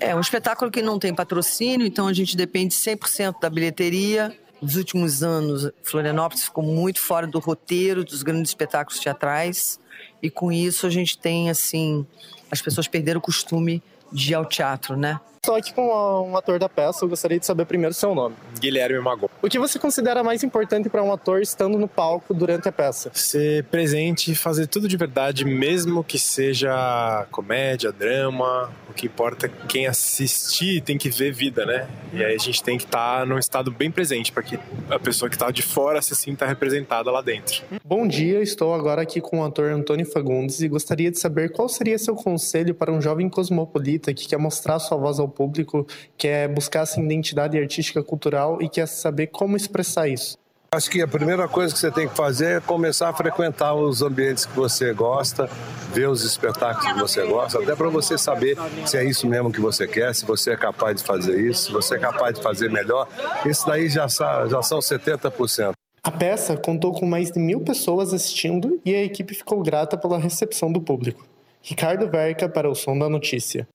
É 0.00 0.14
um 0.14 0.20
espetáculo 0.20 0.70
que 0.70 0.82
não 0.82 0.98
tem 0.98 1.14
patrocínio, 1.14 1.86
então 1.86 2.06
a 2.06 2.12
gente 2.12 2.36
depende 2.36 2.74
100% 2.74 3.40
da 3.40 3.48
bilheteria. 3.48 4.36
Nos 4.60 4.76
últimos 4.76 5.22
anos, 5.22 5.70
Florianópolis 5.82 6.44
ficou 6.44 6.62
muito 6.62 7.00
fora 7.00 7.26
do 7.26 7.38
roteiro 7.38 8.04
dos 8.04 8.22
grandes 8.22 8.50
espetáculos 8.50 9.00
teatrais. 9.00 9.80
E 10.22 10.28
com 10.28 10.52
isso 10.52 10.86
a 10.86 10.90
gente 10.90 11.16
tem, 11.16 11.48
assim, 11.48 12.06
as 12.50 12.60
pessoas 12.60 12.86
perderam 12.86 13.18
o 13.18 13.22
costume 13.22 13.82
de 14.12 14.32
ir 14.32 14.34
ao 14.34 14.44
teatro, 14.44 14.96
né? 14.96 15.18
Estou 15.42 15.56
aqui 15.56 15.72
com 15.72 16.28
um 16.28 16.36
ator 16.36 16.58
da 16.58 16.68
peça, 16.68 17.02
eu 17.02 17.08
gostaria 17.08 17.38
de 17.38 17.46
saber 17.46 17.64
primeiro 17.64 17.94
seu 17.94 18.14
nome. 18.14 18.36
Guilherme 18.60 19.00
Magon. 19.00 19.26
O 19.40 19.48
que 19.48 19.58
você 19.58 19.78
considera 19.78 20.22
mais 20.22 20.44
importante 20.44 20.90
para 20.90 21.02
um 21.02 21.10
ator 21.10 21.40
estando 21.40 21.78
no 21.78 21.88
palco 21.88 22.34
durante 22.34 22.68
a 22.68 22.72
peça? 22.72 23.10
Ser 23.14 23.64
presente 23.64 24.32
e 24.32 24.34
fazer 24.34 24.66
tudo 24.66 24.86
de 24.86 24.98
verdade, 24.98 25.46
mesmo 25.46 26.04
que 26.04 26.18
seja 26.18 27.26
comédia, 27.30 27.90
drama. 27.90 28.70
O 28.90 28.92
que 28.92 29.06
importa 29.06 29.46
é 29.46 29.50
quem 29.66 29.86
assistir 29.86 30.82
tem 30.82 30.98
que 30.98 31.08
ver 31.08 31.32
vida, 31.32 31.64
né? 31.64 31.88
E 32.12 32.22
aí 32.22 32.34
a 32.34 32.38
gente 32.38 32.62
tem 32.62 32.76
que 32.76 32.84
estar 32.84 33.20
tá 33.20 33.24
num 33.24 33.38
estado 33.38 33.70
bem 33.70 33.90
presente 33.90 34.30
para 34.30 34.42
que 34.42 34.58
a 34.90 34.98
pessoa 34.98 35.30
que 35.30 35.36
está 35.36 35.50
de 35.50 35.62
fora 35.62 36.02
se 36.02 36.14
sinta 36.14 36.44
representada 36.44 37.10
lá 37.10 37.22
dentro. 37.22 37.62
Bom 37.82 38.06
dia, 38.06 38.42
estou 38.42 38.74
agora 38.74 39.00
aqui 39.00 39.22
com 39.22 39.40
o 39.40 39.44
ator 39.44 39.72
Antônio 39.72 40.04
Fagundes 40.04 40.60
e 40.60 40.68
gostaria 40.68 41.10
de 41.10 41.18
saber 41.18 41.50
qual 41.50 41.66
seria 41.66 41.96
seu 41.96 42.14
conselho 42.14 42.74
para 42.74 42.92
um 42.92 43.00
jovem 43.00 43.30
cosmopolita 43.30 44.12
que 44.12 44.28
quer 44.28 44.38
mostrar 44.38 44.78
sua 44.78 44.98
voz 44.98 45.18
ao 45.18 45.29
público, 45.30 45.86
quer 46.16 46.48
buscar 46.48 46.80
essa 46.80 47.00
identidade 47.00 47.58
artística 47.58 48.02
cultural 48.02 48.60
e 48.60 48.68
quer 48.68 48.86
saber 48.86 49.28
como 49.28 49.56
expressar 49.56 50.08
isso. 50.08 50.36
Acho 50.72 50.88
que 50.88 51.02
a 51.02 51.08
primeira 51.08 51.48
coisa 51.48 51.74
que 51.74 51.80
você 51.80 51.90
tem 51.90 52.06
que 52.06 52.14
fazer 52.14 52.58
é 52.58 52.60
começar 52.60 53.08
a 53.08 53.12
frequentar 53.12 53.74
os 53.74 54.02
ambientes 54.02 54.46
que 54.46 54.54
você 54.54 54.92
gosta, 54.92 55.50
ver 55.92 56.08
os 56.08 56.22
espetáculos 56.22 56.92
que 56.92 56.98
você 57.00 57.26
gosta, 57.26 57.58
até 57.58 57.74
para 57.74 57.88
você 57.88 58.16
saber 58.16 58.56
se 58.86 58.96
é 58.96 59.04
isso 59.04 59.26
mesmo 59.26 59.50
que 59.50 59.60
você 59.60 59.88
quer, 59.88 60.14
se 60.14 60.24
você 60.24 60.52
é 60.52 60.56
capaz 60.56 60.98
de 60.98 61.02
fazer 61.02 61.40
isso, 61.40 61.64
se 61.64 61.72
você 61.72 61.96
é 61.96 61.98
capaz 61.98 62.36
de 62.36 62.40
fazer 62.40 62.70
melhor. 62.70 63.08
Isso 63.44 63.66
daí 63.66 63.88
já, 63.88 64.06
já 64.06 64.62
são 64.62 64.78
70%. 64.78 65.72
A 66.04 66.10
peça 66.12 66.56
contou 66.56 66.92
com 66.92 67.04
mais 67.04 67.32
de 67.32 67.40
mil 67.40 67.62
pessoas 67.62 68.14
assistindo 68.14 68.80
e 68.84 68.94
a 68.94 69.02
equipe 69.02 69.34
ficou 69.34 69.60
grata 69.64 69.98
pela 69.98 70.20
recepção 70.20 70.70
do 70.70 70.80
público. 70.80 71.26
Ricardo 71.60 72.08
Verca 72.08 72.48
para 72.48 72.70
o 72.70 72.76
Som 72.76 72.96
da 72.96 73.08
Notícia. 73.08 73.66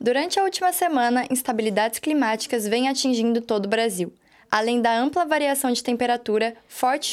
Durante 0.00 0.38
a 0.38 0.44
última 0.44 0.72
semana, 0.72 1.26
instabilidades 1.28 1.98
climáticas 1.98 2.68
vêm 2.68 2.88
atingindo 2.88 3.40
todo 3.40 3.66
o 3.66 3.68
Brasil. 3.68 4.12
Além 4.48 4.80
da 4.80 4.96
ampla 4.96 5.26
variação 5.26 5.72
de 5.72 5.82
temperatura, 5.82 6.56
fortes, 6.68 7.10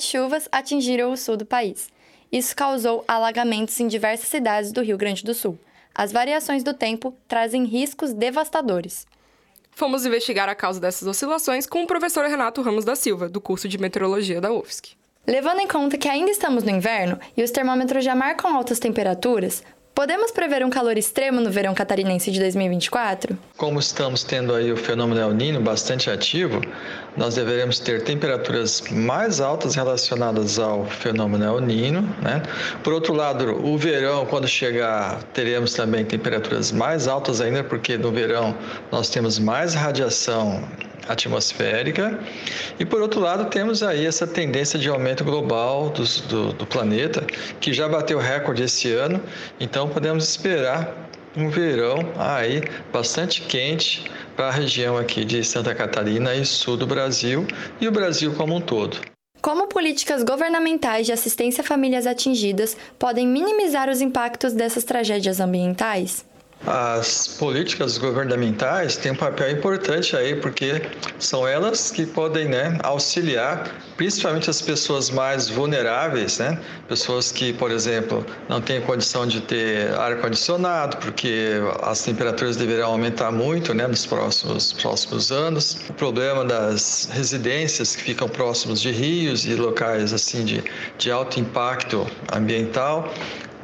chuvas 0.00 0.48
atingiram 0.52 1.10
o 1.10 1.16
sul 1.16 1.38
do 1.38 1.46
país. 1.46 1.88
Isso 2.30 2.54
causou 2.54 3.02
alagamentos 3.08 3.80
em 3.80 3.88
diversas 3.88 4.28
cidades 4.28 4.72
do 4.72 4.82
Rio 4.82 4.98
Grande 4.98 5.24
do 5.24 5.32
Sul. 5.32 5.58
As 5.94 6.12
variações 6.12 6.62
do 6.62 6.74
tempo 6.74 7.14
trazem 7.26 7.64
riscos 7.64 8.12
devastadores. 8.12 9.06
Fomos 9.70 10.04
investigar 10.04 10.48
a 10.48 10.54
causa 10.54 10.78
dessas 10.78 11.08
oscilações 11.08 11.66
com 11.66 11.82
o 11.82 11.86
professor 11.86 12.26
Renato 12.26 12.60
Ramos 12.60 12.84
da 12.84 12.94
Silva, 12.94 13.28
do 13.28 13.40
curso 13.40 13.68
de 13.68 13.78
Meteorologia 13.78 14.40
da 14.40 14.52
UFSC. 14.52 14.90
Levando 15.26 15.60
em 15.60 15.66
conta 15.66 15.98
que 15.98 16.08
ainda 16.08 16.30
estamos 16.30 16.62
no 16.62 16.70
inverno 16.70 17.18
e 17.36 17.42
os 17.42 17.50
termômetros 17.50 18.04
já 18.04 18.14
marcam 18.14 18.54
altas 18.54 18.78
temperaturas, 18.78 19.64
Podemos 19.96 20.30
prever 20.30 20.62
um 20.62 20.68
calor 20.68 20.98
extremo 20.98 21.40
no 21.40 21.50
verão 21.50 21.72
catarinense 21.72 22.30
de 22.30 22.38
2024? 22.38 23.34
Como 23.56 23.80
estamos 23.80 24.22
tendo 24.22 24.54
aí 24.54 24.70
o 24.70 24.76
fenômeno 24.76 25.18
El 25.22 25.32
Niño 25.32 25.62
bastante 25.62 26.10
ativo, 26.10 26.60
nós 27.16 27.36
deveremos 27.36 27.78
ter 27.78 28.04
temperaturas 28.04 28.82
mais 28.90 29.40
altas 29.40 29.74
relacionadas 29.74 30.58
ao 30.58 30.84
fenômeno 30.84 31.46
El 31.46 31.62
Niño, 31.62 32.02
né? 32.20 32.42
Por 32.84 32.92
outro 32.92 33.14
lado, 33.14 33.58
o 33.66 33.78
verão, 33.78 34.26
quando 34.26 34.46
chegar, 34.46 35.22
teremos 35.32 35.72
também 35.72 36.04
temperaturas 36.04 36.72
mais 36.72 37.08
altas 37.08 37.40
ainda, 37.40 37.64
porque 37.64 37.96
no 37.96 38.12
verão 38.12 38.54
nós 38.92 39.08
temos 39.08 39.38
mais 39.38 39.72
radiação 39.72 40.62
atmosférica. 41.08 42.18
E 42.78 42.84
por 42.84 43.00
outro 43.00 43.20
lado, 43.20 43.46
temos 43.50 43.82
aí 43.82 44.06
essa 44.06 44.26
tendência 44.26 44.78
de 44.78 44.88
aumento 44.88 45.24
global 45.24 45.90
do, 45.90 46.52
do, 46.52 46.66
planeta, 46.66 47.24
que 47.60 47.72
já 47.72 47.88
bateu 47.88 48.18
recorde 48.18 48.62
esse 48.62 48.92
ano, 48.92 49.20
então 49.58 49.88
podemos 49.88 50.28
esperar 50.28 50.94
um 51.36 51.48
verão 51.50 51.98
aí 52.16 52.62
bastante 52.92 53.42
quente 53.42 54.10
para 54.34 54.48
a 54.48 54.50
região 54.50 54.96
aqui 54.96 55.24
de 55.24 55.44
Santa 55.44 55.74
Catarina 55.74 56.34
e 56.34 56.44
sul 56.44 56.76
do 56.76 56.86
Brasil 56.86 57.46
e 57.80 57.86
o 57.86 57.92
Brasil 57.92 58.34
como 58.34 58.54
um 58.54 58.60
todo. 58.60 58.98
Como 59.42 59.68
políticas 59.68 60.24
governamentais 60.24 61.06
de 61.06 61.12
assistência 61.12 61.60
a 61.60 61.64
famílias 61.64 62.06
atingidas 62.06 62.76
podem 62.98 63.26
minimizar 63.26 63.88
os 63.88 64.00
impactos 64.00 64.52
dessas 64.52 64.82
tragédias 64.82 65.40
ambientais? 65.40 66.24
As 66.66 67.28
políticas 67.28 67.96
governamentais 67.96 68.96
têm 68.96 69.12
um 69.12 69.16
papel 69.16 69.52
importante 69.52 70.16
aí, 70.16 70.34
porque 70.34 70.82
são 71.16 71.46
elas 71.46 71.92
que 71.92 72.04
podem 72.04 72.48
né, 72.48 72.76
auxiliar, 72.82 73.70
principalmente 73.96 74.50
as 74.50 74.60
pessoas 74.60 75.08
mais 75.08 75.48
vulneráveis, 75.48 76.38
né? 76.38 76.58
pessoas 76.88 77.30
que, 77.30 77.52
por 77.52 77.70
exemplo, 77.70 78.26
não 78.48 78.60
têm 78.60 78.80
condição 78.80 79.28
de 79.28 79.40
ter 79.42 79.94
ar-condicionado, 79.94 80.96
porque 80.96 81.52
as 81.82 82.02
temperaturas 82.02 82.56
deverão 82.56 82.90
aumentar 82.90 83.30
muito 83.30 83.72
né, 83.72 83.86
nos 83.86 84.04
próximos, 84.04 84.72
próximos 84.72 85.30
anos. 85.30 85.78
O 85.88 85.92
problema 85.92 86.44
das 86.44 87.08
residências 87.12 87.94
que 87.94 88.02
ficam 88.02 88.28
próximos 88.28 88.80
de 88.80 88.90
rios 88.90 89.44
e 89.46 89.54
locais 89.54 90.12
assim 90.12 90.44
de, 90.44 90.64
de 90.98 91.12
alto 91.12 91.38
impacto 91.38 92.06
ambiental 92.32 93.12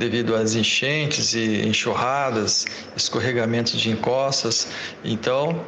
devido 0.03 0.35
às 0.35 0.55
enchentes 0.55 1.35
e 1.35 1.67
enxurradas, 1.67 2.67
escorregamentos 2.97 3.81
de 3.81 3.91
encostas. 3.91 4.69
Então, 5.05 5.65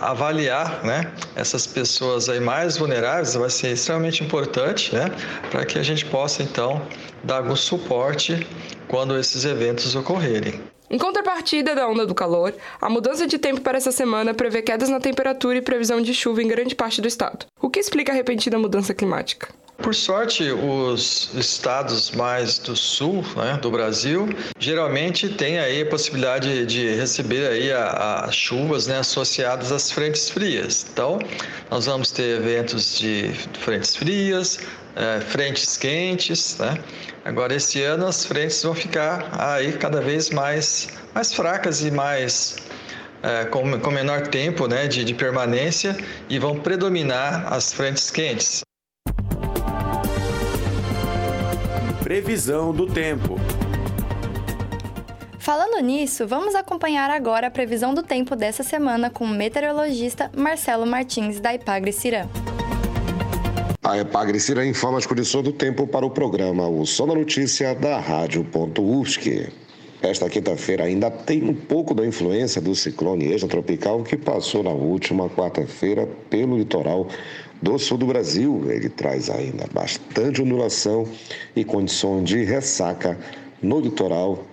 avaliar 0.00 0.84
né, 0.84 1.12
essas 1.34 1.66
pessoas 1.66 2.28
aí 2.28 2.40
mais 2.40 2.76
vulneráveis 2.76 3.34
vai 3.34 3.50
ser 3.50 3.72
extremamente 3.72 4.22
importante 4.22 4.94
né, 4.94 5.10
para 5.50 5.64
que 5.64 5.78
a 5.78 5.82
gente 5.82 6.04
possa, 6.06 6.42
então, 6.42 6.80
dar 7.24 7.38
algum 7.38 7.56
suporte 7.56 8.46
quando 8.86 9.18
esses 9.18 9.44
eventos 9.44 9.94
ocorrerem. 9.96 10.60
Em 10.88 10.98
contrapartida 10.98 11.74
da 11.74 11.88
onda 11.88 12.06
do 12.06 12.14
calor, 12.14 12.54
a 12.80 12.90
mudança 12.90 13.26
de 13.26 13.38
tempo 13.38 13.62
para 13.62 13.78
essa 13.78 13.90
semana 13.90 14.34
prevê 14.34 14.60
quedas 14.60 14.90
na 14.90 15.00
temperatura 15.00 15.56
e 15.56 15.62
previsão 15.62 16.02
de 16.02 16.12
chuva 16.12 16.42
em 16.42 16.48
grande 16.48 16.74
parte 16.74 17.00
do 17.00 17.08
estado, 17.08 17.46
o 17.60 17.70
que 17.70 17.80
explica 17.80 18.12
a 18.12 18.14
repentina 18.14 18.58
mudança 18.58 18.92
climática. 18.92 19.48
Por 19.82 19.96
sorte, 19.96 20.48
os 20.52 21.28
estados 21.34 22.12
mais 22.12 22.56
do 22.56 22.76
sul 22.76 23.24
né, 23.34 23.58
do 23.60 23.68
Brasil 23.68 24.28
geralmente 24.56 25.28
têm 25.28 25.58
aí 25.58 25.82
a 25.82 25.86
possibilidade 25.86 26.64
de 26.66 26.94
receber 26.94 27.48
aí 27.48 27.72
as 27.72 28.32
chuvas 28.32 28.86
né, 28.86 28.98
associadas 28.98 29.72
às 29.72 29.90
frentes 29.90 30.30
frias. 30.30 30.86
Então, 30.92 31.18
nós 31.68 31.86
vamos 31.86 32.12
ter 32.12 32.36
eventos 32.36 32.96
de 32.96 33.32
frentes 33.58 33.96
frias, 33.96 34.60
é, 34.94 35.20
frentes 35.20 35.76
quentes. 35.76 36.58
Né? 36.58 36.78
Agora, 37.24 37.52
esse 37.52 37.82
ano 37.82 38.06
as 38.06 38.24
frentes 38.24 38.62
vão 38.62 38.74
ficar 38.74 39.30
aí 39.36 39.72
cada 39.72 40.00
vez 40.00 40.30
mais, 40.30 40.90
mais 41.12 41.34
fracas 41.34 41.82
e 41.82 41.90
mais 41.90 42.56
é, 43.20 43.46
com, 43.46 43.80
com 43.80 43.90
menor 43.90 44.28
tempo 44.28 44.68
né, 44.68 44.86
de, 44.86 45.04
de 45.04 45.12
permanência 45.12 45.96
e 46.28 46.38
vão 46.38 46.60
predominar 46.60 47.52
as 47.52 47.72
frentes 47.72 48.12
quentes. 48.12 48.62
Previsão 52.12 52.74
do 52.74 52.86
tempo. 52.86 53.40
Falando 55.38 55.82
nisso, 55.82 56.26
vamos 56.26 56.54
acompanhar 56.54 57.08
agora 57.08 57.46
a 57.46 57.50
previsão 57.50 57.94
do 57.94 58.02
tempo 58.02 58.36
dessa 58.36 58.62
semana 58.62 59.08
com 59.08 59.24
o 59.24 59.28
meteorologista 59.28 60.30
Marcelo 60.36 60.84
Martins, 60.84 61.40
da 61.40 61.54
Ipagre 61.54 61.90
Cirã. 61.90 62.28
A 63.82 63.96
Epagre 63.96 64.38
Cirã 64.38 64.66
informa 64.66 64.98
as 64.98 65.06
condições 65.06 65.44
do 65.44 65.52
tempo 65.52 65.86
para 65.86 66.04
o 66.04 66.10
programa 66.10 66.68
O 66.68 66.84
Som 66.84 67.06
da 67.06 67.14
Notícia 67.14 67.74
da 67.74 67.98
Rádio.UFSC. 67.98 69.50
Esta 70.02 70.28
quinta-feira 70.28 70.84
ainda 70.84 71.10
tem 71.10 71.44
um 71.44 71.54
pouco 71.54 71.94
da 71.94 72.04
influência 72.04 72.60
do 72.60 72.74
ciclone 72.74 73.32
extratropical 73.32 74.02
que 74.02 74.16
passou 74.16 74.62
na 74.62 74.70
última 74.70 75.30
quarta-feira 75.30 76.08
pelo 76.28 76.58
litoral 76.58 77.06
do 77.62 77.78
sul 77.78 77.96
do 77.96 78.06
Brasil. 78.06 78.64
Ele 78.68 78.88
traz 78.88 79.30
ainda 79.30 79.66
bastante 79.72 80.42
ondulação 80.42 81.06
e 81.54 81.64
condições 81.64 82.24
de 82.24 82.42
ressaca 82.44 83.16
no 83.62 83.80
litoral 83.80 84.44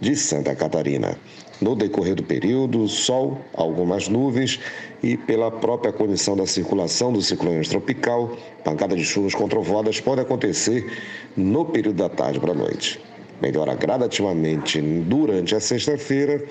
de 0.00 0.16
Santa 0.16 0.54
Catarina. 0.54 1.16
No 1.60 1.76
decorrer 1.76 2.14
do 2.14 2.22
período, 2.22 2.88
sol, 2.88 3.38
algumas 3.54 4.08
nuvens 4.08 4.58
e 5.02 5.16
pela 5.16 5.50
própria 5.50 5.92
condição 5.92 6.34
da 6.34 6.46
circulação 6.46 7.12
do 7.12 7.20
ciclone 7.20 7.60
tropical, 7.68 8.34
pancada 8.64 8.96
de 8.96 9.04
chuvas 9.04 9.34
com 9.34 9.46
trovoadas 9.46 10.00
pode 10.00 10.22
acontecer 10.22 10.90
no 11.36 11.66
período 11.66 11.96
da 11.96 12.08
tarde 12.08 12.40
para 12.40 12.52
a 12.52 12.54
noite. 12.54 12.98
Melhora 13.42 13.74
gradativamente 13.74 14.80
durante 14.80 15.54
a 15.54 15.60
sexta-feira, 15.60 16.44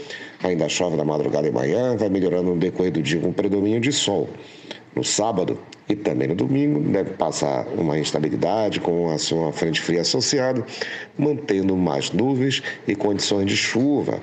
ainda 0.43 0.70
chove 0.70 0.95
na 0.95 1.04
madrugada 1.04 1.47
e 1.47 1.52
manhã, 1.52 1.95
vai 1.95 2.10
melhorando 2.10 2.52
no 2.52 2.58
decorrer 2.58 2.91
do 2.91 3.02
dia 3.02 3.20
com 3.20 3.34
predomínio 3.34 3.80
de 3.80 3.91
sol. 3.91 4.30
No 4.95 5.04
sábado, 5.04 5.58
E 5.90 5.96
também 5.96 6.28
no 6.28 6.36
domingo 6.36 6.80
deve 6.80 7.16
passar 7.16 7.66
uma 7.76 7.98
instabilidade 7.98 8.80
com 8.80 9.10
a 9.10 9.18
sua 9.18 9.52
frente 9.52 9.82
fria 9.82 10.02
associada, 10.02 10.64
mantendo 11.18 11.76
mais 11.76 12.12
nuvens 12.12 12.62
e 12.88 12.96
condições 12.96 13.48
de 13.48 13.58
chuva 13.58 14.22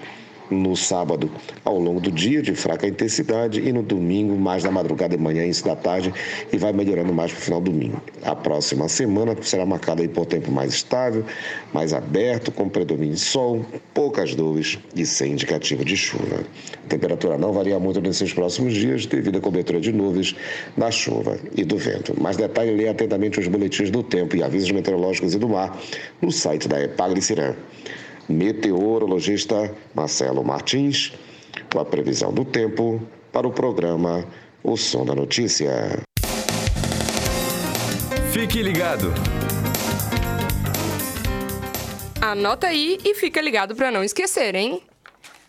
no 0.50 0.76
sábado 0.76 1.30
ao 1.64 1.78
longo 1.78 2.00
do 2.00 2.10
dia 2.10 2.42
de 2.42 2.54
fraca 2.54 2.86
intensidade 2.86 3.60
e 3.60 3.72
no 3.72 3.82
domingo 3.82 4.36
mais 4.36 4.64
na 4.64 4.70
madrugada 4.70 5.14
e 5.14 5.18
manhã 5.18 5.44
início 5.44 5.64
da 5.64 5.76
tarde 5.76 6.12
e 6.52 6.56
vai 6.56 6.72
melhorando 6.72 7.12
mais 7.12 7.32
para 7.32 7.40
o 7.40 7.42
final 7.42 7.60
do 7.60 7.70
domingo. 7.70 8.00
A 8.22 8.34
próxima 8.34 8.88
semana 8.88 9.36
será 9.42 9.66
marcada 9.66 10.02
aí 10.02 10.08
por 10.08 10.26
tempo 10.26 10.50
mais 10.50 10.74
estável, 10.74 11.24
mais 11.72 11.92
aberto, 11.92 12.52
com 12.52 12.68
predomínio 12.68 13.14
de 13.14 13.20
sol, 13.20 13.64
poucas 13.92 14.34
nuvens 14.34 14.78
e 14.94 15.04
sem 15.04 15.32
indicativo 15.32 15.84
de 15.84 15.96
chuva. 15.96 16.44
A 16.84 16.88
temperatura 16.88 17.38
não 17.38 17.52
varia 17.52 17.78
muito 17.78 18.00
nesses 18.00 18.32
próximos 18.32 18.74
dias 18.74 19.06
devido 19.06 19.38
à 19.38 19.40
cobertura 19.40 19.80
de 19.80 19.92
nuvens, 19.92 20.36
da 20.76 20.90
chuva 20.90 21.38
e 21.56 21.64
do 21.64 21.76
vento. 21.76 22.20
Mais 22.20 22.36
detalhe, 22.36 22.72
leia 22.72 22.90
atentamente 22.90 23.40
os 23.40 23.48
boletins 23.48 23.90
do 23.90 24.02
tempo 24.02 24.36
e 24.36 24.42
avisos 24.42 24.70
meteorológicos 24.70 25.34
e 25.34 25.38
do 25.38 25.48
mar 25.48 25.78
no 26.20 26.30
site 26.30 26.68
da 26.68 26.82
Epagre-Cirã 26.82 27.54
meteorologista 28.28 29.74
Marcelo 29.94 30.44
Martins, 30.44 31.12
com 31.72 31.78
a 31.78 31.84
previsão 31.84 32.32
do 32.32 32.44
tempo 32.44 33.00
para 33.32 33.46
o 33.46 33.52
programa 33.52 34.24
O 34.62 34.76
Som 34.76 35.04
da 35.04 35.14
Notícia. 35.14 36.02
Fique 38.32 38.62
ligado. 38.62 39.12
Anota 42.20 42.66
aí 42.66 42.98
e 43.04 43.14
fica 43.14 43.40
ligado 43.40 43.76
para 43.76 43.90
não 43.90 44.02
esquecer, 44.02 44.54
hein? 44.54 44.82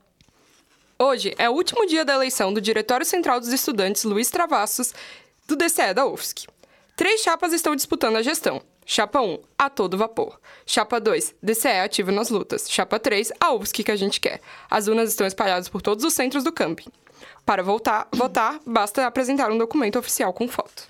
Hoje 0.98 1.34
é 1.38 1.48
o 1.48 1.55
último 1.55 1.86
dia 1.86 2.05
da 2.05 2.12
eleição 2.12 2.53
do 2.53 2.61
Diretório 2.61 3.07
Central 3.07 3.40
dos 3.40 3.51
Estudantes 3.51 4.05
Luiz 4.05 4.28
Travassos, 4.28 4.92
do 5.48 5.57
DCE 5.57 5.94
da 5.94 6.05
UFSC. 6.05 6.46
Três 6.94 7.22
chapas 7.22 7.55
estão 7.55 7.74
disputando 7.74 8.16
a 8.16 8.22
gestão. 8.22 8.61
Chapa 8.93 9.20
1, 9.20 9.38
a 9.57 9.70
todo 9.70 9.97
vapor. 9.97 10.41
Chapa 10.66 10.99
2, 10.99 11.36
DCE 11.41 11.78
ativo 11.78 12.11
nas 12.11 12.28
lutas. 12.28 12.68
Chapa 12.68 12.99
3, 12.99 13.32
a 13.38 13.53
UFSC 13.53 13.84
que 13.84 13.93
a 13.93 13.95
gente 13.95 14.20
quer. 14.20 14.41
As 14.68 14.88
urnas 14.88 15.11
estão 15.11 15.24
espalhadas 15.28 15.68
por 15.68 15.80
todos 15.80 16.05
os 16.05 16.12
centros 16.12 16.43
do 16.43 16.51
camping. 16.51 16.91
Para 17.47 17.62
voltar, 17.62 18.09
votar, 18.11 18.59
basta 18.66 19.07
apresentar 19.07 19.49
um 19.53 19.59
documento 19.59 19.97
oficial 19.97 20.32
com 20.32 20.49
foto. 20.49 20.88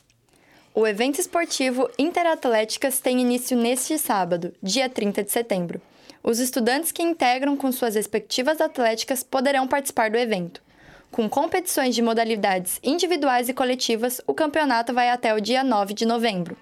O 0.75 0.87
evento 0.87 1.21
esportivo 1.21 1.91
Interatléticas 1.99 3.01
tem 3.01 3.21
início 3.21 3.55
neste 3.55 3.99
sábado, 3.99 4.55
dia 4.63 4.89
30 4.89 5.23
de 5.23 5.31
setembro. 5.31 5.79
Os 6.23 6.39
estudantes 6.39 6.93
que 6.93 7.03
integram 7.03 7.55
com 7.55 7.71
suas 7.71 7.97
respectivas 7.97 8.63
atléticas 8.63 9.23
poderão 9.23 9.69
participar 9.69 10.11
do 10.11 10.17
evento. 10.17 10.63
Com 11.11 11.29
competições 11.29 11.95
de 11.95 12.01
modalidades 12.01 12.81
individuais 12.83 13.51
e 13.51 13.53
coletivas, 13.53 14.23
o 14.27 14.33
campeonato 14.33 14.95
vai 14.95 15.11
até 15.11 15.35
o 15.35 15.41
dia 15.41 15.63
9 15.63 15.93
de 15.93 16.07
novembro. 16.07 16.57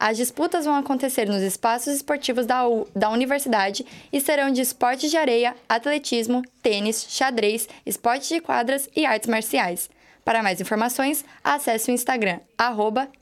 As 0.00 0.16
disputas 0.16 0.64
vão 0.64 0.76
acontecer 0.76 1.28
nos 1.28 1.42
espaços 1.42 1.92
esportivos 1.92 2.46
da, 2.46 2.68
U, 2.68 2.86
da 2.94 3.10
universidade 3.10 3.84
e 4.12 4.20
serão 4.20 4.52
de 4.52 4.60
esportes 4.60 5.10
de 5.10 5.16
areia, 5.16 5.56
atletismo, 5.68 6.42
tênis, 6.62 7.04
xadrez, 7.08 7.68
esportes 7.84 8.28
de 8.28 8.40
quadras 8.40 8.88
e 8.94 9.04
artes 9.04 9.28
marciais. 9.28 9.90
Para 10.24 10.42
mais 10.42 10.60
informações, 10.60 11.24
acesse 11.42 11.90
o 11.90 11.94
Instagram, 11.94 12.38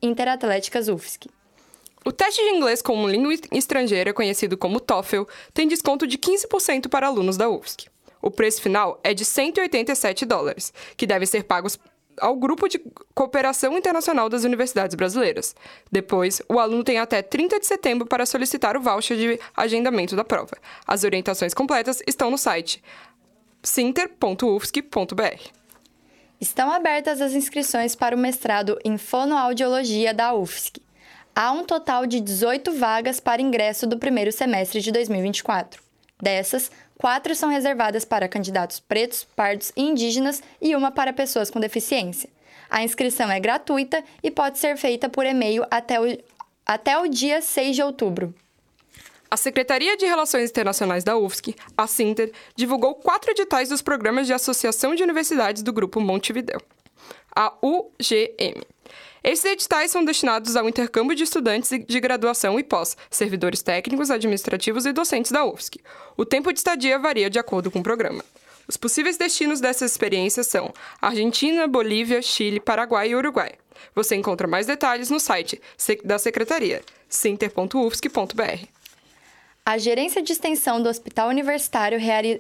interatléticasufsc. 0.03 1.31
O 2.05 2.13
teste 2.13 2.43
de 2.43 2.57
inglês 2.57 2.83
como 2.83 3.09
língua 3.09 3.33
estrangeira, 3.53 4.13
conhecido 4.13 4.57
como 4.57 4.79
TOEFL, 4.79 5.23
tem 5.55 5.67
desconto 5.67 6.07
de 6.07 6.19
15% 6.19 6.89
para 6.89 7.07
alunos 7.07 7.39
da 7.39 7.49
UFSC. 7.49 7.87
O 8.21 8.31
preço 8.31 8.61
final 8.61 9.01
é 9.03 9.15
de 9.15 9.25
187 9.25 10.27
dólares, 10.27 10.75
que 10.97 11.07
devem 11.07 11.27
ser 11.27 11.45
pagos 11.45 11.79
ao 12.21 12.37
Grupo 12.37 12.69
de 12.69 12.81
Cooperação 13.15 13.77
Internacional 13.77 14.29
das 14.29 14.45
Universidades 14.45 14.95
Brasileiras. 14.95 15.55
Depois, 15.91 16.41
o 16.49 16.59
aluno 16.59 16.85
tem 16.85 16.99
até 16.99 17.23
30 17.23 17.61
de 17.61 17.67
setembro 17.67 18.07
para 18.07 18.27
solicitar 18.27 18.77
o 18.77 18.81
voucher 18.81 19.17
de 19.17 19.41
agendamento 19.57 20.17
da 20.17 20.25
prova. 20.25 20.57
As 20.87 21.05
orientações 21.05 21.55
completas 21.55 22.03
estão 22.07 22.31
no 22.31 22.39
site 22.39 22.83
sinter.ufsc.br. 23.63 25.51
Estão 26.41 26.71
abertas 26.71 27.21
as 27.21 27.33
inscrições 27.33 27.95
para 27.95 28.15
o 28.15 28.19
mestrado 28.19 28.79
em 28.85 28.99
Fonoaudiologia 28.99 30.13
da 30.13 30.35
UFSC. 30.35 30.83
Há 31.35 31.53
um 31.53 31.65
total 31.65 32.07
de 32.07 32.21
18 32.21 32.73
vagas 32.73 33.21
para 33.21 33.43
ingresso 33.43 33.87
do 33.87 33.99
primeiro 33.99 34.33
semestre 34.33 34.81
de 34.81 34.93
2024. 34.93 35.83
Dessas, 36.23 36.71
quatro 36.99 37.35
são 37.35 37.49
reservadas 37.49 38.05
para 38.05 38.29
candidatos 38.29 38.81
pretos, 38.81 39.25
pardos 39.37 39.73
e 39.77 39.83
indígenas 39.83 40.43
e 40.61 40.75
uma 40.75 40.91
para 40.91 41.13
pessoas 41.13 41.51
com 41.51 41.61
deficiência. 41.61 42.29
A 42.69 42.83
inscrição 42.83 43.31
é 43.31 43.39
gratuita 43.39 44.03
e 44.23 44.31
pode 44.31 44.59
ser 44.59 44.77
feita 44.77 45.09
por 45.09 45.25
e-mail 45.25 45.65
até 45.71 46.01
o, 46.01 46.19
até 46.65 46.99
o 46.99 47.07
dia 47.07 47.41
6 47.41 47.77
de 47.77 47.83
outubro. 47.83 48.35
A 49.31 49.37
Secretaria 49.37 49.97
de 49.97 50.07
Relações 50.07 50.51
Internacionais 50.51 51.03
da 51.03 51.17
UFSC, 51.17 51.55
a 51.77 51.87
Sinter, 51.87 52.33
divulgou 52.55 52.95
quatro 52.95 53.31
editais 53.33 53.69
dos 53.69 53.83
programas 53.83 54.27
de 54.27 54.33
Associação 54.33 54.95
de 54.95 55.03
Universidades 55.03 55.63
do 55.63 55.73
Grupo 55.73 56.01
Montevideo, 56.01 56.61
a 57.35 57.53
UGM. 57.61 58.63
Esses 59.27 59.45
editais 59.45 59.91
são 59.91 60.05
destinados 60.05 60.55
ao 60.55 60.69
intercâmbio 60.69 61.17
de 61.17 61.25
estudantes 61.25 61.69
de 61.85 62.01
graduação 62.01 62.61
e 62.61 62.63
pós, 62.63 62.97
servidores 63.11 63.61
técnicos, 63.61 64.09
administrativos 64.09 64.87
e 64.87 64.93
docentes 64.93 65.33
da 65.33 65.45
UFSC. 65.45 65.81
O 66.17 66.25
tempo 66.25 66.53
de 66.53 66.61
estadia 66.61 66.97
varia 66.97 67.29
de 67.29 67.37
acordo 67.37 67.69
com 67.69 67.81
o 67.81 67.83
programa. 67.83 68.25
Os 68.69 68.77
possíveis 68.77 69.17
destinos 69.17 69.61
dessas 69.61 69.91
experiências 69.91 70.47
são 70.47 70.73
Argentina, 71.03 71.67
Bolívia, 71.67 72.23
Chile, 72.23 72.61
Paraguai 72.61 73.09
e 73.09 73.17
Uruguai. 73.17 73.55
Você 73.97 74.15
encontra 74.15 74.47
mais 74.47 74.65
detalhes 74.65 75.11
no 75.11 75.19
site 75.19 75.61
da 76.05 76.21
Secretaria, 76.21 76.81
sinter.ufsc.br. 77.09 78.69
A 79.65 79.77
Gerência 79.77 80.23
de 80.23 80.33
Extensão 80.33 80.81
do 80.81 80.89
Hospital 80.89 81.31
Universitário 81.31 81.99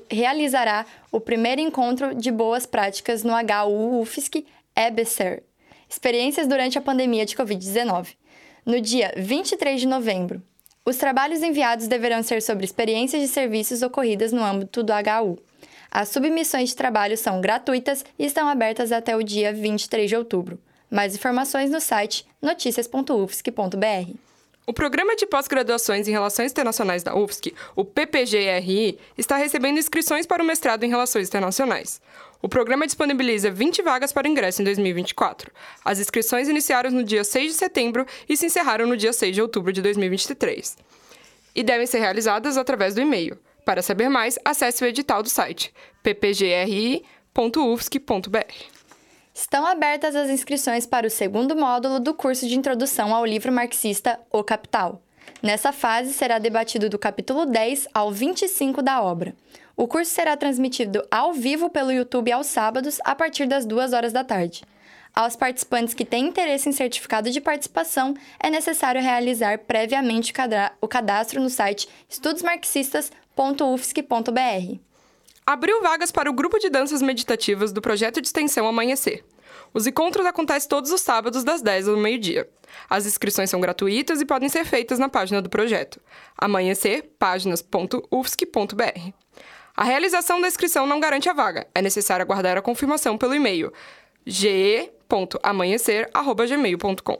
realizará 0.08 0.86
o 1.10 1.18
primeiro 1.18 1.60
encontro 1.60 2.14
de 2.14 2.30
boas 2.30 2.64
práticas 2.64 3.24
no 3.24 3.32
HU 3.32 4.00
UFSC 4.02 4.46
EBSER, 4.76 5.42
Experiências 5.88 6.46
durante 6.46 6.78
a 6.78 6.82
pandemia 6.82 7.24
de 7.24 7.36
Covid-19. 7.36 8.14
No 8.64 8.80
dia 8.80 9.12
23 9.16 9.80
de 9.80 9.86
novembro, 9.86 10.42
os 10.84 10.96
trabalhos 10.96 11.42
enviados 11.42 11.88
deverão 11.88 12.22
ser 12.22 12.40
sobre 12.42 12.64
experiências 12.64 13.22
de 13.22 13.28
serviços 13.28 13.82
ocorridas 13.82 14.32
no 14.32 14.42
âmbito 14.42 14.82
do 14.82 14.92
HU. 14.92 15.38
As 15.90 16.08
submissões 16.08 16.68
de 16.70 16.76
trabalho 16.76 17.16
são 17.16 17.40
gratuitas 17.40 18.04
e 18.18 18.24
estão 18.24 18.48
abertas 18.48 18.92
até 18.92 19.16
o 19.16 19.22
dia 19.22 19.52
23 19.52 20.08
de 20.08 20.16
outubro. 20.16 20.60
Mais 20.90 21.14
informações 21.14 21.70
no 21.70 21.80
site 21.80 22.26
noticias.ufsc.br. 22.40 24.26
O 24.68 24.72
Programa 24.72 25.14
de 25.14 25.26
Pós-Graduações 25.26 26.08
em 26.08 26.10
Relações 26.10 26.50
Internacionais 26.50 27.04
da 27.04 27.14
UFSC, 27.14 27.54
o 27.76 27.84
PPGRI, 27.84 28.98
está 29.16 29.36
recebendo 29.36 29.78
inscrições 29.78 30.26
para 30.26 30.42
o 30.42 30.46
mestrado 30.46 30.82
em 30.82 30.88
Relações 30.88 31.28
Internacionais. 31.28 32.00
O 32.46 32.48
programa 32.48 32.86
disponibiliza 32.86 33.50
20 33.50 33.82
vagas 33.82 34.12
para 34.12 34.28
ingresso 34.28 34.62
em 34.62 34.64
2024. 34.64 35.50
As 35.84 35.98
inscrições 35.98 36.48
iniciaram 36.48 36.92
no 36.92 37.02
dia 37.02 37.24
6 37.24 37.50
de 37.50 37.58
setembro 37.58 38.06
e 38.28 38.36
se 38.36 38.46
encerraram 38.46 38.86
no 38.86 38.96
dia 38.96 39.12
6 39.12 39.34
de 39.34 39.42
outubro 39.42 39.72
de 39.72 39.82
2023. 39.82 40.78
E 41.56 41.64
devem 41.64 41.88
ser 41.88 41.98
realizadas 41.98 42.56
através 42.56 42.94
do 42.94 43.00
e-mail. 43.00 43.36
Para 43.64 43.82
saber 43.82 44.08
mais, 44.08 44.38
acesse 44.44 44.84
o 44.84 44.86
edital 44.86 45.24
do 45.24 45.28
site 45.28 45.74
ppgri.ufsc.br. 46.04 47.04
Estão 49.34 49.66
abertas 49.66 50.14
as 50.14 50.30
inscrições 50.30 50.86
para 50.86 51.08
o 51.08 51.10
segundo 51.10 51.56
módulo 51.56 51.98
do 51.98 52.14
curso 52.14 52.46
de 52.46 52.56
Introdução 52.56 53.12
ao 53.12 53.26
Livro 53.26 53.50
Marxista 53.50 54.20
O 54.30 54.44
Capital. 54.44 55.02
Nessa 55.42 55.72
fase, 55.72 56.12
será 56.12 56.38
debatido 56.38 56.88
do 56.88 56.96
capítulo 56.96 57.44
10 57.44 57.88
ao 57.92 58.12
25 58.12 58.82
da 58.82 59.02
obra. 59.02 59.34
O 59.76 59.86
curso 59.86 60.10
será 60.10 60.36
transmitido 60.36 61.06
ao 61.10 61.34
vivo 61.34 61.68
pelo 61.68 61.92
YouTube 61.92 62.32
aos 62.32 62.46
sábados, 62.46 62.98
a 63.04 63.14
partir 63.14 63.46
das 63.46 63.66
2 63.66 63.92
horas 63.92 64.12
da 64.12 64.24
tarde. 64.24 64.64
Aos 65.14 65.36
participantes 65.36 65.92
que 65.92 66.04
têm 66.04 66.28
interesse 66.28 66.68
em 66.68 66.72
certificado 66.72 67.30
de 67.30 67.40
participação, 67.40 68.14
é 68.40 68.48
necessário 68.48 69.02
realizar 69.02 69.58
previamente 69.60 70.32
o 70.80 70.88
cadastro 70.88 71.42
no 71.42 71.50
site 71.50 71.88
estudosmarxistas.ufsc.br. 72.08 74.78
Abriu 75.46 75.82
vagas 75.82 76.10
para 76.10 76.30
o 76.30 76.34
grupo 76.34 76.58
de 76.58 76.70
danças 76.70 77.02
meditativas 77.02 77.70
do 77.70 77.82
projeto 77.82 78.20
de 78.20 78.28
extensão 78.28 78.66
Amanhecer. 78.66 79.22
Os 79.72 79.86
encontros 79.86 80.26
acontecem 80.26 80.68
todos 80.68 80.90
os 80.90 81.02
sábados, 81.02 81.44
das 81.44 81.62
10 81.62 81.88
ao 81.88 81.96
meio-dia. 81.96 82.48
As 82.88 83.06
inscrições 83.06 83.50
são 83.50 83.60
gratuitas 83.60 84.20
e 84.20 84.26
podem 84.26 84.48
ser 84.48 84.64
feitas 84.64 84.98
na 84.98 85.08
página 85.08 85.42
do 85.42 85.50
projeto. 85.50 86.00
Amanhecer, 86.36 87.12
páginas.ufsc.br. 87.18 89.25
A 89.76 89.84
realização 89.84 90.40
da 90.40 90.48
inscrição 90.48 90.86
não 90.86 90.98
garante 90.98 91.28
a 91.28 91.34
vaga. 91.34 91.66
É 91.74 91.82
necessário 91.82 92.22
aguardar 92.22 92.56
a 92.56 92.62
confirmação 92.62 93.18
pelo 93.18 93.34
e-mail 93.34 93.70
ge.amanhecer.gmail.com. 94.24 97.18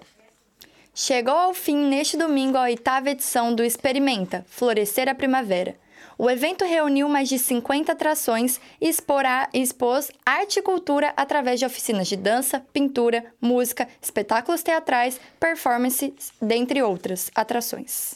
Chegou 0.95 1.35
ao 1.35 1.53
fim 1.53 1.77
neste 1.77 2.17
domingo 2.17 2.57
a 2.57 2.63
oitava 2.63 3.11
edição 3.11 3.55
do 3.55 3.63
Experimenta 3.63 4.47
Florescer 4.49 5.11
a 5.11 5.15
Primavera. 5.15 5.77
O 6.17 6.31
evento 6.31 6.65
reuniu 6.65 7.11
mais 7.11 7.29
de 7.29 7.39
50 7.39 7.93
atrações 7.93 8.59
e 8.81 8.89
expôs 8.89 10.11
arte 10.25 10.59
e 10.59 10.63
cultura 10.63 11.13
através 11.15 11.61
de 11.61 11.67
oficinas 11.67 12.09
de 12.09 12.17
dança, 12.17 12.65
pintura, 12.73 13.27
música, 13.39 13.87
espetáculos 14.01 14.63
teatrais, 14.63 15.21
performances, 15.39 16.33
dentre 16.41 16.83
outras 16.83 17.31
atrações. 17.35 18.15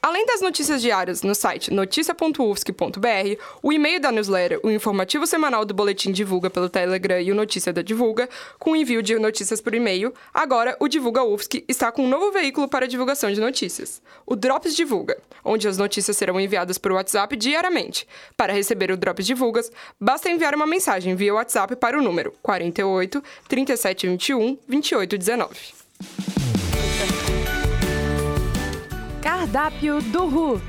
Além 0.00 0.24
das 0.26 0.40
notícias 0.40 0.80
diárias 0.80 1.22
no 1.22 1.34
site 1.34 1.72
noticia.ufsc.br, 1.72 3.42
o 3.60 3.72
e-mail 3.72 4.00
da 4.00 4.12
newsletter, 4.12 4.60
o 4.62 4.70
informativo 4.70 5.26
semanal 5.26 5.64
do 5.64 5.74
Boletim 5.74 6.12
Divulga 6.12 6.48
pelo 6.48 6.68
Telegram 6.68 7.20
e 7.20 7.32
o 7.32 7.34
Notícia 7.34 7.72
da 7.72 7.82
Divulga, 7.82 8.28
com 8.60 8.76
envio 8.76 9.02
de 9.02 9.18
notícias 9.18 9.60
por 9.60 9.74
e-mail, 9.74 10.14
agora 10.32 10.76
o 10.78 10.86
Divulga 10.86 11.24
UFSC 11.24 11.64
está 11.66 11.90
com 11.90 12.04
um 12.04 12.08
novo 12.08 12.30
veículo 12.30 12.68
para 12.68 12.86
divulgação 12.86 13.32
de 13.32 13.40
notícias, 13.40 14.00
o 14.24 14.36
Drops 14.36 14.76
Divulga, 14.76 15.18
onde 15.44 15.66
as 15.66 15.76
notícias 15.76 16.16
serão 16.16 16.40
enviadas 16.40 16.78
por 16.78 16.92
WhatsApp 16.92 17.36
diariamente. 17.36 18.06
Para 18.36 18.52
receber 18.52 18.92
o 18.92 18.96
Drops 18.96 19.26
Divulgas, 19.26 19.70
basta 20.00 20.30
enviar 20.30 20.54
uma 20.54 20.66
mensagem 20.66 21.16
via 21.16 21.34
WhatsApp 21.34 21.74
para 21.74 21.98
o 21.98 22.02
número 22.02 22.32
48 22.40 23.20
3721 23.48 24.58
2819. 24.68 26.57
Cardápio 29.22 30.00
do 30.00 30.26
Ru. 30.26 30.60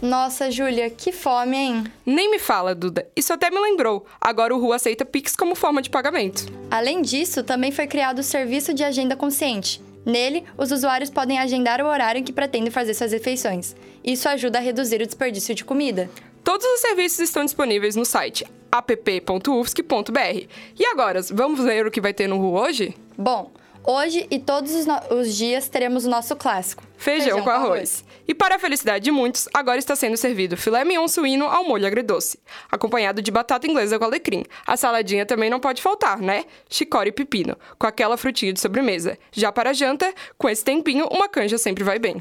Nossa, 0.00 0.50
Júlia, 0.50 0.88
que 0.88 1.12
fome, 1.12 1.56
hein? 1.56 1.84
Nem 2.04 2.30
me 2.30 2.38
fala, 2.38 2.74
Duda. 2.74 3.06
Isso 3.14 3.32
até 3.32 3.50
me 3.50 3.58
lembrou. 3.58 4.06
Agora 4.20 4.54
o 4.54 4.58
Ru 4.58 4.72
aceita 4.72 5.04
Pix 5.04 5.36
como 5.36 5.54
forma 5.54 5.82
de 5.82 5.90
pagamento. 5.90 6.46
Além 6.70 7.02
disso, 7.02 7.42
também 7.42 7.70
foi 7.70 7.86
criado 7.86 8.20
o 8.20 8.22
Serviço 8.22 8.72
de 8.72 8.84
Agenda 8.84 9.16
Consciente. 9.16 9.82
Nele, 10.04 10.44
os 10.56 10.70
usuários 10.70 11.10
podem 11.10 11.38
agendar 11.38 11.80
o 11.82 11.86
horário 11.86 12.20
em 12.20 12.24
que 12.24 12.32
pretendem 12.32 12.70
fazer 12.70 12.94
suas 12.94 13.12
refeições. 13.12 13.74
Isso 14.04 14.28
ajuda 14.28 14.58
a 14.58 14.62
reduzir 14.62 15.02
o 15.02 15.06
desperdício 15.06 15.54
de 15.54 15.64
comida. 15.64 16.08
Todos 16.42 16.64
os 16.64 16.80
serviços 16.80 17.18
estão 17.18 17.44
disponíveis 17.44 17.96
no 17.96 18.04
site 18.04 18.46
app.ufsc.br. 18.70 20.46
E 20.78 20.86
agora, 20.86 21.20
vamos 21.32 21.60
ler 21.60 21.86
o 21.86 21.90
que 21.90 22.00
vai 22.00 22.14
ter 22.14 22.28
no 22.28 22.38
Ru 22.38 22.52
hoje? 22.54 22.94
Bom, 23.16 23.50
Hoje 23.86 24.26
e 24.32 24.40
todos 24.40 24.74
os, 24.74 24.86
os, 25.10 25.36
dias 25.36 25.68
teremos 25.68 26.04
o 26.04 26.10
nosso 26.10 26.34
clássico: 26.34 26.82
feijão, 26.98 27.24
feijão 27.26 27.42
com, 27.42 27.50
arroz. 27.50 27.70
arroz. 27.70 28.04
E 28.26 28.34
para 28.34 28.56
a 28.56 28.58
felicidade 28.58 29.04
de 29.04 29.12
muitos, 29.12 29.48
agora 29.54 29.78
está 29.78 29.94
sendo 29.94 30.16
servido 30.16 30.56
filé 30.56 30.84
mignon 30.84 31.06
suíno 31.06 31.46
ao 31.46 31.62
molho 31.62 31.86
agridoce, 31.86 32.40
acompanhado 32.68 33.22
de 33.22 33.30
batata 33.30 33.64
inglesa 33.68 33.96
com 33.96 34.04
alecrim. 34.04 34.44
A 34.66 34.76
saladinha 34.76 35.24
também 35.24 35.48
não 35.48 35.60
pode 35.60 35.80
faltar, 35.80 36.18
né? 36.18 36.46
Chicória 36.68 37.10
e 37.10 37.12
pepino, 37.12 37.56
com 37.78 37.86
aquela 37.86 38.16
frutinha 38.16 38.52
de 38.52 38.58
sobremesa. 38.58 39.16
Já 39.30 39.52
para 39.52 39.70
a 39.70 39.72
janta, 39.72 40.12
com 40.36 40.48
esse 40.48 40.64
tempinho, 40.64 41.06
uma 41.12 41.28
canja 41.28 41.56
sempre 41.56 41.84
vai 41.84 42.00
bem. 42.00 42.20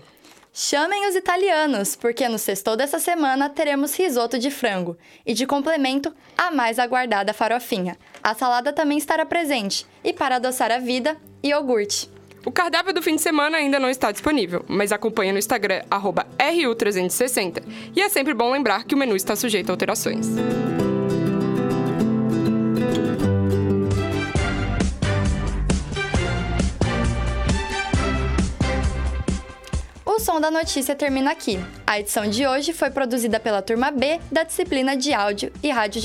Chamem 0.58 1.10
os 1.10 1.16
italianos, 1.16 1.98
porque 1.98 2.30
no 2.30 2.38
sextou 2.38 2.78
dessa 2.78 2.98
semana 2.98 3.50
teremos 3.50 3.94
risoto 3.94 4.40
de 4.40 4.50
frango. 4.50 4.98
E 5.26 5.34
de 5.34 5.46
complemento, 5.46 6.16
a 6.38 6.50
mais 6.50 6.80
aguardada 6.80 7.34
farofinha. 7.34 7.98
A 8.24 8.34
salada 8.34 8.72
também 8.72 8.98
estará 8.98 9.26
presente. 9.26 9.86
E 10.02 10.14
para 10.14 10.38
adoçar 10.38 10.72
a 10.72 10.78
vida, 10.78 11.18
iogurte. 11.46 12.10
O 12.46 12.52
cardápio 12.52 12.94
do 12.94 13.02
fim 13.02 13.16
de 13.16 13.22
semana 13.22 13.58
ainda 13.58 13.80
não 13.80 13.90
está 13.90 14.12
disponível, 14.12 14.64
mas 14.68 14.92
acompanhe 14.92 15.32
no 15.32 15.40
Instagram 15.40 15.82
RU360. 16.38 17.64
E 17.96 18.02
é 18.02 18.10
sempre 18.10 18.34
bom 18.34 18.52
lembrar 18.52 18.84
que 18.84 18.94
o 18.94 18.98
menu 18.98 19.16
está 19.16 19.36
sujeito 19.36 19.70
a 19.70 19.74
alterações. 19.74 20.28
Som 30.26 30.42
da 30.42 30.50
Notícia 30.50 30.96
termina 30.96 31.30
aqui. 31.30 31.60
A 31.86 32.00
edição 32.00 32.28
de 32.28 32.48
hoje 32.48 32.74
foi 32.74 32.90
produzida 32.90 33.40
pela 33.40 33.62
turma 33.62 33.92
B 33.92 34.20
da 34.32 34.42
disciplina 34.42 34.98
de 34.98 35.14
Áudio 35.14 35.54
e 35.62 35.70
Rádio 35.70 36.02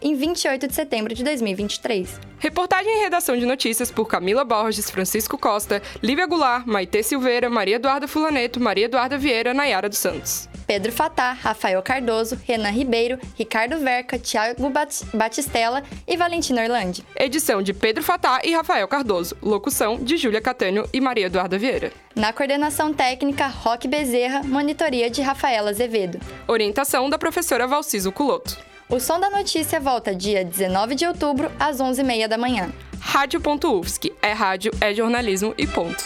em 0.00 0.14
28 0.14 0.66
de 0.66 0.74
setembro 0.74 1.14
de 1.14 1.22
2023. 1.22 2.18
Reportagem 2.38 2.90
e 2.90 3.02
redação 3.02 3.36
de 3.36 3.44
notícias 3.44 3.90
por 3.90 4.06
Camila 4.06 4.46
Borges, 4.46 4.90
Francisco 4.90 5.36
Costa, 5.36 5.82
Lívia 6.02 6.26
Goulart, 6.26 6.66
Maitê 6.66 7.02
Silveira, 7.02 7.50
Maria 7.50 7.76
Eduarda 7.76 8.08
Fulaneto, 8.08 8.58
Maria 8.58 8.86
Eduarda 8.86 9.18
Vieira, 9.18 9.52
Nayara 9.52 9.90
dos 9.90 9.98
Santos. 9.98 10.48
Pedro 10.70 10.92
Fatá, 10.92 11.32
Rafael 11.32 11.82
Cardoso, 11.82 12.38
Renan 12.46 12.70
Ribeiro, 12.70 13.18
Ricardo 13.36 13.80
Verca, 13.80 14.16
Thiago 14.16 14.70
Batistella 15.12 15.82
e 16.06 16.16
Valentina 16.16 16.62
Orlandi. 16.62 17.04
Edição 17.16 17.60
de 17.60 17.74
Pedro 17.74 18.04
Fatá 18.04 18.40
e 18.44 18.54
Rafael 18.54 18.86
Cardoso. 18.86 19.36
Locução 19.42 19.96
de 19.96 20.16
Júlia 20.16 20.40
Catânio 20.40 20.88
e 20.92 21.00
Maria 21.00 21.26
Eduarda 21.26 21.58
Vieira. 21.58 21.92
Na 22.14 22.32
coordenação 22.32 22.94
técnica, 22.94 23.48
Roque 23.48 23.88
Bezerra, 23.88 24.44
monitoria 24.44 25.10
de 25.10 25.20
Rafaela 25.20 25.70
Azevedo. 25.70 26.20
Orientação 26.46 27.10
da 27.10 27.18
professora 27.18 27.66
Valciso 27.66 28.12
Culoto. 28.12 28.56
O 28.88 29.00
Som 29.00 29.18
da 29.18 29.28
Notícia 29.28 29.80
volta 29.80 30.14
dia 30.14 30.44
19 30.44 30.94
de 30.94 31.04
outubro, 31.04 31.50
às 31.58 31.78
11h30 31.78 32.28
da 32.28 32.38
manhã. 32.38 32.70
Rádio.UFSC. 33.00 34.12
É 34.22 34.30
rádio, 34.30 34.70
é 34.80 34.94
jornalismo 34.94 35.52
e 35.58 35.66
ponto. 35.66 36.04